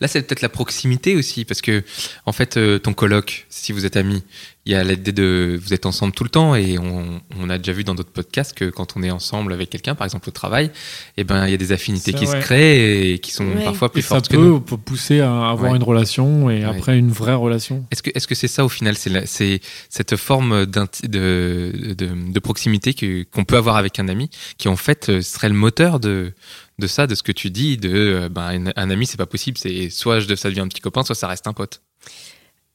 Là, 0.00 0.08
c'est 0.08 0.22
peut-être 0.22 0.42
la 0.42 0.48
proximité 0.48 1.16
aussi, 1.16 1.44
parce 1.44 1.60
que 1.62 1.82
en 2.26 2.32
fait, 2.32 2.56
euh, 2.56 2.78
ton 2.78 2.92
coloc, 2.94 3.46
si 3.48 3.72
vous 3.72 3.86
êtes 3.86 3.96
amis, 3.96 4.22
il 4.66 4.72
y 4.72 4.74
a 4.74 4.84
l'idée 4.84 5.12
de 5.12 5.58
vous 5.62 5.72
êtes 5.72 5.86
ensemble 5.86 6.12
tout 6.12 6.24
le 6.24 6.30
temps, 6.30 6.54
et 6.54 6.78
on, 6.78 7.22
on 7.38 7.48
a 7.48 7.56
déjà 7.58 7.72
vu 7.72 7.84
dans 7.84 7.94
d'autres 7.94 8.10
podcasts 8.12 8.52
que 8.54 8.66
quand 8.68 8.96
on 8.96 9.02
est 9.02 9.10
ensemble 9.10 9.52
avec 9.52 9.70
quelqu'un, 9.70 9.94
par 9.94 10.04
exemple 10.04 10.28
au 10.28 10.32
travail, 10.32 10.70
eh 11.16 11.24
ben 11.24 11.46
il 11.46 11.52
y 11.52 11.54
a 11.54 11.56
des 11.56 11.72
affinités 11.72 12.12
C'est 12.12 12.18
qui 12.18 12.26
se 12.26 12.36
créent 12.36 13.12
et 13.12 13.18
qui 13.18 13.30
sont 13.30 13.46
Ouais. 13.46 13.64
parfois 13.64 13.90
plus 13.90 14.00
Et 14.00 14.02
ça 14.02 14.08
fortes 14.16 14.28
que 14.28 14.36
nous. 14.36 14.60
peut, 14.60 14.76
peut 14.76 14.82
pousser 14.82 15.20
à 15.20 15.48
avoir 15.50 15.70
Ouais. 15.70 15.76
une 15.78 15.82
relation 15.84 16.50
et 16.50 16.58
Ouais. 16.58 16.64
après 16.64 16.98
une 16.98 17.10
vraie 17.10 17.34
relation. 17.34 17.86
Est-ce 17.90 18.02
que 18.02 18.10
est-ce 18.14 18.26
que 18.26 18.34
c'est 18.34 18.48
ça 18.48 18.64
au 18.64 18.68
final 18.68 18.96
C'est 18.96 19.10
la- 19.10 19.26
c'est 19.26 19.60
cette 19.88 20.16
forme 20.16 20.66
de, 20.66 20.86
de, 21.06 22.32
de 22.32 22.40
proximité 22.40 22.92
que- 22.94 23.22
qu'on 23.32 23.44
peut 23.44 23.56
avoir 23.56 23.76
avec 23.76 23.98
un 23.98 24.08
ami, 24.08 24.28
qui 24.58 24.68
en 24.68 24.76
fait 24.76 25.08
euh, 25.08 25.22
serait 25.22 25.48
le 25.48 25.54
moteur 25.54 25.98
de 26.00 26.32
de 26.78 26.86
ça, 26.86 27.06
de 27.06 27.14
ce 27.14 27.22
que 27.22 27.32
tu 27.32 27.50
dis, 27.50 27.76
de 27.76 27.90
euh, 27.90 28.28
ben, 28.28 28.70
un, 28.76 28.90
ami 28.90 29.06
c'est 29.06 29.16
pas 29.16 29.26
possible, 29.26 29.58
c'est 29.58 29.90
soit 29.90 30.20
je, 30.20 30.34
ça 30.36 30.48
devient 30.48 30.60
un 30.60 30.68
petit 30.68 30.80
copain, 30.80 31.02
soit 31.02 31.14
ça 31.14 31.26
reste 31.28 31.46
un 31.46 31.52
pote. 31.52 31.82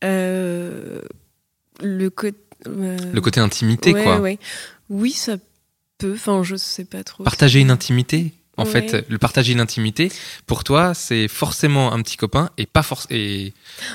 Euh, 0.03 0.99
le 1.81 2.09
côté. 2.09 2.37
euh, 2.67 2.97
Le 3.13 3.21
côté 3.21 3.39
intimité 3.39 3.93
ouais, 3.93 4.03
quoi. 4.03 4.19
ouais. 4.19 4.39
Oui, 4.89 5.11
ça 5.11 5.37
peut. 5.97 6.13
Enfin, 6.15 6.43
je 6.43 6.55
sais 6.55 6.85
pas 6.85 7.03
trop. 7.03 7.23
Partager 7.23 7.59
une 7.59 7.71
intimité. 7.71 8.33
En 8.55 8.65
Ouais. 8.65 8.69
fait, 8.87 9.03
le 9.09 9.17
partager 9.17 9.51
une 9.53 9.59
intimité, 9.59 10.11
pour 10.45 10.63
toi, 10.63 10.93
c'est 10.93 11.27
forcément 11.27 11.91
un 11.91 11.99
petit 12.03 12.17
copain 12.17 12.51
et 12.59 12.67
pas 12.67 12.83
forcément. 12.83 13.19
Et... 13.19 13.51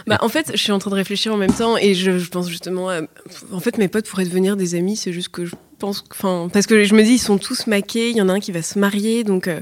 Bah, 0.08 0.18
en 0.20 0.28
fait, 0.28 0.50
je 0.52 0.56
suis 0.60 0.72
en 0.72 0.80
train 0.80 0.90
de 0.90 0.96
réfléchir 0.96 1.32
en 1.32 1.36
même 1.36 1.52
temps 1.52 1.76
et 1.76 1.94
je, 1.94 2.18
je 2.18 2.28
pense 2.28 2.48
justement. 2.48 2.90
à- 2.90 3.02
En 3.52 3.60
fait, 3.60 3.78
mes 3.78 3.86
potes 3.86 4.08
pourraient 4.08 4.24
devenir 4.24 4.56
des 4.56 4.74
amis, 4.74 4.96
c'est 4.96 5.12
juste 5.12 5.28
que 5.28 5.44
je 5.44 5.54
pense. 5.78 6.02
Enfin, 6.10 6.48
parce 6.52 6.66
que 6.66 6.82
je 6.82 6.94
me 6.96 7.04
dis, 7.04 7.12
ils 7.12 7.18
sont 7.20 7.38
tous 7.38 7.68
maqués, 7.68 8.10
il 8.10 8.16
y 8.16 8.20
en 8.22 8.28
a 8.28 8.32
un 8.32 8.40
qui 8.40 8.50
va 8.50 8.62
se 8.62 8.78
marier, 8.80 9.22
donc. 9.22 9.46
euh, 9.46 9.60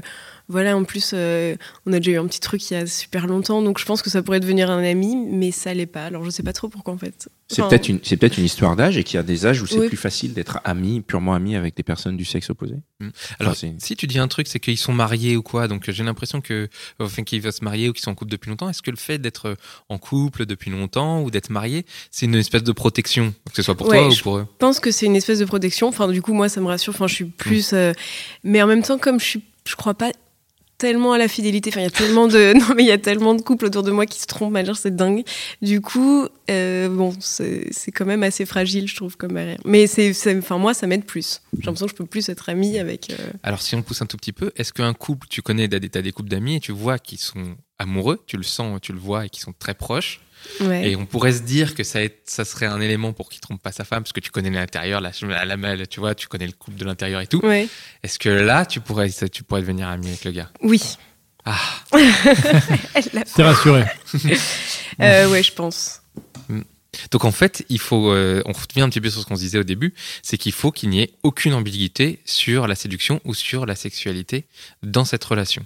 voilà, 0.49 0.77
en 0.77 0.83
plus, 0.83 1.11
euh, 1.13 1.55
on 1.85 1.93
a 1.93 1.97
déjà 1.99 2.11
eu 2.11 2.17
un 2.19 2.27
petit 2.27 2.39
truc 2.39 2.69
il 2.69 2.73
y 2.73 2.77
a 2.77 2.85
super 2.87 3.27
longtemps, 3.27 3.61
donc 3.61 3.79
je 3.79 3.85
pense 3.85 4.01
que 4.01 4.09
ça 4.09 4.21
pourrait 4.23 4.39
devenir 4.39 4.69
un 4.71 4.83
ami, 4.83 5.15
mais 5.15 5.51
ça 5.51 5.73
l'est 5.73 5.85
pas. 5.85 6.05
Alors 6.05 6.23
je 6.23 6.29
sais 6.29 6.43
pas 6.43 6.53
trop 6.53 6.69
pourquoi 6.69 6.93
en 6.93 6.97
fait. 6.97 7.29
C'est 7.49 7.61
Enfin, 7.61 7.69
peut-être 7.69 7.89
une, 7.89 7.99
c'est 8.03 8.17
peut-être 8.17 8.37
une 8.37 8.45
histoire 8.45 8.75
d'âge 8.75 8.97
et 8.97 9.03
qu'il 9.03 9.15
y 9.15 9.19
a 9.19 9.23
des 9.23 9.45
âges 9.45 9.61
où 9.61 9.67
c'est 9.67 9.79
Oui. 9.79 9.87
plus 9.87 9.97
facile 9.97 10.33
d'être 10.33 10.59
ami, 10.65 11.01
purement 11.01 11.33
ami 11.33 11.55
avec 11.55 11.75
des 11.75 11.83
personnes 11.83 12.17
du 12.17 12.25
sexe 12.25 12.49
opposé. 12.49 12.75
Alors, 13.39 13.51
Enfin, 13.51 13.53
c'est- 13.53 13.75
si 13.79 13.95
tu 13.95 14.07
dis 14.07 14.19
un 14.19 14.27
truc, 14.27 14.47
c'est 14.47 14.59
qu'ils 14.59 14.77
sont 14.77 14.93
mariés 14.93 15.37
ou 15.37 15.41
quoi, 15.43 15.67
donc 15.67 15.87
euh, 15.87 15.91
j'ai 15.91 16.03
l'impression 16.03 16.41
que, 16.41 16.69
enfin, 16.99 17.23
qu'ils 17.23 17.41
vont 17.41 17.51
se 17.51 17.63
marier 17.63 17.89
ou 17.89 17.93
qu'ils 17.93 18.03
sont 18.03 18.11
en 18.11 18.15
couple 18.15 18.31
depuis 18.31 18.49
longtemps. 18.49 18.69
Est-ce 18.69 18.81
que 18.81 18.91
le 18.91 18.97
fait 18.97 19.17
d'être 19.17 19.47
euh, 19.49 19.55
en 19.89 19.97
couple 19.97 20.45
depuis 20.45 20.71
longtemps 20.71 21.21
ou 21.21 21.31
d'être 21.31 21.49
marié, 21.49 21.85
c'est 22.11 22.25
une 22.25 22.35
espèce 22.35 22.63
de 22.63 22.71
protection, 22.71 23.33
que 23.49 23.55
ce 23.55 23.61
soit 23.61 23.75
pour 23.75 23.87
Ouais, 23.87 23.97
toi 23.99 24.07
ou 24.07 24.11
je- 24.11 24.21
pour 24.21 24.37
eux? 24.37 24.47
Je 24.49 24.57
pense 24.59 24.79
que 24.79 24.91
c'est 24.91 25.05
une 25.05 25.15
espèce 25.15 25.39
de 25.39 25.45
protection. 25.45 25.87
Enfin, 25.87 26.07
du 26.09 26.21
coup, 26.21 26.33
moi, 26.33 26.49
ça 26.49 26.59
me 26.61 26.67
rassure. 26.67 26.93
Enfin, 26.93 27.07
je 27.07 27.15
suis 27.15 27.25
plus. 27.25 27.71
euh, 27.73 27.93
Mais 28.43 28.61
en 28.61 28.67
même 28.67 28.81
temps, 28.83 28.97
comme 28.97 29.19
je 29.19 29.25
suis, 29.25 29.43
je 29.65 29.75
crois 29.75 29.93
pas 29.93 30.11
tellement 30.77 31.13
à 31.13 31.17
la 31.17 31.27
fidélité. 31.27 31.69
Enfin, 31.69 31.81
il 31.81 31.83
y 31.83 31.87
a 31.87 31.91
tellement 31.91 32.27
de. 32.27 32.53
Non, 32.57 32.75
mais 32.75 32.83
il 32.83 32.87
y 32.87 32.91
a 32.91 32.97
tellement 32.97 33.33
de 33.35 33.41
couples 33.41 33.65
autour 33.65 33.83
de 33.83 33.91
moi 33.91 34.05
qui 34.05 34.19
se 34.19 34.25
trompent. 34.25 34.51
Major, 34.53 34.75
c'est 34.75 34.95
dingue. 34.95 35.23
Du 35.61 35.81
coup, 35.81 36.27
euh, 36.49 36.89
bon, 36.89 37.13
c'est 37.19 37.91
quand 37.93 38.05
même 38.05 38.23
assez 38.23 38.45
fragile, 38.45 38.87
je 38.87 38.95
trouve, 38.95 39.17
comme 39.17 39.33
barrière. 39.33 39.59
Mais 39.65 39.87
c'est, 39.87 40.13
enfin, 40.37 40.57
moi, 40.57 40.73
ça 40.73 40.87
m'aide 40.87 41.05
plus. 41.05 41.41
J'ai 41.53 41.65
l'impression 41.65 41.85
que 41.85 41.91
je 41.91 41.95
peux 41.97 42.05
plus 42.05 42.27
être 42.29 42.49
amie 42.49 42.79
avec. 42.79 43.09
euh, 43.09 43.31
Alors, 43.43 43.61
si 43.61 43.75
on 43.75 43.81
pousse 43.81 44.01
un 44.01 44.05
tout 44.05 44.17
petit 44.17 44.33
peu, 44.33 44.51
est-ce 44.55 44.73
qu'un 44.73 44.93
couple, 44.93 45.27
tu 45.29 45.41
connais 45.41 45.67
t'as 45.67 46.01
des 46.01 46.11
couples 46.11 46.29
d'amis 46.29 46.55
et 46.55 46.59
tu 46.59 46.71
vois 46.71 46.99
qu'ils 46.99 47.19
sont 47.19 47.55
amoureux, 47.79 48.23
tu 48.27 48.37
le 48.37 48.43
sens, 48.43 48.79
tu 48.81 48.91
le 48.93 48.99
vois 48.99 49.25
et 49.25 49.29
qu'ils 49.29 49.43
sont 49.43 49.53
très 49.57 49.73
proches, 49.73 50.19
Ouais. 50.61 50.91
et 50.91 50.95
on 50.95 51.05
pourrait 51.05 51.33
se 51.33 51.41
dire 51.41 51.75
que 51.75 51.83
ça, 51.83 52.01
est- 52.03 52.21
ça 52.25 52.45
serait 52.45 52.67
un 52.67 52.79
élément 52.79 53.11
pour 53.13 53.29
qu'il 53.29 53.41
trompe 53.41 53.61
pas 53.61 53.71
sa 53.71 53.83
femme, 53.83 54.03
parce 54.03 54.13
que 54.13 54.19
tu 54.19 54.29
connais 54.31 54.49
l'intérieur, 54.49 55.01
la, 55.01 55.11
la, 55.45 55.55
la- 55.55 55.85
tu 55.87 55.99
vois, 55.99 56.15
tu 56.15 56.27
connais 56.27 56.45
le 56.47 56.53
couple 56.53 56.77
de 56.77 56.85
l'intérieur 56.85 57.21
et 57.21 57.27
tout. 57.27 57.39
Ouais. 57.43 57.67
Est-ce 58.03 58.17
que 58.19 58.29
là, 58.29 58.65
tu 58.65 58.79
pourrais, 58.79 59.09
ça- 59.09 59.27
tu 59.29 59.43
pourrais 59.43 59.61
devenir 59.61 59.87
ami 59.87 60.07
avec 60.07 60.23
le 60.25 60.31
gars? 60.31 60.49
Oui. 60.61 60.81
Ah, 61.45 61.59
T'es 63.35 63.43
rassuré. 63.43 63.85
Euh, 64.99 65.29
ouais, 65.29 65.43
je 65.43 65.53
pense. 65.53 66.01
Donc 67.11 67.23
en 67.25 67.31
fait, 67.31 67.63
il 67.69 67.79
faut, 67.79 68.11
euh, 68.11 68.41
on 68.45 68.51
revient 68.51 68.81
un 68.81 68.89
petit 68.89 68.99
peu 68.99 69.11
sur 69.11 69.21
ce 69.21 69.27
qu'on 69.27 69.35
se 69.35 69.41
disait 69.41 69.59
au 69.59 69.63
début, 69.63 69.93
c'est 70.23 70.39
qu'il 70.39 70.53
faut 70.53 70.71
qu'il 70.71 70.89
n'y 70.89 71.01
ait 71.01 71.11
aucune 71.21 71.53
ambiguïté 71.53 72.19
sur 72.25 72.65
la 72.65 72.73
séduction 72.73 73.21
ou 73.23 73.35
sur 73.35 73.67
la 73.67 73.75
sexualité 73.75 74.47
dans 74.81 75.05
cette 75.05 75.23
relation. 75.23 75.63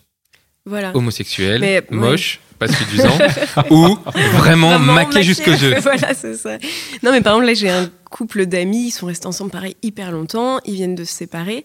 Voilà. 0.66 0.96
Homosexuel, 0.96 1.60
Mais, 1.62 1.78
ouais. 1.78 1.86
moche, 1.90 2.40
pas 2.60 2.68
séduisant, 2.68 3.18
ou 3.72 3.98
vraiment, 4.38 4.78
Vraiment 4.78 4.80
maqué 4.80 5.24
jusqu'aux 5.24 5.52
yeux. 5.52 5.76
voilà, 5.82 6.14
c'est 6.14 6.36
ça. 6.36 6.58
Non, 7.02 7.12
mais 7.12 7.22
par 7.22 7.34
exemple, 7.34 7.48
là, 7.48 7.54
j'ai 7.56 7.70
un 7.70 7.90
couple 8.12 8.46
d'amis, 8.46 8.88
ils 8.88 8.92
sont 8.92 9.08
restés 9.08 9.26
ensemble 9.28 9.50
pareil 9.52 9.76
hyper 9.82 10.12
longtemps, 10.12 10.60
ils 10.66 10.76
viennent 10.76 10.96
de 10.96 11.04
se 11.04 11.14
séparer. 11.14 11.64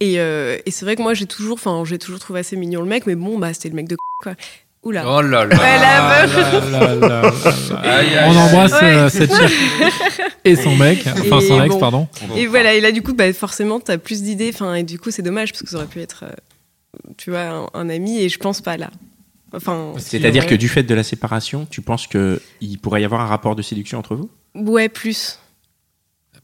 Et, 0.00 0.18
euh, 0.20 0.56
et 0.66 0.70
c'est 0.70 0.84
vrai 0.84 0.96
que 0.96 1.02
moi, 1.02 1.12
j'ai 1.14 1.26
toujours, 1.26 1.54
enfin, 1.54 1.82
j'ai 1.86 1.98
toujours 1.98 2.20
trouvé 2.20 2.40
assez 2.40 2.56
mignon 2.56 2.80
le 2.80 2.86
mec, 2.88 3.06
mais 3.06 3.14
bon, 3.16 3.38
bah, 3.38 3.52
c'était 3.52 3.68
le 3.68 3.74
mec 3.74 3.88
de 3.88 3.96
quoi. 4.22 4.34
Oula. 4.82 5.04
Oh 5.08 5.20
là 5.20 5.44
là. 5.44 5.56
Voilà, 5.56 6.26
là 6.26 6.60
là 6.70 6.94
là 6.94 7.08
là. 7.08 7.32
Aïe, 7.82 8.16
aïe, 8.16 8.24
On 8.28 8.36
embrasse 8.36 8.72
Ouais. 8.72 8.82
euh, 8.84 9.08
cette 9.08 9.34
chère 9.34 9.50
et 10.44 10.54
son 10.54 10.76
mec, 10.76 11.04
enfin 11.08 11.40
son 11.40 11.60
ex, 11.64 11.74
pardon. 11.76 12.06
Et 12.36 12.46
voilà, 12.46 12.72
et 12.74 12.80
là, 12.80 12.92
du 12.92 13.02
coup, 13.02 13.12
bah, 13.12 13.32
forcément, 13.32 13.80
t'as 13.80 13.98
plus 13.98 14.22
d'idées, 14.22 14.50
enfin, 14.54 14.74
et 14.74 14.84
du 14.84 14.98
coup, 15.00 15.10
c'est 15.10 15.22
dommage, 15.22 15.50
parce 15.52 15.62
que 15.64 15.68
ça 15.70 15.76
aurait 15.78 15.86
pu 15.86 16.00
être, 16.00 16.24
euh, 16.24 16.32
tu 17.16 17.30
vois, 17.30 17.40
un, 17.42 17.66
un 17.74 17.88
ami, 17.88 18.18
et 18.18 18.28
je 18.28 18.38
pense 18.38 18.60
pas 18.60 18.76
là. 18.76 18.90
Enfin, 19.52 19.94
C'est-à-dire 19.98 20.46
que 20.46 20.54
du 20.54 20.68
fait 20.68 20.82
de 20.82 20.94
la 20.94 21.02
séparation, 21.02 21.66
tu 21.70 21.80
penses 21.80 22.06
qu'il 22.06 22.78
pourrait 22.82 23.02
y 23.02 23.04
avoir 23.04 23.20
un 23.20 23.26
rapport 23.26 23.54
de 23.56 23.62
séduction 23.62 23.98
entre 23.98 24.16
vous? 24.16 24.28
Ouais, 24.54 24.88
plus. 24.88 25.38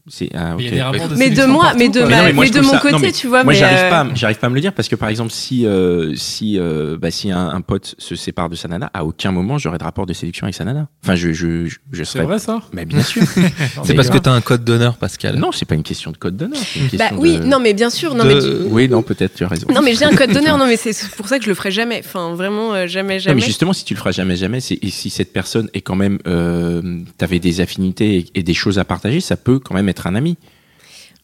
C'est 0.09 0.29
ah, 0.33 0.55
Mais 0.57 0.69
de 0.69 1.15
Mais 1.15 1.29
de 1.29 1.35
sélection 1.35 1.47
moi, 1.53 1.63
partout, 1.63 1.77
mais 1.79 1.87
de 1.87 1.99
quoi. 1.99 2.09
Mais 2.09 2.15
ma- 2.15 2.17
non, 2.17 2.25
mais 2.27 2.33
moi, 2.33 2.41
mais 2.43 2.47
je 2.49 2.53
de 2.53 2.59
mon 2.59 2.67
ça- 2.67 2.75
non, 2.75 2.81
côté, 2.81 2.97
mais 2.99 3.11
tu 3.13 3.27
vois. 3.27 3.43
Moi, 3.45 3.53
mais, 3.53 3.59
j'arrive 3.59 3.77
euh, 3.77 3.89
pas, 3.89 4.01
à- 4.01 4.07
j'arrive 4.15 4.37
pas 4.37 4.47
à 4.47 4.49
me 4.49 4.55
le 4.55 4.59
dire 4.61 4.73
parce 4.73 4.89
que 4.89 4.97
par 4.97 5.07
exemple, 5.07 5.31
si 5.31 5.65
euh, 5.65 6.13
si 6.15 6.59
euh, 6.59 6.97
bah, 6.99 7.09
si 7.09 7.31
un, 7.31 7.47
un 7.49 7.61
pote 7.61 7.95
se 7.97 8.15
sépare 8.15 8.49
de 8.49 8.55
sa 8.55 8.67
nana, 8.67 8.91
à 8.93 9.05
aucun 9.05 9.31
moment 9.31 9.57
j'aurai 9.57 9.77
de 9.77 9.83
rapport 9.85 10.05
de 10.05 10.11
séduction 10.11 10.43
avec 10.43 10.55
sa 10.55 10.65
nana. 10.65 10.89
Enfin, 11.03 11.15
je 11.15 11.31
je 11.31 11.67
je, 11.67 11.77
je 11.93 12.03
C'est 12.03 12.11
serais. 12.17 12.25
vrai 12.25 12.37
ça? 12.39 12.59
Mais 12.73 12.83
bien 12.83 13.01
sûr. 13.01 13.21
C'est 13.85 13.93
parce 13.93 14.09
que 14.09 14.17
t'as 14.17 14.33
un 14.33 14.41
code 14.41 14.65
d'honneur, 14.65 14.97
Pascal. 14.97 15.37
non, 15.37 15.53
c'est 15.53 15.65
pas 15.65 15.75
une 15.75 15.83
question 15.83 16.11
de 16.11 16.17
code 16.17 16.35
d'honneur. 16.35 16.59
c'est 16.91 16.97
Bah 16.97 17.11
oui, 17.17 17.37
de- 17.39 17.43
non, 17.45 17.59
mais 17.61 17.73
bien 17.73 17.89
sûr. 17.89 18.13
Non, 18.13 18.25
de- 18.25 18.29
mais 18.33 18.39
tu- 18.39 18.47
Oui, 18.73 18.89
non, 18.89 19.03
peut-être 19.03 19.35
tu 19.35 19.45
as 19.45 19.47
raison. 19.47 19.67
Non, 19.73 19.81
mais 19.81 19.95
j'ai 19.95 20.03
un 20.03 20.13
code 20.15 20.31
d'honneur. 20.33 20.57
Non, 20.63 20.67
mais 20.67 20.75
c'est 20.75 20.93
pour 21.15 21.27
ça 21.29 21.37
que 21.39 21.45
je 21.45 21.49
le 21.49 21.55
ferai 21.55 21.71
jamais. 21.71 22.01
Enfin, 22.05 22.35
vraiment, 22.35 22.73
euh, 22.73 22.87
jamais, 22.87 23.13
Non, 23.15 23.19
jamais. 23.19 23.35
mais 23.35 23.41
justement, 23.47 23.71
si 23.73 23.85
tu 23.85 23.93
le 23.93 23.99
feras 23.99 24.11
jamais, 24.11 24.35
jamais, 24.35 24.59
c'est 24.59 24.77
et 24.81 24.89
si 24.91 25.09
cette 25.09 25.31
personne 25.33 25.69
est 25.73 25.81
quand 25.81 25.95
même, 25.95 26.19
euh, 26.27 26.99
t'avais 27.17 27.39
des 27.39 27.61
affinités 27.61 28.17
et, 28.17 28.25
et 28.39 28.43
des 28.43 28.53
choses 28.53 28.77
à 28.79 28.83
partager, 28.85 29.19
ça 29.21 29.37
peut 29.37 29.59
quand 29.59 29.73
même 29.73 29.87
être 29.93 30.07
un 30.07 30.15
ami. 30.15 30.37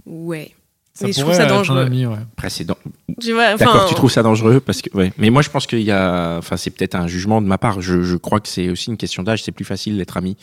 Ouais. 0.06 0.52
Ça 0.94 1.06
mais 1.06 1.14
je 1.14 1.20
trouve 1.20 1.26
pourrait 1.32 1.38
ça 1.38 1.44
être 1.46 1.52
un 1.54 1.58
dangereux. 1.58 1.82
ami, 1.86 2.06
ouais. 2.06 2.18
Précédent. 2.36 2.76
Tu 3.22 3.32
vois, 3.32 3.56
D'accord, 3.56 3.86
tu 3.88 3.96
trouves 3.96 4.12
ça 4.12 4.22
dangereux 4.24 4.60
parce 4.60 4.82
que, 4.82 4.90
ouais. 4.98 5.14
Mais 5.18 5.30
moi, 5.30 5.42
je 5.42 5.50
pense 5.50 5.66
qu'il 5.68 5.82
y 5.82 5.92
a, 5.92 6.38
enfin, 6.40 6.58
c'est 6.58 6.72
peut-être 6.72 6.96
un 6.96 7.08
jugement 7.08 7.42
de 7.42 7.48
ma 7.48 7.58
part. 7.58 7.80
Je, 7.82 8.02
je 8.02 8.16
crois 8.18 8.40
que 8.40 8.48
c'est 8.50 8.70
aussi 8.70 8.90
une 8.90 8.98
question 8.98 9.24
d'âge. 9.24 9.44
C'est 9.44 9.52
plus 9.54 9.66
facile 9.66 9.98
d'être 9.98 10.18
ami 10.18 10.36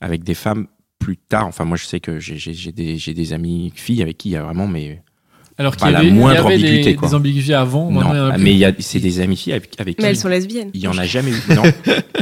avec 0.00 0.22
des 0.24 0.34
femmes 0.34 0.66
plus 0.98 1.16
tard. 1.18 1.46
Enfin, 1.46 1.64
moi, 1.64 1.76
je 1.76 1.84
sais 1.84 2.00
que 2.00 2.18
j'ai, 2.20 2.36
j'ai, 2.38 2.54
j'ai 2.54 2.72
des, 2.72 2.96
j'ai 2.96 3.12
des 3.12 3.32
amis 3.32 3.70
filles 3.74 4.00
avec 4.02 4.16
qui 4.18 4.30
il 4.30 4.32
y 4.32 4.36
a 4.36 4.42
vraiment, 4.44 4.66
mais 4.66 5.02
Alors 5.58 5.76
qu'il 5.76 5.88
y 5.88 5.92
la 5.92 5.98
avait, 5.98 6.08
il 6.08 6.14
y 6.14 6.16
moindre 6.18 6.46
avait 6.46 6.54
ambiguïté, 6.54 6.84
des, 6.84 6.94
quoi. 6.96 7.08
des 7.08 7.14
ambiguïtés 7.14 7.54
avant. 7.54 7.90
y 7.90 7.94
non. 7.94 8.30
plus. 8.32 8.42
Mais 8.42 8.52
il 8.52 8.58
y 8.58 8.64
a, 8.64 8.72
c'est 8.78 9.00
des 9.00 9.20
amies 9.20 9.36
filles 9.36 9.52
avec, 9.52 9.78
avec 9.78 9.98
Mais 9.98 10.04
qui 10.04 10.08
elles 10.10 10.16
sont 10.16 10.28
lesbiennes. 10.28 10.70
il 10.72 10.80
y 10.80 10.88
en 10.88 10.96
a 10.96 11.04
jamais 11.06 11.32
eu. 11.32 11.54
Non, 11.54 11.62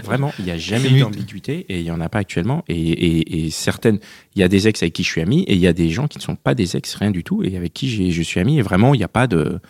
vraiment, 0.07 0.33
il 0.39 0.47
y 0.47 0.51
a 0.51 0.57
jamais 0.57 0.89
eu 0.91 1.01
d'ambiguïté 1.01 1.67
et 1.69 1.81
il 1.81 1.85
y 1.87 1.91
en 1.91 2.01
a 2.01 2.09
pas 2.09 2.19
actuellement. 2.21 2.65
Et, 2.69 2.75
et, 2.81 3.45
et 3.47 3.51
certaines, 3.51 3.99
il 4.35 4.41
y 4.41 4.43
a 4.43 4.49
des 4.49 4.69
ex 4.69 4.83
avec 4.83 4.93
qui 4.95 5.03
je 5.03 5.09
suis 5.11 5.21
ami 5.21 5.43
et 5.43 5.55
il 5.55 5.61
y 5.61 5.67
a 5.67 5.73
des 5.73 5.91
gens 5.91 6.07
qui 6.09 6.19
ne 6.19 6.23
sont 6.23 6.37
pas 6.37 6.55
des 6.55 6.77
ex, 6.77 6.95
rien 6.95 7.11
du 7.11 7.23
tout, 7.25 7.43
et 7.45 7.57
avec 7.57 7.75
qui 7.75 8.11
je 8.13 8.23
suis 8.23 8.41
ami. 8.41 8.59
Et 8.59 8.63
vraiment, 8.63 8.95
il 8.95 8.99
n'y 8.99 9.05
a 9.05 9.09
pas 9.09 9.27
de. 9.27 9.61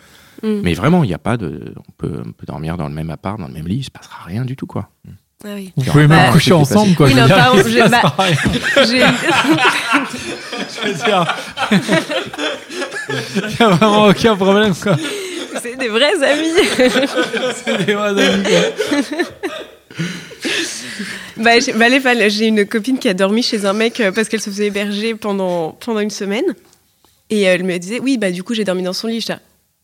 Mm. 0.43 0.61
Mais 0.63 0.73
vraiment, 0.75 1.03
il 1.03 1.07
n'y 1.07 1.13
a 1.13 1.17
pas 1.19 1.35
de. 1.37 1.73
On 1.77 1.91
peut, 1.97 2.21
on 2.25 2.31
peut 2.31 2.45
dormir 2.45 2.77
dans 2.77 2.87
le 2.87 2.93
même 2.93 3.09
appart, 3.09 3.39
dans 3.39 3.47
le 3.47 3.53
même 3.53 3.67
lit, 3.67 3.77
il 3.77 3.83
se 3.83 3.91
passera 3.91 4.23
rien 4.25 4.45
du 4.45 4.55
tout, 4.55 4.67
quoi. 4.67 4.89
Ah 5.45 5.49
oui. 5.55 5.71
Vous 5.75 5.83
pouvez 5.83 6.07
même 6.07 6.17
Bah, 6.25 6.31
coucher 6.31 6.53
ensemble, 6.53 6.95
quoi. 6.95 7.07
Oui, 7.07 7.13
non, 7.13 7.27
pardon, 7.27 7.61
j'ai- 7.67 7.87
bah-. 7.87 8.15
J'ai- 8.85 9.05
Je 10.81 10.87
veux 10.87 10.93
dire, 10.95 11.35
Il 13.39 13.47
n'y 13.47 13.55
a 13.65 13.69
vraiment 13.69 14.05
aucun 14.07 14.35
problème, 14.35 14.73
quoi. 14.75 14.95
C'est 15.61 15.75
des 15.77 15.89
vrais 15.89 16.23
amis. 16.23 16.53
C'est 17.65 17.85
des 17.85 17.93
vrais 17.93 18.19
amis, 18.27 18.43
quoi. 18.43 18.99
bah, 21.39 21.59
j'ai 21.59 21.73
bah, 21.73 22.29
j'ai 22.29 22.47
une 22.47 22.65
copine 22.65 22.99
qui 22.99 23.09
a 23.09 23.13
dormi 23.13 23.43
chez 23.43 23.65
un 23.65 23.73
mec 23.73 23.99
euh, 23.99 24.11
parce 24.11 24.29
qu'elle 24.29 24.41
se 24.41 24.49
faisait 24.49 24.67
héberger 24.67 25.15
pendant, 25.15 25.71
pendant 25.71 25.99
une 25.99 26.09
semaine. 26.09 26.45
Et 27.29 27.41
elle 27.41 27.63
me 27.63 27.77
disait, 27.77 27.99
oui, 27.99 28.17
bah 28.17 28.31
du 28.31 28.43
coup, 28.43 28.53
j'ai 28.53 28.63
dormi 28.63 28.83
dans 28.83 28.93
son 28.93 29.07
lit. 29.07 29.23
Là, 29.27 29.39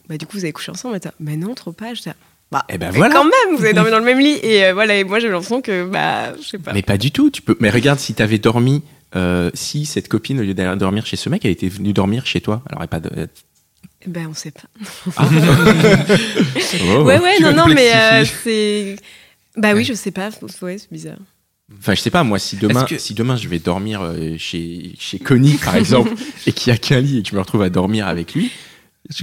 bah 0.08 0.18
du 0.18 0.26
coup, 0.26 0.38
vous 0.38 0.44
avez 0.46 0.54
couché 0.54 0.72
ensemble? 0.72 0.96
Elle 0.96 1.02
là, 1.04 1.14
bah 1.20 1.36
non, 1.36 1.54
trop 1.56 1.72
pas. 1.74 1.92
Là, 2.06 2.14
bah, 2.52 2.66
Eh 2.70 2.78
ben 2.78 2.92
mais 2.92 2.98
voilà. 2.98 3.16
quand 3.16 3.24
même, 3.26 3.58
vous 3.58 3.64
avez 3.64 3.74
dormi 3.74 3.92
dans 3.92 4.00
le 4.00 4.06
même 4.06 4.20
lit. 4.20 4.40
Et 4.44 4.66
euh, 4.66 4.74
voilà, 4.74 4.96
et 4.96 5.04
moi, 5.04 5.20
j'ai 5.20 5.28
l'impression 5.28 5.62
que, 5.62 5.86
bah, 5.86 6.36
je 6.38 6.48
sais 6.48 6.58
pas. 6.58 6.72
Mais 6.74 6.82
pas 6.84 6.98
du 6.98 7.12
tout. 7.12 7.30
Tu 7.32 7.42
peux. 7.42 7.58
Mais 7.60 7.70
regarde, 7.70 8.00
si 8.00 8.14
t'avais 8.14 8.38
dormi, 8.38 8.84
euh, 9.16 9.50
si 9.54 9.86
cette 9.86 10.08
copine, 10.08 10.40
au 10.40 10.44
lieu 10.44 10.54
d'aller 10.54 10.78
dormir 10.78 11.06
chez 11.06 11.18
ce 11.18 11.30
mec, 11.30 11.44
elle 11.46 11.52
était 11.52 11.68
venue 11.68 11.94
dormir 11.94 12.26
chez 12.26 12.42
toi, 12.42 12.62
elle 12.70 12.78
aurait 12.78 12.88
pas 12.88 13.00
de. 13.00 13.28
Ben, 14.06 14.28
on 14.30 14.34
sait 14.34 14.52
pas. 14.52 14.68
Ah. 15.18 15.30
Oh. 16.96 17.04
ouais, 17.04 17.20
ouais, 17.20 17.40
non, 17.40 17.54
non, 17.54 17.68
mais 17.68 17.92
euh, 17.94 18.26
c'est. 18.44 18.96
Bah 19.56 19.74
oui, 19.76 19.84
je 19.84 19.94
sais 19.94 20.12
pas. 20.12 20.30
Ouais, 20.62 20.78
c'est 20.78 20.92
bizarre. 20.92 21.18
Enfin, 21.80 21.96
je 21.96 22.02
sais 22.02 22.10
pas, 22.10 22.24
moi, 22.24 22.40
si 22.40 22.58
demain, 22.58 22.84
que- 22.86 22.98
si 22.98 23.14
demain 23.14 23.36
je 23.36 23.48
vais 23.48 23.60
dormir 23.60 24.02
euh, 24.02 24.36
chez, 24.38 24.94
chez 25.00 25.18
Connie, 25.20 25.54
par 25.64 25.76
exemple, 25.76 26.12
et 26.46 26.52
qu'il 26.52 26.72
y 26.72 26.76
a 26.76 26.78
qu'un 26.78 27.00
lit 27.00 27.20
et 27.20 27.24
que 27.24 27.30
je 27.30 27.36
me 27.36 27.40
retrouve 27.40 27.62
à 27.64 27.70
dormir 27.70 28.08
avec 28.08 28.34
lui, 28.34 28.52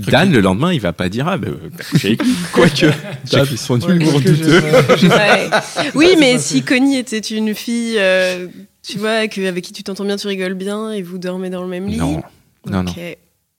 Dan, 0.09 0.31
le 0.31 0.41
lendemain, 0.41 0.75
il 0.75 0.81
va 0.81 0.93
pas 0.93 1.09
dire, 1.09 1.27
ah, 1.27 1.39
ben, 1.39 1.55
avec 1.95 2.03
lui. 2.03 2.19
Quoique, 2.53 2.87
ils 3.51 3.59
sont 3.59 3.81
Ouais, 3.83 3.97
humour 3.97 4.21
je- 4.21 4.29
douteux. 4.29 4.61
Ouais. 5.09 5.49
Oui, 5.95 6.17
mais 6.19 6.39
si 6.39 6.63
Connie 6.63 6.99
était 6.99 7.19
une 7.19 7.55
fille, 7.55 7.95
euh, 7.99 8.47
tu 8.87 8.99
vois, 8.99 9.27
que, 9.29 9.41
avec 9.49 9.65
qui 9.65 9.73
tu 9.73 9.83
t'entends 9.83 10.05
bien, 10.05 10.17
tu 10.17 10.27
rigoles 10.27 10.53
bien 10.55 10.93
et 10.93 11.01
vous 11.01 11.17
dormez 11.17 11.49
dans 11.49 11.63
le 11.63 11.69
même 11.69 11.87
lit. 11.89 11.97
Non, 11.97 12.23
non, 12.67 12.83
non. 12.83 12.95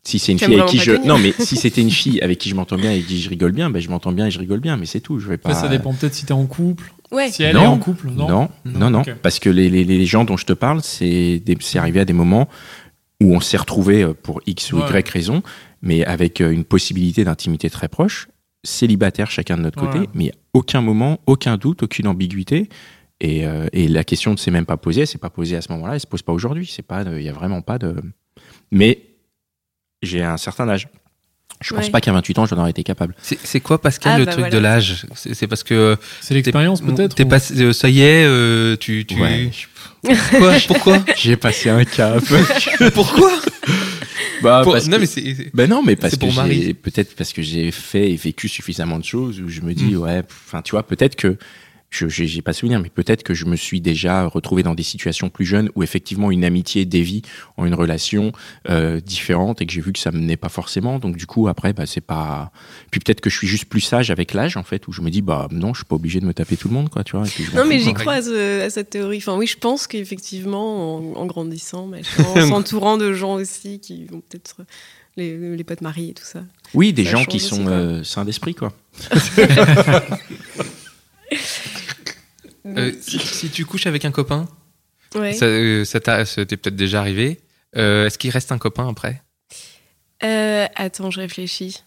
Si 0.03 0.19
c'est 0.19 0.31
une 0.31 0.39
fille 0.39 0.53
avec 0.59 0.65
qui 0.67 0.77
je, 0.79 0.91
non, 1.07 1.17
mais 1.17 1.33
si 1.39 1.55
c'était 1.55 1.81
une 1.81 1.91
fille 1.91 2.19
avec 2.21 2.37
qui 2.39 2.49
je 2.49 2.55
m'entends 2.55 2.75
bien 2.77 2.91
et 2.91 3.01
qui 3.01 3.19
je 3.21 3.29
rigole 3.29 3.51
bien, 3.51 3.69
ben, 3.71 3.79
je 3.81 3.89
m'entends 3.89 4.11
bien 4.11 4.27
et 4.27 4.31
je 4.31 4.39
rigole 4.39 4.59
bien, 4.59 4.77
mais 4.77 4.85
c'est 4.87 4.99
tout. 4.99 5.19
Je 5.19 5.27
vais 5.27 5.37
pas. 5.37 5.49
Après, 5.49 5.61
ça 5.61 5.67
dépend 5.69 5.93
peut-être 5.93 6.13
si 6.15 6.25
t'es 6.25 6.31
en 6.33 6.45
couple. 6.45 6.91
Ouais. 7.11 7.29
Si 7.29 7.43
elle 7.43 7.55
Non. 7.55 7.63
est 7.63 7.67
en 7.67 7.77
couple, 7.79 8.09
non 8.09 8.27
Non, 8.29 8.49
non, 8.65 8.89
non, 8.89 9.03
parce 9.21 9.39
que 9.39 9.49
les, 9.49 9.69
les, 9.69 9.83
les 9.83 10.05
gens 10.05 10.23
dont 10.23 10.37
je 10.37 10.45
te 10.45 10.53
parle, 10.53 10.81
c'est 10.81 11.41
c'est 11.59 11.79
arrivé 11.79 11.99
à 11.99 12.05
des 12.05 12.13
moments 12.13 12.47
où 13.21 13.35
on 13.35 13.39
s'est 13.39 13.57
retrouvé 13.57 14.13
pour 14.23 14.41
X 14.47 14.71
ou 14.73 14.77
Ouais. 14.79 14.99
Y 14.99 15.09
raison, 15.09 15.43
mais 15.81 16.03
avec 16.05 16.41
euh, 16.41 16.51
une 16.51 16.63
possibilité 16.63 17.23
d'intimité 17.23 17.69
très 17.69 17.87
proche, 17.87 18.27
célibataire 18.63 19.29
chacun 19.29 19.57
de 19.57 19.61
notre 19.63 19.79
côté, 19.79 19.99
Ouais. 19.99 20.09
mais 20.13 20.31
aucun 20.53 20.81
moment, 20.81 21.19
aucun 21.25 21.57
doute, 21.57 21.83
aucune 21.83 22.07
ambiguïté. 22.07 22.69
Et, 23.19 23.45
euh, 23.45 23.67
et 23.73 23.87
la 23.87 24.03
question 24.03 24.31
ne 24.31 24.37
s'est 24.37 24.49
même 24.49 24.65
pas 24.65 24.77
posée, 24.77 25.01
elle 25.01 25.07
s'est 25.07 25.19
pas 25.19 25.29
posée 25.29 25.55
à 25.55 25.61
ce 25.61 25.71
moment-là, 25.73 25.93
elle 25.93 25.99
se 25.99 26.07
pose 26.07 26.23
pas 26.23 26.33
aujourd'hui. 26.33 26.65
C'est 26.71 26.81
pas, 26.81 27.03
il 27.03 27.21
y 27.21 27.29
a 27.29 27.33
vraiment 27.33 27.61
pas 27.61 27.77
de. 27.77 27.95
Mais 28.71 28.99
j'ai 30.01 30.23
un 30.23 30.37
certain 30.37 30.67
âge. 30.69 30.87
Je 31.61 31.73
pense 31.75 31.85
Ouais. 31.85 31.91
pas 31.91 32.01
qu'à 32.01 32.11
28 32.11 32.39
ans, 32.39 32.45
j'en 32.47 32.57
aurais 32.57 32.71
été 32.71 32.83
capable. 32.83 33.15
C'est 33.21 33.37
c'est 33.43 33.59
quoi, 33.59 33.79
Pascal, 33.79 34.13
Ah, 34.15 34.17
le 34.19 34.25
bah 34.25 34.31
truc 34.31 34.41
voilà. 34.45 34.55
de 34.55 34.59
l'âge? 34.59 35.05
C'est 35.15 35.33
c'est 35.35 35.47
parce 35.47 35.63
que 35.63 35.95
C'est 36.19 36.33
l'expérience 36.33 36.81
peut-être 36.81 37.15
T'es 37.15 37.23
ou- 37.23 37.29
passé, 37.29 37.53
euh, 37.61 37.71
ça 37.73 37.87
y 37.89 38.01
est, 38.01 38.23
euh, 38.25 38.75
tu, 38.77 39.05
tu... 39.05 39.15
Ouais. 39.21 39.51
Quoi 40.37 40.53
Pourquoi? 40.67 41.03
J'ai 41.15 41.35
passé 41.37 41.69
un 41.69 41.85
cap. 41.85 42.23
Pourquoi? 42.95 43.31
Bah, 44.41 44.61
Pour- 44.63 44.73
parce 44.73 44.87
Non, 44.87 44.95
que- 44.95 45.01
mais 45.01 45.05
c'est. 45.05 45.21
c'est- 45.35 45.51
Ben 45.55 45.69
non, 45.69 45.83
mais 45.83 45.95
parce 45.95 46.15
C'est 46.15 46.19
que 46.19 46.29
j'ai 46.51 46.73
peut-être 46.73 47.15
parce 47.15 47.31
que 47.31 47.43
j'ai 47.43 47.69
fait 47.71 48.09
et 48.11 48.15
vécu 48.15 48.49
suffisamment 48.49 48.97
de 48.97 49.05
choses 49.05 49.39
où 49.39 49.47
je 49.49 49.61
me 49.61 49.71
Mm. 49.71 49.75
dis 49.75 49.95
ouais, 49.95 50.23
enfin 50.47 50.63
tu 50.63 50.71
vois, 50.71 50.81
peut-être 50.81 51.15
que 51.15 51.37
je 51.91 52.07
j'ai 52.07 52.41
pas 52.41 52.53
souvenir, 52.53 52.79
mais 52.79 52.89
peut-être 52.89 53.21
que 53.21 53.33
je 53.33 53.43
me 53.45 53.55
suis 53.57 53.81
déjà 53.81 54.25
retrouvé 54.25 54.63
dans 54.63 54.73
des 54.75 54.81
situations 54.83 55.29
plus 55.29 55.43
jeunes 55.45 55.69
où 55.75 55.83
effectivement 55.83 56.31
une 56.31 56.45
amitié 56.45 56.85
dévie 56.85 57.21
en 57.57 57.65
une 57.65 57.73
relation 57.73 58.31
euh, 58.69 59.01
différente 59.01 59.61
et 59.61 59.65
que 59.65 59.73
j'ai 59.73 59.81
vu 59.81 59.91
que 59.91 59.99
ça 59.99 60.09
menait 60.11 60.37
pas 60.37 60.47
forcément. 60.47 60.99
Donc 60.99 61.17
du 61.17 61.25
coup 61.27 61.49
après, 61.49 61.73
bah 61.73 61.85
c'est 61.85 61.99
pas. 62.01 62.51
Puis 62.91 63.01
peut-être 63.01 63.19
que 63.19 63.29
je 63.29 63.37
suis 63.37 63.47
juste 63.47 63.65
plus 63.65 63.81
sage 63.81 64.09
avec 64.09 64.33
l'âge 64.33 64.55
en 64.55 64.63
fait, 64.63 64.87
où 64.87 64.93
je 64.93 65.01
me 65.01 65.09
dis 65.09 65.21
bah 65.21 65.47
non, 65.51 65.73
je 65.73 65.79
suis 65.79 65.85
pas 65.85 65.95
obligé 65.95 66.21
de 66.21 66.25
me 66.25 66.33
taper 66.33 66.55
tout 66.55 66.69
le 66.69 66.73
monde 66.73 66.89
quoi, 66.89 67.03
tu 67.03 67.17
vois. 67.17 67.27
et 67.27 67.29
puis 67.29 67.45
Non, 67.53 67.65
mais 67.65 67.77
j'y 67.79 67.93
crois 67.93 68.13
à, 68.13 68.21
ce- 68.21 68.61
à 68.61 68.69
cette 68.69 68.89
théorie. 68.91 69.17
Enfin, 69.17 69.35
oui, 69.37 69.45
je 69.47 69.57
pense 69.57 69.85
qu'effectivement, 69.85 70.95
en, 70.97 71.21
en 71.21 71.25
grandissant, 71.25 71.87
machin, 71.87 72.23
en 72.23 72.47
s'entourant 72.47 72.95
de 72.97 73.11
gens 73.11 73.33
aussi 73.33 73.79
qui 73.81 74.05
vont 74.05 74.21
peut-être 74.21 74.55
les, 75.17 75.57
les 75.57 75.63
potes 75.65 75.81
mariés 75.81 76.11
et 76.11 76.13
tout 76.13 76.23
ça. 76.23 76.41
Oui, 76.73 76.93
des 76.93 77.03
ça 77.03 77.11
gens 77.11 77.25
qui 77.25 77.41
sont 77.41 77.67
euh, 77.67 78.01
sains 78.05 78.23
d'esprit 78.23 78.55
quoi. 78.55 78.71
Euh, 82.65 82.91
si, 83.01 83.17
si 83.19 83.49
tu 83.49 83.65
couches 83.65 83.87
avec 83.87 84.05
un 84.05 84.11
copain, 84.11 84.47
Ouais. 85.15 85.33
ça, 85.33 85.45
euh, 85.45 85.83
ça 85.83 85.99
t'est 85.99 86.57
peut-être 86.57 86.75
déjà 86.75 86.99
arrivé. 86.99 87.41
euh, 87.75 88.05
Est-ce 88.05 88.17
qu'il 88.17 88.29
reste 88.29 88.51
un 88.51 88.57
copain 88.57 88.87
après? 88.87 89.21
Euh, 90.23 90.67
attends, 90.75 91.09
je 91.11 91.19
réfléchis. 91.19 91.83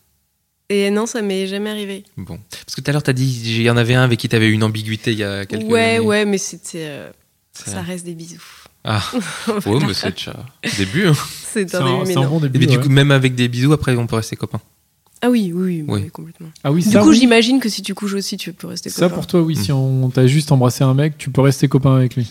Et 0.68 0.90
non, 0.90 1.06
ça 1.06 1.22
m'est 1.22 1.46
jamais 1.46 1.70
arrivé. 1.70 2.04
Bon. 2.16 2.38
Parce 2.50 2.74
que 2.74 2.80
tout 2.80 2.88
à 2.90 2.92
l'heure, 2.92 3.02
t'as 3.02 3.12
dit 3.12 3.42
il 3.56 3.62
y 3.62 3.70
en 3.70 3.76
avait 3.76 3.94
un 3.94 4.02
avec 4.02 4.18
qui 4.18 4.28
t'avais 4.28 4.48
eu 4.48 4.52
une 4.52 4.64
ambiguïté 4.64 5.12
il 5.12 5.18
y 5.18 5.24
a 5.24 5.46
quelques 5.46 5.70
Ouais, 5.70 5.96
années. 5.96 6.00
ouais, 6.00 6.24
mais 6.24 6.38
c'était. 6.38 6.86
euh, 6.88 7.10
Ça- 7.52 7.82
reste 7.82 8.04
des 8.04 8.14
bisous. 8.14 8.42
Ah, 8.82 9.02
ouais, 9.66 9.78
mais 9.86 9.94
c'est 9.94 10.10
déjà 10.10 10.34
le 10.64 10.76
début. 10.76 11.06
hein. 11.06 11.12
C'est 11.52 11.74
un 11.74 11.80
un, 11.80 11.84
début, 11.84 11.98
mais 12.08 12.12
c'est 12.14 12.18
un 12.18 12.28
bon 12.28 12.38
Et 12.38 12.42
début. 12.42 12.58
puis, 12.58 12.66
du 12.66 12.76
ouais. 12.78 12.82
coup, 12.82 12.88
même 12.88 13.10
avec 13.12 13.34
des 13.36 13.48
bisous, 13.48 13.72
après, 13.72 13.94
on 13.94 14.06
peut 14.06 14.16
rester 14.16 14.36
copains. 14.36 14.60
Ah 15.26 15.30
oui, 15.30 15.52
oui, 15.54 15.82
oui, 15.88 16.10
complètement. 16.10 16.48
Ah 16.62 16.70
oui, 16.70 16.82
Du 16.82 16.90
ça, 16.90 17.00
coup, 17.00 17.08
oui. 17.08 17.16
j'imagine 17.18 17.58
que 17.58 17.70
si 17.70 17.80
tu 17.80 17.94
couches 17.94 18.12
aussi, 18.12 18.36
tu 18.36 18.52
peux 18.52 18.66
rester 18.66 18.90
ça 18.90 19.02
copain. 19.06 19.14
pour 19.14 19.26
toi, 19.26 19.40
oui. 19.40 19.56
Si 19.56 19.72
on 19.72 20.10
t'a 20.10 20.26
juste 20.26 20.52
embrassé 20.52 20.84
un 20.84 20.92
mec, 20.92 21.16
tu 21.16 21.30
peux 21.30 21.40
rester 21.40 21.66
copain 21.66 21.96
avec 21.96 22.14
lui. 22.14 22.28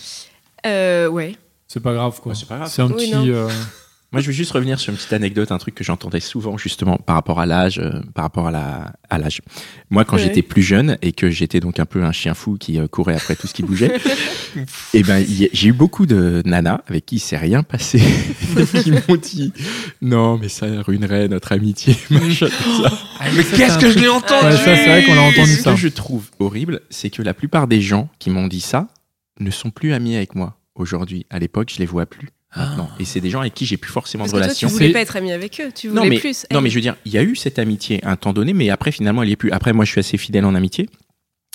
Euh, 0.64 1.08
ouais. 1.08 1.34
C'est 1.66 1.80
pas 1.80 1.92
grave, 1.92 2.20
quoi. 2.20 2.30
Ouais, 2.32 2.38
c'est 2.38 2.46
pas 2.46 2.58
grave. 2.58 2.70
C'est 2.72 2.82
un 2.82 2.86
Oui, 2.86 2.94
petit. 3.10 3.30
euh, 3.32 3.48
Moi, 4.14 4.20
je 4.20 4.28
veux 4.28 4.32
juste 4.32 4.52
revenir 4.52 4.78
sur 4.78 4.92
une 4.92 4.96
petite 4.96 5.12
anecdote, 5.12 5.50
un 5.50 5.58
truc 5.58 5.74
que 5.74 5.82
j'entendais 5.82 6.20
souvent 6.20 6.56
justement 6.56 6.98
par 6.98 7.16
rapport 7.16 7.40
à 7.40 7.46
l'âge, 7.46 7.80
euh, 7.80 8.00
par 8.14 8.24
rapport 8.24 8.46
à 8.46 8.52
la 8.52 8.92
à 9.10 9.18
l'âge. 9.18 9.42
Moi, 9.90 10.04
quand 10.04 10.16
Ouais. 10.16 10.22
j'étais 10.22 10.42
plus 10.42 10.62
jeune 10.62 10.96
et 11.02 11.10
que 11.10 11.30
j'étais 11.30 11.58
donc 11.58 11.80
un 11.80 11.84
peu 11.84 12.04
un 12.04 12.12
chien 12.12 12.32
fou 12.34 12.56
qui 12.56 12.78
euh, 12.78 12.86
courait 12.86 13.16
après 13.16 13.34
tout 13.34 13.48
ce 13.48 13.54
qui 13.54 13.64
bougeait, 13.64 13.92
et 14.94 15.02
ben 15.02 15.18
y 15.18 15.46
a- 15.46 15.48
j'ai 15.52 15.68
eu 15.70 15.72
beaucoup 15.72 16.06
de 16.06 16.42
nanas 16.44 16.80
avec 16.86 17.06
qui 17.06 17.16
il 17.16 17.18
s'est 17.18 17.36
rien 17.36 17.64
passé, 17.64 18.00
qui 18.84 18.92
m'ont 18.92 19.16
dit 19.20 19.52
non 20.00 20.38
mais 20.38 20.48
ça 20.48 20.66
ruinerait 20.82 21.26
notre 21.26 21.50
amitié. 21.50 21.96
machin, 22.10 22.46
ça. 22.48 22.92
Mais 23.36 23.42
qu'est-ce 23.42 23.78
que 23.78 23.90
je 23.90 23.98
l'ai 23.98 24.08
entendu 24.08 24.46
Ouais, 24.46 24.52
ça, 24.56 24.76
c'est 24.76 24.86
vrai 24.86 25.04
qu'on 25.04 25.14
Et 25.14 25.18
entendu 25.18 25.50
ce 25.56 25.62
ça. 25.62 25.70
que 25.72 25.76
je 25.78 25.88
trouve 25.88 26.30
horrible, 26.38 26.80
c'est 26.90 27.10
que 27.10 27.22
la 27.22 27.34
plupart 27.34 27.66
des 27.66 27.80
gens 27.80 28.08
qui 28.20 28.30
m'ont 28.30 28.46
dit 28.46 28.60
ça 28.60 28.86
ne 29.40 29.50
sont 29.50 29.70
plus 29.70 29.92
amis 29.92 30.14
avec 30.14 30.34
moi 30.36 30.56
aujourd'hui. 30.76 31.26
À 31.30 31.38
l'époque, 31.40 31.72
je 31.74 31.78
les 31.80 31.86
vois 31.86 32.06
plus. 32.06 32.28
Maintenant. 32.56 32.88
Et 33.00 33.04
c'est 33.04 33.20
des 33.20 33.30
gens 33.30 33.40
avec 33.40 33.54
qui 33.54 33.66
j'ai 33.66 33.76
plus 33.76 33.90
forcément 33.90 34.24
Parce 34.24 34.32
de 34.32 34.38
que 34.38 34.44
toi, 34.44 34.54
tu 34.54 34.66
voulais 34.66 34.92
pas 34.92 35.00
être 35.00 35.16
ami 35.16 35.32
avec 35.32 35.60
eux. 35.60 35.70
Tu 35.74 35.88
voulais 35.88 36.00
Non 36.00 36.06
mais, 36.06 36.18
plus. 36.18 36.46
non 36.52 36.60
mais 36.60 36.70
je 36.70 36.76
veux 36.76 36.80
dire, 36.80 36.96
il 37.04 37.12
y 37.12 37.18
a 37.18 37.22
eu 37.22 37.34
cette 37.34 37.58
amitié 37.58 38.04
à 38.04 38.12
un 38.12 38.16
temps 38.16 38.32
donné, 38.32 38.52
mais 38.52 38.70
après 38.70 38.92
finalement 38.92 39.22
elle 39.22 39.28
y 39.28 39.32
est 39.32 39.36
plus. 39.36 39.50
Après 39.50 39.72
moi 39.72 39.84
je 39.84 39.90
suis 39.90 39.98
assez 40.00 40.16
fidèle 40.16 40.44
en 40.44 40.54
amitié 40.54 40.88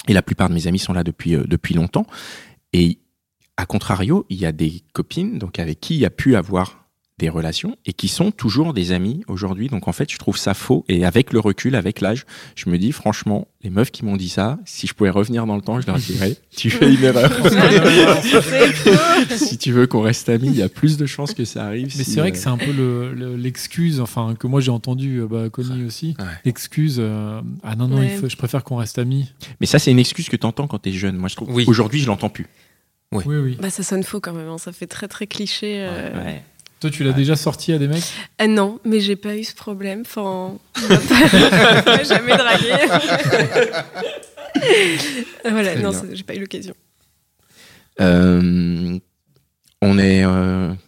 et 0.08 0.14
la 0.14 0.22
plupart 0.22 0.50
de 0.50 0.54
mes 0.54 0.68
amis 0.68 0.80
sont 0.80 0.94
là 0.94 1.04
depuis 1.04 1.36
euh, 1.36 1.44
depuis 1.48 1.74
longtemps. 1.74 2.06
Et 2.74 3.00
à 3.58 3.66
contrario, 3.66 4.26
il 4.30 4.38
y 4.40 4.46
a 4.46 4.52
des 4.52 4.84
copines 4.94 5.38
donc 5.40 5.60
avec 5.60 5.80
qui 5.80 5.96
il 5.96 6.00
y 6.00 6.06
a 6.06 6.10
pu 6.10 6.36
avoir 6.36 6.79
des 7.20 7.30
relations 7.30 7.76
et 7.86 7.94
qui 7.94 8.08
sont 8.08 8.32
toujours 8.32 8.74
des 8.74 8.92
amis 8.92 9.22
aujourd'hui. 9.28 9.68
Donc 9.68 9.88
en 9.88 9.92
fait, 9.92 10.12
je 10.12 10.18
trouve 10.18 10.38
ça 10.38 10.54
faux. 10.56 10.86
Et 10.88 11.06
avec 11.06 11.34
le 11.34 11.40
recul, 11.40 11.76
avec 11.76 12.02
l'âge, 12.02 12.26
je 12.56 12.70
me 12.70 12.78
dis 12.80 12.92
franchement, 12.92 13.48
les 13.62 13.70
meufs 13.70 13.92
qui 13.92 14.06
m'ont 14.06 14.16
dit 14.18 14.30
ça, 14.30 14.58
si 14.66 14.88
je 14.88 14.94
pouvais 14.94 15.10
revenir 15.12 15.46
dans 15.46 15.56
le 15.56 15.62
temps, 15.62 15.80
je 15.82 15.86
leur 15.88 15.98
dirais, 15.98 16.36
tu 16.56 16.70
fais 16.72 16.92
une 16.94 17.04
erreur. 17.04 17.30
si 19.38 19.58
tu 19.58 19.72
veux 19.72 19.88
qu'on 19.88 20.02
reste 20.02 20.30
amis, 20.30 20.48
il 20.48 20.56
y 20.56 20.62
a 20.62 20.70
plus 20.70 20.98
de 20.98 21.06
chances 21.06 21.34
que 21.34 21.46
ça 21.46 21.66
arrive. 21.66 21.94
Mais 21.98 22.04
si, 22.04 22.12
c'est 22.12 22.20
vrai 22.20 22.30
euh, 22.30 22.32
que 22.32 22.38
c'est 22.38 22.48
un 22.50 22.58
peu 22.58 22.72
le- 22.72 23.14
le- 23.14 23.36
l'excuse, 23.36 24.00
enfin 24.00 24.36
que 24.38 24.48
moi 24.48 24.62
j'ai 24.62 24.72
entendu, 24.72 25.20
euh, 25.22 25.28
bah, 25.28 25.50
Connie 25.50 25.84
aussi, 25.84 26.16
Ouais. 26.20 26.26
l'excuse. 26.46 26.98
euh, 27.00 27.42
ah 27.64 27.76
non 27.76 27.88
non, 27.88 27.98
Ouais. 28.00 28.12
il 28.14 28.20
faut- 28.20 28.30
je 28.30 28.38
préfère 28.38 28.64
qu'on 28.64 28.78
reste 28.78 29.00
amis. 29.00 29.32
Mais 29.60 29.68
ça, 29.68 29.80
c'est 29.80 29.92
une 29.92 30.00
excuse 30.00 30.30
que 30.30 30.36
tu 30.38 30.46
entends 30.46 30.68
quand 30.68 30.80
tu 30.80 30.90
es 30.90 30.94
jeune. 30.94 31.18
Moi, 31.18 31.30
je 31.30 31.36
trouve. 31.36 31.50
Oui. 31.54 31.66
Aujourd'hui, 31.68 32.00
je 32.00 32.08
l'entends 32.08 32.30
plus. 32.30 32.48
Oui 33.12 33.24
oui. 33.28 33.58
Bah, 33.60 33.70
ça 33.72 33.82
sonne 33.84 34.04
faux 34.04 34.20
quand 34.20 34.34
même, 34.34 34.48
hein, 34.48 34.60
ça 34.60 34.72
fait 34.72 34.86
très 34.88 35.08
très 35.08 35.26
cliché. 35.26 35.78
euh. 35.80 36.24
Ouais. 36.24 36.44
Toi 36.80 36.90
tu 36.90 37.04
l'as 37.04 37.12
déjà 37.12 37.36
sorti 37.36 37.74
à 37.74 37.78
des 37.78 37.88
mecs 37.88 38.04
Ah 38.38 38.48
non, 38.48 38.80
mais 38.86 39.00
j'ai 39.02 39.16
pas 39.18 39.36
eu 39.36 39.44
ce 39.44 39.54
problème. 39.54 40.02
Enfin, 40.06 40.58
pas- 41.86 42.04
jamais 42.04 42.38
dragué. 42.38 42.74
voilà, 45.44 45.74
Très 45.74 45.82
non, 45.82 45.92
j'ai 46.14 46.24
pas 46.24 46.36
eu 46.36 46.40
l'occasion. 46.40 46.74
Euh, 48.00 48.98
on 49.82 49.98
est. 50.00 50.24
euh, 50.26 50.74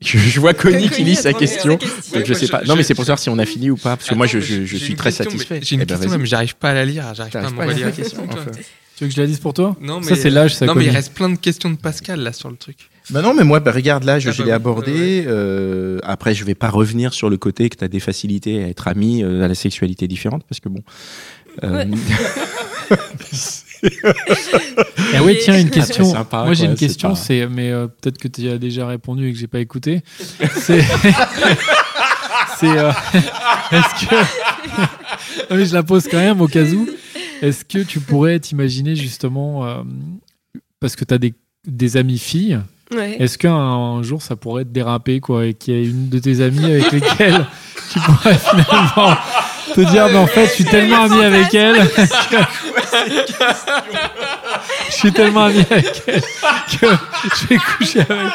Je, 0.00 0.18
je 0.18 0.38
vois 0.40 0.52
Connie 0.52 0.90
qui 0.90 1.02
lit 1.02 1.16
sa 1.16 1.32
question. 1.32 1.78
Donc 2.12 2.24
je 2.26 2.34
sais 2.34 2.48
pas. 2.48 2.62
non, 2.64 2.76
mais 2.76 2.82
c'est 2.82 2.94
pour 2.94 3.04
savoir 3.04 3.18
si 3.18 3.30
on 3.30 3.38
a 3.38 3.46
fini 3.46 3.70
ou 3.70 3.76
pas. 3.76 3.96
Parce 3.96 4.08
que 4.08 4.14
moi, 4.14 4.26
je, 4.26 4.38
suis 4.38 4.94
très 4.96 5.08
question, 5.10 5.24
satisfait. 5.24 5.60
J'ai 5.62 5.76
une 5.76 5.82
Eh 5.82 5.86
ben, 5.86 5.98
question, 5.98 6.18
mais 6.18 6.26
j'arrive 6.26 6.56
pas 6.56 6.70
à 6.70 6.74
la 6.74 6.84
lire. 6.84 7.14
J'arrive 7.14 7.32
pas 7.32 7.38
à 7.38 7.42
T'arrives 7.42 7.56
pas 7.56 7.62
à 7.62 7.66
lire 7.66 7.74
m'envoyer 7.76 7.84
la 7.84 7.92
question 7.92 8.26
enfin. 8.28 8.50
Tu 8.96 9.04
veux 9.04 9.08
que 9.08 9.14
je 9.16 9.20
la 9.20 9.26
dise 9.26 9.38
pour 9.40 9.54
toi? 9.54 9.76
Non, 9.80 10.00
mais 10.00 10.06
Ça 10.06 10.16
c'est 10.16 10.30
l'âge, 10.30 10.54
ça. 10.54 10.66
Non, 10.66 10.74
mais 10.74 10.84
il 10.84 10.90
reste 10.90 11.14
plein 11.14 11.30
de 11.30 11.36
questions 11.36 11.70
de 11.70 11.76
Pascal 11.76 12.20
là 12.20 12.32
sur 12.32 12.50
le 12.50 12.56
truc. 12.56 12.90
Bah 13.10 13.20
non, 13.22 13.34
mais 13.34 13.44
moi, 13.44 13.60
bah, 13.60 13.70
regarde 13.72 14.04
là, 14.04 14.18
je, 14.18 14.30
Ah 14.30 14.32
je 14.32 14.38
bah 14.38 14.44
l'ai 14.44 14.50
oui, 14.52 14.56
abordé. 14.56 15.24
euh, 15.26 15.98
après, 16.04 16.34
je 16.34 16.42
vais 16.44 16.54
pas 16.54 16.70
revenir 16.70 17.12
sur 17.12 17.28
le 17.28 17.36
côté 17.36 17.68
que 17.68 17.76
tu 17.76 17.84
as 17.84 17.88
des 17.88 18.00
facilités 18.00 18.64
à 18.64 18.68
être 18.68 18.88
ami 18.88 19.22
euh, 19.22 19.42
à 19.44 19.48
la 19.48 19.54
sexualité 19.54 20.08
différente, 20.08 20.42
parce 20.48 20.60
que 20.60 20.68
bon. 20.70 20.80
euh, 21.64 21.84
Ah 25.14 25.22
ouais, 25.22 25.38
tiens, 25.42 25.58
une 25.58 25.70
question. 25.70 26.04
Sympa, 26.04 26.44
Moi, 26.44 26.54
j'ai 26.54 26.66
une 26.66 26.74
question, 26.76 27.10
pas- 27.10 27.14
c'est, 27.16 27.46
mais 27.46 27.70
euh, 27.70 27.86
peut-être 27.86 28.18
que 28.18 28.28
tu 28.28 28.42
y 28.42 28.48
as 28.48 28.58
déjà 28.58 28.86
répondu 28.86 29.28
et 29.28 29.32
que 29.32 29.38
j'ai 29.38 29.46
pas 29.46 29.60
écouté. 29.60 30.02
C'est, 30.56 30.80
c'est, 32.58 32.78
euh, 32.78 32.90
est-ce 33.72 34.06
que, 34.06 34.14
Non, 35.50 35.56
mais 35.56 35.66
je 35.66 35.74
la 35.74 35.82
pose 35.82 36.08
quand 36.10 36.18
même 36.18 36.40
au 36.40 36.48
cas 36.48 36.64
où. 36.64 36.88
Est-ce 37.42 37.64
que 37.64 37.78
tu 37.80 38.00
pourrais 38.00 38.40
t'imaginer 38.40 38.96
justement, 38.96 39.66
euh, 39.66 39.82
parce 40.80 40.96
que 40.96 41.04
tu 41.04 41.12
as 41.14 41.18
des, 41.18 41.34
des 41.66 41.96
amies 41.96 42.18
filles, 42.18 42.60
Ouais. 42.94 43.16
est-ce 43.18 43.36
qu'un 43.38 43.54
un 43.54 44.02
jour 44.02 44.22
ça 44.22 44.36
pourrait 44.36 44.64
te 44.64 44.70
déraper, 44.70 45.20
quoi, 45.20 45.46
et 45.46 45.54
qu'il 45.54 45.74
y 45.74 45.76
ait 45.78 45.84
une 45.86 46.08
de 46.08 46.18
tes 46.18 46.40
amies 46.42 46.64
avec 46.64 46.92
lesquelles 46.92 47.46
tu 47.92 47.98
pourrais 48.00 48.38
finalement 48.38 49.16
te 49.74 49.80
dire, 49.80 50.08
mais 50.10 50.16
en 50.18 50.26
fait, 50.26 50.46
je 50.46 50.52
suis 50.52 50.64
tellement 50.64 51.02
ami 51.04 51.22
avec 51.24 51.52
elle. 51.54 51.88
que- 52.30 52.36
je 54.88 54.92
suis 54.92 55.12
tellement 55.12 55.44
ami 55.44 55.64
avec 55.70 56.02
elle 56.06 56.20
que 56.20 56.86
je 57.36 57.46
vais 57.48 57.56
coucher 57.78 58.00
avec. 58.00 58.32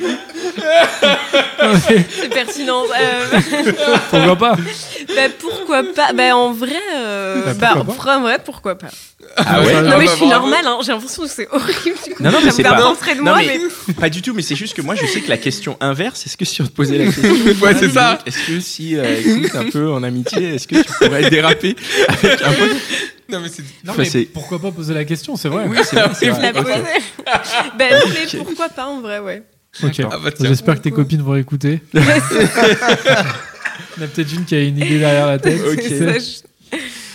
Non, 0.00 1.72
C'est 2.10 2.28
pertinent. 2.28 2.82
Euh, 3.00 3.40
pourquoi 4.10 4.36
pas 4.36 4.56
bah, 5.14 5.22
pourquoi 5.38 5.82
pas? 5.94 6.12
Bah 6.12 6.36
en 6.36 6.52
vrai, 6.52 6.72
euh, 6.94 7.52
Bah, 7.54 7.74
bah, 7.74 7.82
pourquoi 7.84 8.16
en 8.18 8.22
vrai, 8.22 8.38
pourquoi 8.44 8.76
pas 8.76 8.88
Ah 9.36 9.60
ouais 9.62 9.72
Non 9.72 9.90
Ah 9.92 9.98
mais 9.98 10.04
bah, 10.06 10.12
je 10.12 10.16
suis 10.16 10.26
normale, 10.26 10.66
hein, 10.66 10.78
j'ai 10.84 10.92
l'impression 10.92 11.22
que 11.22 11.28
c'est 11.30 11.48
horrible. 11.50 11.96
Du 12.06 12.14
coup, 12.14 12.22
Non, 12.22 12.30
non, 12.30 12.38
mais 12.44 12.50
c'est 12.50 12.62
pas- 12.62 12.76
de 12.76 12.82
non, 13.18 13.22
moi, 13.22 13.36
mais- 13.38 13.60
mais... 13.88 13.94
Pas 14.00 14.08
du 14.10 14.20
tout, 14.22 14.34
mais 14.34 14.42
c'est 14.42 14.56
juste 14.56 14.74
que 14.74 14.82
moi, 14.82 14.94
je 14.94 15.06
sais 15.06 15.20
que 15.20 15.28
la 15.30 15.38
question 15.38 15.76
inverse, 15.80 16.26
est-ce 16.26 16.36
que 16.36 16.44
si 16.44 16.60
on 16.62 16.66
te 16.66 16.70
posait 16.72 16.98
la 16.98 17.04
question, 17.12 17.30
Ouais, 17.62 17.74
c'est 17.78 17.90
ça. 17.90 18.18
Est-ce 18.26 18.46
que 18.46 18.60
si, 18.60 18.96
euh, 18.96 19.20
écoute, 19.20 19.54
un 19.54 19.70
peu 19.70 19.90
en 19.90 20.02
amitié, 20.02 20.54
est-ce 20.56 20.68
que 20.68 20.76
tu 20.82 20.92
pourrais 21.00 21.30
déraper 21.30 21.76
avec 22.08 22.42
un 22.42 22.50
Non, 23.28 23.40
mais 23.40 23.48
c'est. 23.48 23.62
Non, 23.84 23.92
Enfin, 23.92 23.94
mais 23.98 24.04
c'est- 24.04 24.24
pourquoi 24.32 24.58
pas 24.60 24.70
poser 24.70 24.94
la 24.94 25.04
question, 25.04 25.36
c'est 25.36 25.48
vrai. 25.48 25.64
Oui, 25.68 25.78
c'est 25.82 25.96
vrai. 25.96 26.52
vrai. 26.52 26.52
bah 27.78 27.84
non, 27.90 28.12
mais 28.12 28.38
pourquoi 28.38 28.68
pas 28.68 28.86
en 28.86 29.00
vrai, 29.00 29.18
ouais. 29.20 29.42
Ok. 29.82 30.00
Ah 30.10 30.18
bah. 30.22 30.30
J'espère 30.40 30.76
que 30.76 30.80
tes 30.80 30.90
copines 30.90 31.22
vont 31.22 31.36
écouter. 31.36 31.80
Il 31.94 32.00
y 32.00 32.02
en 34.02 34.04
a 34.04 34.06
peut-être 34.08 34.32
une 34.32 34.44
qui 34.44 34.54
a 34.54 34.62
une 34.62 34.76
idée 34.78 34.98
derrière 34.98 35.26
la 35.26 35.38
tête. 35.38 35.60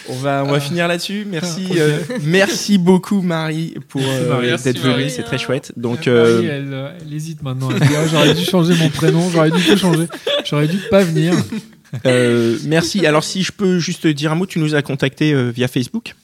On 0.10 0.15
va, 0.15 0.43
on 0.45 0.52
va 0.52 0.60
finir 0.60 0.88
là-dessus. 0.88 1.26
Merci, 1.30 1.67
Ok. 1.69 1.78
euh, 1.78 2.00
merci 2.24 2.78
beaucoup 2.78 3.21
Marie 3.21 3.76
pour 3.88 4.02
euh, 4.04 4.58
d'être 4.58 4.80
venue. 4.80 5.10
C'est 5.10 5.24
très 5.24 5.38
chouette. 5.38 5.71
Donc, 5.78 6.08
Marie, 6.08 6.17
euh, 6.17 6.41
elle, 6.43 6.74
euh, 6.74 6.89
elle 7.06 7.13
hésite 7.13 7.43
maintenant. 7.43 7.69
Ah, 7.80 8.08
j'aurais 8.12 8.34
dû 8.34 8.43
changer 8.43 8.74
mon 8.76 8.89
prénom, 8.89 9.30
j'aurais 9.32 9.52
dû 9.52 9.62
tout 9.63 9.78
changer. 9.78 10.08
J'aurais 10.43 10.67
dû 10.67 10.78
pas 10.89 11.04
venir. 11.04 11.34
euh, 12.06 12.58
merci. 12.65 13.06
Alors, 13.06 13.24
si 13.24 13.43
je 13.43 13.52
peux 13.52 13.80
juste 13.80 14.08
dire 14.08 14.32
un 14.32 14.36
mot, 14.36 14.45
tu 14.47 14.60
nous 14.60 14.76
as 14.76 14.82
contacté 14.82 15.34
euh, 15.34 15.50
via 15.52 15.67
Facebook? 15.67 16.15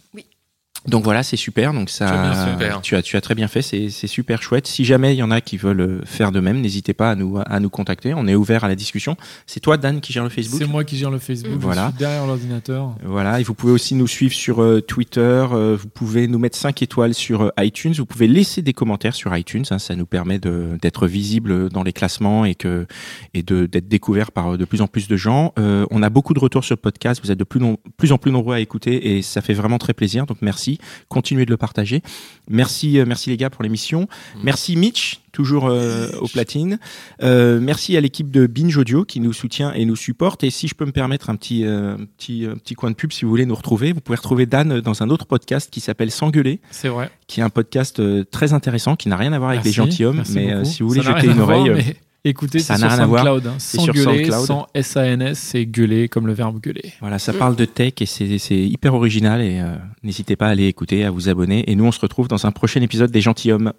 Donc 0.87 1.03
voilà, 1.03 1.23
c'est 1.23 1.37
super. 1.37 1.73
Donc 1.73 1.89
ça, 1.89 2.07
Tu 2.07 2.13
as 2.13 2.51
super. 2.51 2.81
tu 2.81 2.95
as, 2.95 3.01
tu 3.01 3.17
as 3.17 3.21
très 3.21 3.35
bien 3.35 3.47
fait. 3.47 3.61
C'est, 3.61 3.89
super 4.07 4.41
chouette. 4.41 4.67
Si 4.67 4.85
jamais 4.85 5.13
il 5.13 5.17
y 5.17 5.23
en 5.23 5.31
a 5.31 5.41
qui 5.41 5.57
veulent 5.57 5.81
euh, 5.81 6.01
faire 6.05 6.31
de 6.31 6.39
même, 6.39 6.61
n'hésitez 6.61 6.93
pas 6.93 7.11
à 7.11 7.15
nous, 7.15 7.39
à 7.45 7.59
nous 7.59 7.69
contacter. 7.69 8.13
On 8.13 8.25
est 8.27 8.35
ouvert 8.35 8.63
à 8.63 8.67
la 8.67 8.75
discussion. 8.75 9.17
C'est 9.45 9.59
toi, 9.59 9.77
Dan, 9.77 9.99
qui 9.99 10.13
gère 10.13 10.23
le 10.23 10.29
Facebook. 10.29 10.59
C'est 10.61 10.67
moi 10.67 10.83
qui 10.83 10.97
gère 10.97 11.11
le 11.11 11.19
Facebook. 11.19 11.57
Voilà. 11.59 11.87
Je 11.87 11.89
suis 11.91 11.99
derrière 11.99 12.25
l'ordinateur. 12.25 12.95
Voilà, 13.03 13.39
et 13.39 13.43
vous 13.43 13.53
pouvez 13.53 13.73
aussi 13.73 13.95
nous 13.95 14.07
suivre 14.07 14.33
sur 14.33 14.61
euh, 14.61 14.81
Twitter, 14.81 15.21
euh, 15.51 15.77
vous 15.79 15.89
pouvez 15.89 16.27
nous 16.27 16.39
mettre 16.39 16.57
5 16.57 16.81
étoiles 16.81 17.13
sur 17.13 17.41
euh, 17.43 17.49
iTunes, 17.59 17.93
vous 17.97 18.05
pouvez 18.05 18.27
laisser 18.27 18.61
des 18.61 18.73
commentaires 18.73 19.15
sur 19.15 19.35
iTunes, 19.35 19.65
hein, 19.71 19.79
ça 19.79 19.95
nous 19.95 20.05
permet 20.05 20.39
d'être 20.39 21.07
visible 21.07 21.69
dans 21.69 21.83
les 21.83 21.93
classements 21.93 22.45
et 22.45 22.55
que 22.55 22.85
et 23.33 23.43
d'être 23.43 23.87
découvert 23.87 24.31
par 24.31 24.57
de 24.57 24.65
plus 24.65 24.81
en 24.81 24.87
plus 24.87 25.07
de 25.07 25.17
gens. 25.17 25.53
On 25.57 26.03
a 26.03 26.09
beaucoup 26.09 26.33
de 26.33 26.39
retours 26.39 26.63
sur 26.63 26.75
le 26.75 26.81
podcast, 26.81 27.21
vous 27.23 27.31
êtes 27.31 27.37
de 27.39 27.43
plus, 27.43 27.59
non- 27.59 27.77
plus 27.97 28.11
en 28.11 28.17
plus 28.17 28.31
nombreux 28.31 28.55
à 28.55 28.59
écouter 28.59 29.17
et 29.17 29.21
ça 29.21 29.41
fait 29.41 29.53
vraiment 29.53 29.77
très 29.77 29.93
plaisir, 29.93 30.25
donc 30.25 30.37
merci, 30.41 30.76
continuez 31.09 31.45
de 31.45 31.51
le 31.51 31.57
partager. 31.57 32.01
Merci, 32.49 32.99
euh, 32.99 33.05
merci 33.05 33.29
les 33.29 33.37
gars 33.37 33.49
pour 33.49 33.63
l'émission. 33.63 34.07
Merci 34.43 34.75
Mitch, 34.75 35.21
toujours 35.31 35.67
euh, 35.67 36.09
au 36.19 36.27
platine. 36.27 36.79
Euh, 37.21 37.59
merci 37.61 37.95
à 37.95 38.01
l'équipe 38.01 38.31
de 38.31 38.47
Binge 38.47 38.75
Audio 38.77 39.05
qui 39.05 39.19
nous 39.19 39.33
soutient 39.33 39.71
et 39.73 39.85
nous 39.85 39.95
supporte. 39.95 40.43
Et 40.43 40.49
si 40.49 40.67
je 40.67 40.75
peux 40.75 40.85
me 40.85 40.91
permettre 40.91 41.29
un 41.29 41.35
petit, 41.35 41.65
euh, 41.65 41.95
petit, 42.17 42.47
petit 42.63 42.73
coin 42.73 42.89
de 42.89 42.95
pub, 42.95 43.11
si 43.11 43.23
vous 43.23 43.29
voulez 43.29 43.45
nous 43.45 43.55
retrouver, 43.55 43.91
vous 43.91 44.01
pouvez 44.01 44.17
retrouver 44.17 44.45
Dan 44.45 44.81
dans 44.81 45.03
un 45.03 45.09
autre 45.09 45.25
podcast 45.25 45.69
qui 45.71 45.79
s'appelle 45.79 46.09
S'engueuler, 46.11 46.59
C'est 46.71 46.89
vrai. 46.89 47.11
qui 47.27 47.41
est 47.41 47.43
un 47.43 47.49
podcast 47.49 48.01
très 48.31 48.53
intéressant, 48.53 48.95
qui 48.95 49.09
n'a 49.09 49.17
rien 49.17 49.33
à 49.33 49.37
voir 49.37 49.51
avec 49.51 49.63
Merci, 49.63 49.79
les 49.79 49.85
gentilshommes. 49.85 50.23
Mais 50.33 50.65
si 50.65 50.81
vous 50.81 50.89
voulez 50.89 51.01
jeter 51.03 51.27
une 51.27 51.39
oreille, 51.39 51.69
mais 51.69 51.97
Écoutez, 52.27 52.59
ça 52.59 52.75
c'est 52.75 52.81
n'a 52.81 52.89
rien 52.89 52.99
à 52.99 53.05
voir. 53.05 53.25
Hein. 53.25 53.55
C'est 53.57 53.77
Sans 53.77 53.83
sur 53.85 53.93
gueuler, 53.93 54.25
SoundCloud. 54.25 54.45
sans 54.45 54.67
S-A-N-S, 54.73 55.39
c'est 55.39 55.65
gueuler 55.65 56.09
comme 56.09 56.27
le 56.27 56.33
verbe 56.33 56.59
gueuler. 56.59 56.93
voilà, 56.99 57.19
ça 57.19 57.31
parle 57.33 57.55
de 57.55 57.65
tech 57.65 57.93
et 58.01 58.05
c'est 58.05 58.37
hyper 58.49 58.93
original. 58.93 59.41
Et 59.41 59.59
euh, 59.61 59.75
n'hésitez 60.03 60.35
pas 60.35 60.47
à 60.47 60.49
aller 60.49 60.65
écouter, 60.67 61.05
à 61.05 61.11
vous 61.11 61.29
abonner. 61.29 61.63
Et 61.71 61.75
nous, 61.75 61.85
on 61.85 61.91
se 61.91 61.99
retrouve 62.01 62.27
dans 62.27 62.45
un 62.45 62.51
prochain 62.51 62.81
épisode 62.81 63.11
des 63.11 63.21
gentilshommes. 63.21 63.71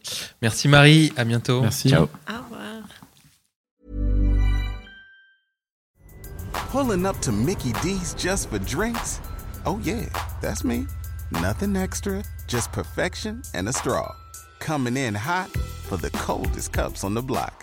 Merci 0.42 0.68
Marie, 0.68 1.12
à 1.16 1.24
bientôt. 1.24 1.60
Merci. 1.60 1.90
Ciao. 1.90 2.04
Au 2.04 2.06
revoir. 2.06 2.58
Pulling 6.70 7.06
up 7.06 7.18
to 7.22 7.32
Mickey 7.32 7.72
D's 7.82 8.14
just 8.14 8.50
for 8.50 8.58
drinks? 8.58 9.20
Oh, 9.66 9.78
yeah, 9.82 10.06
that's 10.40 10.64
me. 10.64 10.86
Nothing 11.30 11.76
extra, 11.76 12.22
just 12.46 12.72
perfection 12.72 13.42
and 13.54 13.68
a 13.68 13.72
straw. 13.72 14.14
Coming 14.60 14.96
in 14.96 15.14
hot 15.14 15.48
for 15.88 15.96
the 15.96 16.10
coldest 16.10 16.72
cups 16.72 17.04
on 17.04 17.14
the 17.14 17.22
block. 17.22 17.62